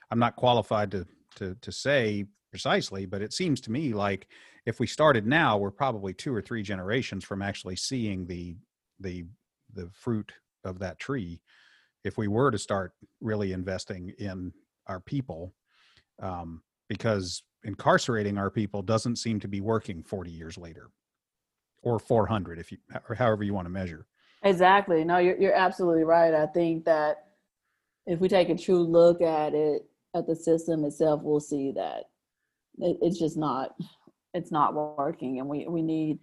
I'm 0.09 0.19
not 0.19 0.35
qualified 0.35 0.91
to 0.91 1.05
to 1.35 1.55
to 1.61 1.71
say 1.71 2.25
precisely, 2.49 3.05
but 3.05 3.21
it 3.21 3.33
seems 3.33 3.61
to 3.61 3.71
me 3.71 3.93
like 3.93 4.27
if 4.65 4.79
we 4.79 4.87
started 4.87 5.25
now, 5.25 5.57
we're 5.57 5.71
probably 5.71 6.13
two 6.13 6.33
or 6.33 6.41
three 6.41 6.63
generations 6.63 7.23
from 7.23 7.41
actually 7.41 7.75
seeing 7.75 8.25
the 8.25 8.55
the 8.99 9.25
the 9.73 9.89
fruit 9.93 10.31
of 10.63 10.79
that 10.79 10.99
tree. 10.99 11.41
If 12.03 12.17
we 12.17 12.27
were 12.27 12.51
to 12.51 12.57
start 12.57 12.93
really 13.21 13.51
investing 13.51 14.13
in 14.17 14.53
our 14.87 14.99
people, 14.99 15.53
um, 16.21 16.61
because 16.87 17.43
incarcerating 17.63 18.37
our 18.37 18.49
people 18.49 18.81
doesn't 18.81 19.17
seem 19.17 19.39
to 19.41 19.47
be 19.47 19.61
working 19.61 20.03
40 20.03 20.31
years 20.31 20.57
later 20.57 20.89
or 21.81 21.99
400 21.99 22.59
if 22.59 22.71
you 22.71 22.77
or 23.07 23.15
however 23.15 23.43
you 23.43 23.53
want 23.53 23.65
to 23.65 23.71
measure. 23.71 24.05
Exactly. 24.43 25.03
No 25.03 25.17
you're, 25.17 25.37
you're 25.37 25.55
absolutely 25.55 26.03
right. 26.03 26.33
I 26.33 26.47
think 26.47 26.85
that 26.85 27.27
if 28.05 28.19
we 28.19 28.29
take 28.29 28.49
a 28.49 28.57
true 28.57 28.83
look 28.83 29.21
at 29.21 29.53
it 29.53 29.83
at 30.15 30.25
the 30.25 30.35
system 30.35 30.85
itself 30.85 31.21
we'll 31.23 31.39
see 31.39 31.71
that 31.71 32.05
it, 32.79 32.97
it's 33.01 33.19
just 33.19 33.37
not 33.37 33.75
it's 34.33 34.51
not 34.51 34.73
working 34.73 35.39
and 35.39 35.47
we 35.47 35.67
we 35.67 35.81
need 35.81 36.19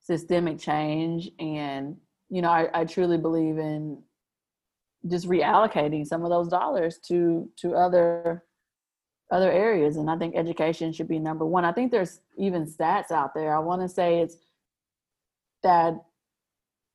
systemic 0.00 0.58
change 0.58 1.30
and 1.38 1.96
you 2.28 2.42
know 2.42 2.50
I, 2.50 2.68
I 2.74 2.84
truly 2.84 3.18
believe 3.18 3.58
in 3.58 4.02
just 5.08 5.28
reallocating 5.28 6.06
some 6.06 6.24
of 6.24 6.30
those 6.30 6.48
dollars 6.48 6.98
to 7.06 7.48
to 7.56 7.74
other 7.74 8.44
other 9.30 9.50
areas 9.50 9.96
and 9.96 10.10
i 10.10 10.16
think 10.16 10.34
education 10.36 10.92
should 10.92 11.08
be 11.08 11.18
number 11.18 11.46
one. 11.46 11.64
I 11.64 11.72
think 11.72 11.92
there's 11.92 12.20
even 12.36 12.66
stats 12.66 13.10
out 13.10 13.32
there. 13.34 13.54
I 13.54 13.60
want 13.60 13.80
to 13.82 13.88
say 13.88 14.20
it's 14.20 14.36
that 15.62 15.94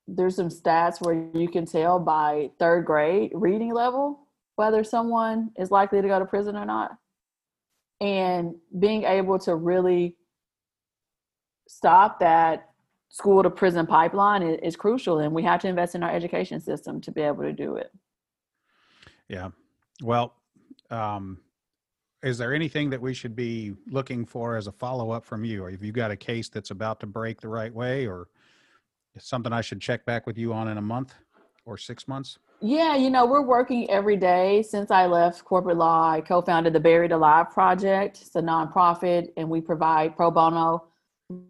there's 0.07 0.35
some 0.35 0.49
stats 0.49 1.01
where 1.01 1.29
you 1.33 1.47
can 1.47 1.65
tell 1.65 1.99
by 1.99 2.51
third 2.59 2.85
grade 2.85 3.31
reading 3.33 3.73
level 3.73 4.27
whether 4.55 4.83
someone 4.83 5.51
is 5.57 5.71
likely 5.71 6.01
to 6.01 6.07
go 6.07 6.19
to 6.19 6.25
prison 6.25 6.55
or 6.55 6.65
not. 6.65 6.91
And 8.01 8.55
being 8.79 9.03
able 9.03 9.39
to 9.39 9.55
really 9.55 10.15
stop 11.67 12.19
that 12.19 12.69
school 13.09 13.41
to 13.41 13.49
prison 13.49 13.87
pipeline 13.87 14.43
is, 14.43 14.59
is 14.61 14.75
crucial 14.75 15.19
and 15.19 15.33
we 15.33 15.43
have 15.43 15.61
to 15.61 15.67
invest 15.67 15.95
in 15.95 16.03
our 16.03 16.11
education 16.11 16.59
system 16.59 17.01
to 17.01 17.11
be 17.11 17.21
able 17.21 17.43
to 17.43 17.53
do 17.53 17.75
it. 17.75 17.91
Yeah. 19.27 19.49
Well 20.03 20.33
um, 20.91 21.39
is 22.23 22.37
there 22.37 22.53
anything 22.53 22.89
that 22.89 23.01
we 23.01 23.13
should 23.13 23.35
be 23.35 23.75
looking 23.87 24.25
for 24.25 24.55
as 24.55 24.67
a 24.67 24.71
follow 24.71 25.11
up 25.11 25.23
from 25.23 25.45
you? 25.45 25.63
Or 25.63 25.69
have 25.69 25.83
you 25.83 25.91
got 25.91 26.11
a 26.11 26.15
case 26.15 26.49
that's 26.49 26.71
about 26.71 26.99
to 27.01 27.05
break 27.05 27.39
the 27.39 27.47
right 27.47 27.73
way, 27.73 28.07
or 28.07 28.27
something 29.19 29.53
I 29.53 29.61
should 29.61 29.81
check 29.81 30.05
back 30.05 30.27
with 30.27 30.37
you 30.37 30.53
on 30.53 30.67
in 30.67 30.77
a 30.77 30.81
month 30.81 31.13
or 31.65 31.77
six 31.77 32.07
months? 32.07 32.37
Yeah, 32.61 32.95
you 32.95 33.09
know, 33.09 33.25
we're 33.25 33.45
working 33.45 33.89
every 33.89 34.17
day 34.17 34.63
since 34.63 34.89
I 34.89 35.05
left 35.05 35.43
corporate 35.43 35.77
law. 35.77 36.09
I 36.09 36.21
co 36.21 36.41
founded 36.41 36.73
the 36.73 36.79
Buried 36.79 37.11
Alive 37.11 37.51
Project. 37.51 38.21
It's 38.21 38.35
a 38.35 38.41
nonprofit, 38.41 39.29
and 39.37 39.49
we 39.49 39.61
provide 39.61 40.15
pro 40.15 40.31
bono 40.31 40.85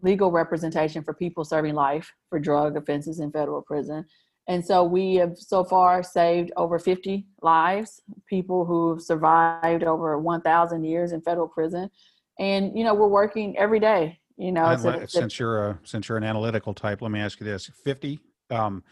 legal 0.02 0.30
representation 0.30 1.02
for 1.02 1.14
people 1.14 1.44
serving 1.44 1.74
life 1.74 2.12
for 2.30 2.38
drug 2.38 2.76
offenses 2.76 3.20
in 3.20 3.30
federal 3.30 3.62
prison. 3.62 4.04
And 4.48 4.64
so 4.64 4.84
we 4.84 5.16
have 5.16 5.36
so 5.36 5.64
far 5.64 6.02
saved 6.02 6.52
over 6.56 6.78
50 6.78 7.26
lives, 7.42 8.00
people 8.28 8.64
who've 8.64 9.02
survived 9.02 9.82
over 9.82 10.18
1,000 10.18 10.84
years 10.84 11.12
in 11.12 11.20
federal 11.20 11.48
prison. 11.48 11.90
And, 12.38 12.76
you 12.76 12.84
know, 12.84 12.94
we're 12.94 13.08
working 13.08 13.56
every 13.58 13.80
day, 13.80 14.20
you 14.36 14.52
know. 14.52 14.64
Let- 14.82 15.00
to- 15.00 15.08
since 15.08 15.38
you're 15.38 15.68
a 15.70 15.78
since 15.84 16.08
you're 16.08 16.18
an 16.18 16.24
analytical 16.24 16.74
type, 16.74 17.02
let 17.02 17.10
me 17.10 17.20
ask 17.20 17.40
you 17.40 17.46
this: 17.46 17.70
fifty. 17.84 18.20
Um, 18.50 18.82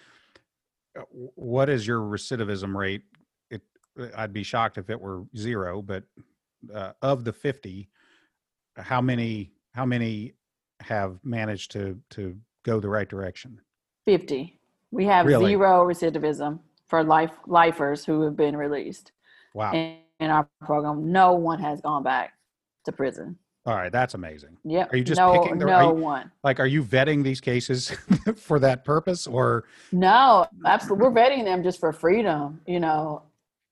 uh, 0.99 1.03
what 1.11 1.69
is 1.69 1.87
your 1.87 2.01
recidivism 2.01 2.75
rate? 2.75 3.03
It, 3.51 3.63
uh, 3.99 4.09
I'd 4.17 4.33
be 4.33 4.43
shocked 4.43 4.79
if 4.79 4.91
it 4.91 5.01
were 5.01 5.25
zero, 5.37 5.83
but 5.83 6.05
uh, 6.73 6.93
of 7.03 7.25
the 7.25 7.33
fifty, 7.33 7.89
how 8.77 9.01
many 9.01 9.53
how 9.73 9.85
many 9.85 10.35
have 10.81 11.19
managed 11.25 11.71
to 11.73 12.01
to 12.11 12.37
go 12.65 12.81
the 12.81 12.89
right 12.89 13.09
direction? 13.09 13.61
50. 14.07 14.59
We 14.91 15.07
have 15.07 15.27
Really? 15.27 15.53
zero 15.53 15.85
recidivism 15.87 16.61
for 16.89 17.03
life 17.03 17.33
lifers 17.47 18.05
who 18.05 18.23
have 18.23 18.37
been 18.37 18.57
released 18.57 19.13
Wow! 19.55 19.73
in, 19.73 19.97
in 20.21 20.31
our 20.31 20.49
program. 20.61 21.11
No 21.11 21.33
one 21.33 21.59
has 21.61 21.81
gone 21.81 22.03
back 22.03 22.35
to 22.85 22.93
prison. 22.93 23.39
All 23.67 23.75
right, 23.75 23.91
that's 23.91 24.13
amazing. 24.13 24.59
Yeah. 24.63 24.87
Are 24.91 24.97
you 24.97 25.05
just 25.05 25.19
no, 25.19 25.41
picking 25.41 25.59
the- 25.59 25.65
no 25.65 25.95
you- 25.97 26.03
one? 26.03 26.31
Like, 26.43 26.61
are 26.61 26.67
you 26.67 26.85
vetting 26.85 27.23
these 27.25 27.41
cases 27.41 27.91
for 28.37 28.59
that 28.61 28.85
purpose, 28.85 29.27
or 29.27 29.65
No, 29.91 30.47
absolutely. 30.67 31.09
We're 31.09 31.15
vetting 31.15 31.45
them 31.45 31.63
just 31.63 31.81
for 31.81 31.93
freedom, 31.93 32.61
you 32.67 32.79
know, 32.81 33.23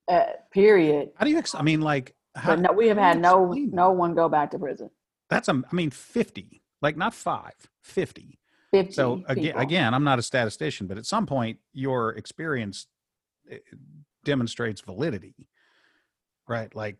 uh, 0.09 0.25
period. 0.51 1.11
how 1.17 1.25
do 1.27 1.31
you? 1.31 1.39
Ex- 1.39 1.55
I 1.55 1.63
mean, 1.63 1.83
like, 1.83 2.15
how, 2.35 2.55
no, 2.55 2.73
we 2.73 2.89
have 2.89 2.97
had 2.97 3.21
no 3.21 3.53
no 3.53 3.91
one 3.91 4.15
go 4.15 4.29
back 4.31 4.51
to 4.53 4.59
prison. 4.59 4.91
That's 5.29 5.49
a, 5.49 5.63
I 5.71 5.75
mean, 5.75 5.91
50, 5.91 6.63
like 6.81 6.97
not 6.97 7.13
five, 7.15 7.53
50. 7.83 8.39
50 8.71 8.93
So 8.95 9.23
again, 9.29 9.45
people. 9.45 9.61
again, 9.61 9.93
I'm 9.95 10.05
not 10.05 10.19
a 10.19 10.23
statistician, 10.23 10.87
but 10.87 10.97
at 10.97 11.05
some 11.05 11.27
point 11.27 11.59
your 11.75 12.11
experience 12.15 12.87
eh, 13.51 13.59
demonstrates 14.25 14.81
validity, 14.81 15.35
right? 16.49 16.75
Like 16.75 16.97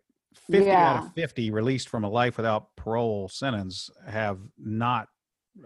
50 0.51 0.71
out 0.71 1.07
of 1.07 1.13
50 1.15 1.51
released 1.51 1.89
from 1.89 2.05
a 2.05 2.09
life 2.09 2.37
without 2.37 2.75
parole 2.77 3.29
sentence 3.29 3.91
have 4.07 4.39
not 4.59 5.09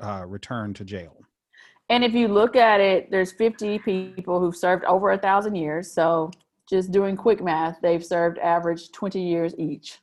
uh, 0.03 0.25
returned 0.27 0.77
to 0.77 0.85
jail. 0.85 1.17
And 1.89 2.03
if 2.03 2.15
you 2.15 2.29
look 2.29 2.57
at 2.57 2.81
it, 2.81 3.11
there's 3.11 3.33
50 3.33 3.79
people 3.79 4.41
who've 4.41 4.57
served 4.57 4.85
over 4.85 5.13
a 5.13 5.19
thousand 5.19 5.55
years. 5.55 5.93
So 5.93 6.31
just 6.69 6.91
doing 6.91 7.17
quick 7.17 7.43
math, 7.43 7.79
they've 7.81 8.05
served 8.05 8.39
average 8.39 8.91
20 8.91 9.21
years 9.21 9.55
each. 9.57 10.01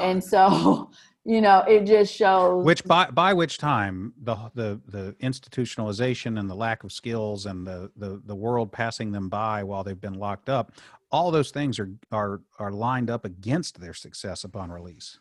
And 0.00 0.22
so, 0.22 0.90
you 1.24 1.40
know, 1.40 1.60
it 1.68 1.84
just 1.84 2.14
shows 2.14 2.64
which 2.64 2.84
by 2.84 3.10
by 3.10 3.32
which 3.32 3.58
time 3.58 4.12
the 4.22 4.36
the 4.54 4.80
the 4.88 5.14
institutionalization 5.22 6.38
and 6.38 6.50
the 6.50 6.54
lack 6.54 6.84
of 6.84 6.92
skills 6.92 7.46
and 7.46 7.66
the 7.66 7.90
the 7.96 8.20
the 8.26 8.34
world 8.34 8.72
passing 8.72 9.12
them 9.12 9.28
by 9.28 9.62
while 9.62 9.84
they've 9.84 10.00
been 10.00 10.14
locked 10.14 10.48
up 10.48 10.72
all 11.12 11.30
those 11.30 11.50
things 11.50 11.78
are 11.78 11.90
are 12.12 12.40
are 12.58 12.72
lined 12.72 13.10
up 13.10 13.24
against 13.24 13.80
their 13.80 13.94
success 13.94 14.44
upon 14.44 14.70
release 14.70 15.18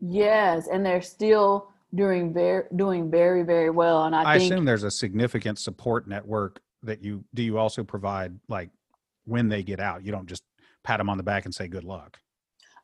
yes, 0.00 0.66
and 0.66 0.84
they're 0.84 1.02
still 1.02 1.68
doing 1.94 2.32
very 2.32 2.64
doing 2.74 3.10
very 3.10 3.42
very 3.42 3.70
well. 3.70 4.04
And 4.04 4.14
I, 4.16 4.22
i, 4.22 4.38
think 4.38 4.52
assume 4.52 4.64
there's 4.64 4.82
a 4.82 4.90
significant 4.90 5.58
support 5.58 6.08
network 6.08 6.60
that 6.82 7.02
you 7.02 7.24
do 7.34 7.42
you 7.42 7.58
also 7.58 7.84
provide 7.84 8.38
like 8.48 8.70
when 9.24 9.48
they 9.48 9.62
get 9.62 9.78
out 9.78 10.04
you 10.04 10.10
don't 10.10 10.26
just 10.26 10.42
pat 10.82 10.98
them 10.98 11.08
on 11.08 11.16
the 11.16 11.22
back 11.22 11.44
and 11.44 11.54
say 11.54 11.68
good 11.68 11.84
luck 11.84 12.18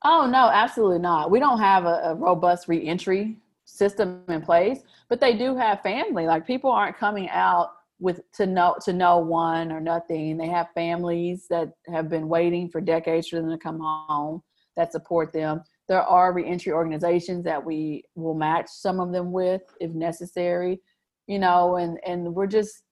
Oh 0.05 0.29
no, 0.31 0.49
absolutely 0.49 1.01
not. 1.01 1.31
We 1.31 1.41
don't 1.41 1.59
have 1.59 1.85
a, 1.85 2.01
a 2.05 2.15
robust 2.15 2.69
reentry 2.69 3.37
system 3.65 4.23
in 4.29 4.41
place, 4.43 4.81
but 5.09 5.21
they 5.21 5.37
do 5.37 5.57
have 5.57 5.83
family. 5.83 6.27
Like 6.27 6.47
people 6.47 6.71
aren't 6.71 6.97
coming 6.97 7.29
out 7.31 7.73
with 8.01 8.21
to 8.35 8.47
know 8.47 8.77
to 8.85 8.93
know 8.93 9.19
one 9.19 9.73
or 9.73 9.81
nothing. 9.81 10.37
They 10.37 10.49
have 10.49 10.69
families 10.75 11.47
that 11.51 11.73
have 11.93 12.09
been 12.09 12.29
waiting 12.29 12.69
for 12.69 12.81
decades 12.81 13.29
for 13.29 13.37
them 13.37 13.51
to 13.51 13.59
come 13.59 13.81
home 13.81 14.43
that 14.77 14.93
support 14.93 15.33
them. 15.33 15.63
There 15.89 16.03
are 16.03 16.33
reentry 16.33 16.73
organizations 16.73 17.45
that 17.45 17.65
we 17.65 18.05
will 18.15 18.35
match 18.35 18.69
some 18.69 19.01
of 19.01 19.13
them 19.13 19.33
with 19.33 19.63
if 19.81 19.91
necessary, 19.91 20.81
you 21.27 21.39
know, 21.39 21.77
and 21.77 21.99
and 22.07 22.35
we're 22.35 22.47
just 22.47 22.83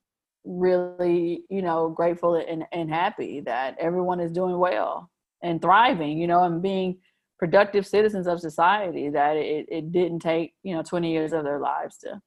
really, 0.45 1.43
you 1.51 1.63
know, 1.63 1.89
grateful 1.89 2.37
and, 2.37 2.65
and 2.73 2.91
happy 2.91 3.41
that 3.41 3.77
everyone 3.81 4.21
is 4.21 4.31
doing 4.31 4.59
well 4.59 5.11
and 5.43 5.61
thriving, 5.61 6.19
you 6.19 6.27
know, 6.27 6.45
and 6.45 6.63
being 6.63 6.99
productive 7.39 7.87
citizens 7.87 8.27
of 8.27 8.41
society 8.41 9.11
that 9.11 9.37
it, 9.37 9.67
it 9.69 9.93
didn't 9.93 10.21
take, 10.21 10.55
you 10.63 10.75
know, 10.75 10.83
20 10.83 11.11
years 11.13 11.33
of 11.33 11.45
their 11.45 11.61
lives 11.61 11.99
to 11.99 12.21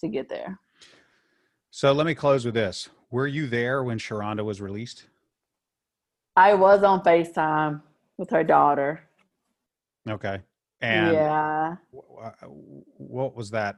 to 0.00 0.08
get 0.08 0.28
there. 0.28 0.58
So 1.70 1.92
let 1.92 2.06
me 2.06 2.14
close 2.14 2.44
with 2.44 2.54
this 2.54 2.88
were 3.10 3.26
you 3.26 3.46
there 3.48 3.82
when 3.82 3.98
sharanda 3.98 4.44
was 4.44 4.60
released 4.60 5.06
I 6.36 6.54
was 6.54 6.82
on 6.84 7.02
FaceTime 7.02 7.82
with 8.18 8.30
her 8.30 8.44
daughter. 8.44 9.00
okay 10.08 10.40
and 10.80 11.12
yeah. 11.16 11.76
uh, 11.92 12.46
what 12.96 13.34
was 13.36 13.50
that 13.50 13.76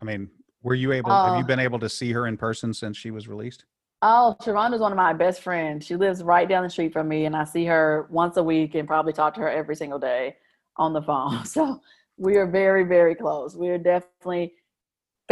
i 0.00 0.04
mean 0.04 0.28
were 0.62 0.74
you 0.74 0.92
able 0.92 1.10
have 1.10 1.36
you 1.36 1.42
Uh, 1.44 1.46
been 1.46 1.58
able 1.58 1.78
to 1.78 1.88
see 1.88 2.12
her 2.12 2.26
in 2.26 2.36
person 2.36 2.74
since 2.74 2.96
she 2.96 3.10
was 3.10 3.28
released 3.28 3.64
Oh, 4.04 4.34
Sharanda's 4.42 4.80
one 4.80 4.90
of 4.90 4.96
my 4.96 5.12
best 5.12 5.42
friends. 5.42 5.86
She 5.86 5.94
lives 5.94 6.24
right 6.24 6.48
down 6.48 6.64
the 6.64 6.70
street 6.70 6.92
from 6.92 7.06
me, 7.06 7.24
and 7.26 7.36
I 7.36 7.44
see 7.44 7.64
her 7.66 8.08
once 8.10 8.36
a 8.36 8.42
week 8.42 8.74
and 8.74 8.88
probably 8.88 9.12
talk 9.12 9.32
to 9.34 9.40
her 9.42 9.48
every 9.48 9.76
single 9.76 10.00
day 10.00 10.34
on 10.76 10.92
the 10.92 11.00
phone. 11.00 11.44
So 11.46 11.80
we 12.16 12.34
are 12.36 12.46
very, 12.48 12.82
very 12.82 13.14
close. 13.14 13.54
We 13.54 13.68
are 13.68 13.78
definitely 13.78 14.54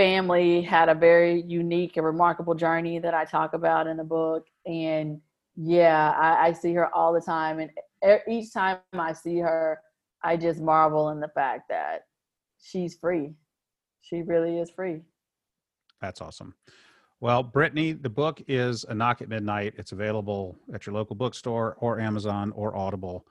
family, 0.01 0.63
had 0.63 0.89
a 0.89 0.95
very 0.95 1.43
unique 1.43 1.99
and 1.99 2.07
remarkable 2.07 2.55
journey 2.55 2.99
that 2.99 3.13
I 3.13 3.27
talk 3.27 3.53
about 3.53 3.87
in 3.87 3.99
the 3.99 4.05
book. 4.05 4.47
And 4.65 5.21
yeah, 5.57 6.13
I, 6.13 6.47
I 6.47 6.53
see 6.55 6.73
her 6.73 6.95
all 6.95 7.13
the 7.13 7.21
time. 7.21 7.59
And 7.59 7.71
each 8.27 8.51
time 8.55 8.79
I 8.95 9.13
see 9.13 9.41
her, 9.41 9.79
I 10.25 10.39
just 10.39 10.59
marvel 10.59 11.11
in 11.11 11.21
the 11.21 11.29
fact 11.29 11.65
that 11.69 12.05
she's 12.63 12.97
free. 12.97 13.35
She 14.01 14.23
really 14.23 14.59
is 14.59 14.71
free. 14.71 15.03
That's 16.01 16.23
awesome. 16.23 16.55
Well, 17.21 17.43
Brittany, 17.43 17.93
the 17.93 18.09
book 18.09 18.41
is 18.49 18.85
A 18.89 18.95
Knock 18.95 19.21
at 19.21 19.29
Midnight. 19.29 19.75
It's 19.77 19.93
available 19.93 20.57
at 20.73 20.87
your 20.87 20.95
local 20.95 21.15
bookstore 21.15 21.77
or 21.79 22.01
Amazon 22.01 22.53
or 22.53 22.75
Audible. 22.75 23.27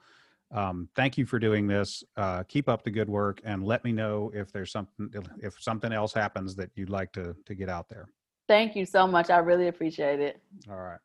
Um, 0.52 0.88
thank 0.96 1.16
you 1.16 1.26
for 1.26 1.38
doing 1.38 1.66
this. 1.66 2.02
Uh, 2.16 2.42
keep 2.44 2.68
up 2.68 2.82
the 2.82 2.90
good 2.90 3.08
work, 3.08 3.40
and 3.44 3.64
let 3.64 3.84
me 3.84 3.92
know 3.92 4.32
if 4.34 4.52
there's 4.52 4.72
something 4.72 5.10
if 5.40 5.60
something 5.60 5.92
else 5.92 6.12
happens 6.12 6.56
that 6.56 6.70
you'd 6.74 6.90
like 6.90 7.12
to 7.12 7.36
to 7.46 7.54
get 7.54 7.68
out 7.68 7.88
there. 7.88 8.08
Thank 8.48 8.74
you 8.74 8.84
so 8.84 9.06
much. 9.06 9.30
I 9.30 9.38
really 9.38 9.68
appreciate 9.68 10.18
it. 10.18 10.40
All 10.68 10.76
right. 10.76 10.98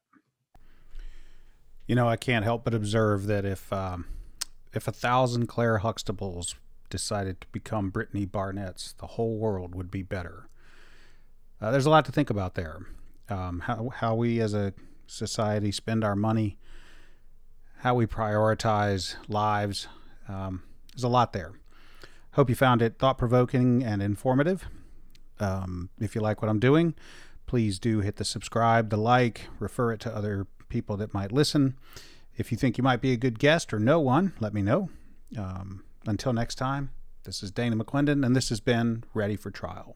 You 1.87 1.93
know, 1.93 2.09
I 2.09 2.15
can't 2.15 2.43
help 2.43 2.63
but 2.63 2.73
observe 2.73 3.27
that 3.27 3.45
if 3.45 3.71
um, 3.71 4.05
if 4.73 4.87
a 4.87 4.91
thousand 4.91 5.45
Claire 5.47 5.79
Huxtables 5.79 6.55
decided 6.89 7.41
to 7.41 7.47
become 7.51 7.91
Brittany 7.91 8.25
Barnett's, 8.25 8.93
the 8.93 9.07
whole 9.07 9.37
world 9.37 9.75
would 9.75 9.91
be 9.91 10.01
better. 10.01 10.49
Uh, 11.61 11.71
there's 11.71 11.85
a 11.85 11.89
lot 11.89 12.05
to 12.05 12.11
think 12.11 12.31
about 12.31 12.55
there. 12.55 12.79
Um, 13.29 13.59
how 13.59 13.89
how 13.89 14.15
we 14.15 14.39
as 14.39 14.55
a 14.55 14.73
society 15.05 15.71
spend 15.71 16.03
our 16.03 16.15
money, 16.15 16.57
how 17.85 17.93
we 17.93 18.07
prioritize 18.07 19.15
lives. 19.27 19.87
Um, 20.27 20.63
there's 20.91 21.03
a 21.03 21.07
lot 21.07 21.33
there. 21.33 21.53
Hope 22.31 22.49
you 22.49 22.55
found 22.55 22.81
it 22.81 22.97
thought 22.97 23.19
provoking 23.19 23.83
and 23.83 24.01
informative. 24.01 24.67
Um, 25.39 25.91
if 25.99 26.15
you 26.15 26.21
like 26.21 26.41
what 26.41 26.49
I'm 26.49 26.57
doing, 26.57 26.95
please 27.45 27.77
do 27.77 27.99
hit 27.99 28.15
the 28.15 28.25
subscribe, 28.25 28.89
the 28.89 28.97
like, 28.97 29.49
refer 29.59 29.91
it 29.91 29.99
to 29.99 30.15
other 30.15 30.47
people 30.67 30.97
that 30.97 31.13
might 31.13 31.31
listen. 31.31 31.77
If 32.35 32.51
you 32.51 32.57
think 32.57 32.79
you 32.79 32.83
might 32.83 33.01
be 33.01 33.11
a 33.11 33.17
good 33.17 33.37
guest 33.37 33.71
or 33.71 33.77
know 33.77 33.99
one, 33.99 34.33
let 34.39 34.51
me 34.51 34.63
know. 34.63 34.89
Um, 35.37 35.83
until 36.07 36.33
next 36.33 36.55
time, 36.55 36.89
this 37.23 37.43
is 37.43 37.51
Dana 37.51 37.75
McClendon, 37.75 38.25
and 38.25 38.35
this 38.35 38.49
has 38.49 38.61
been 38.61 39.03
Ready 39.13 39.35
for 39.35 39.51
Trial. 39.51 39.95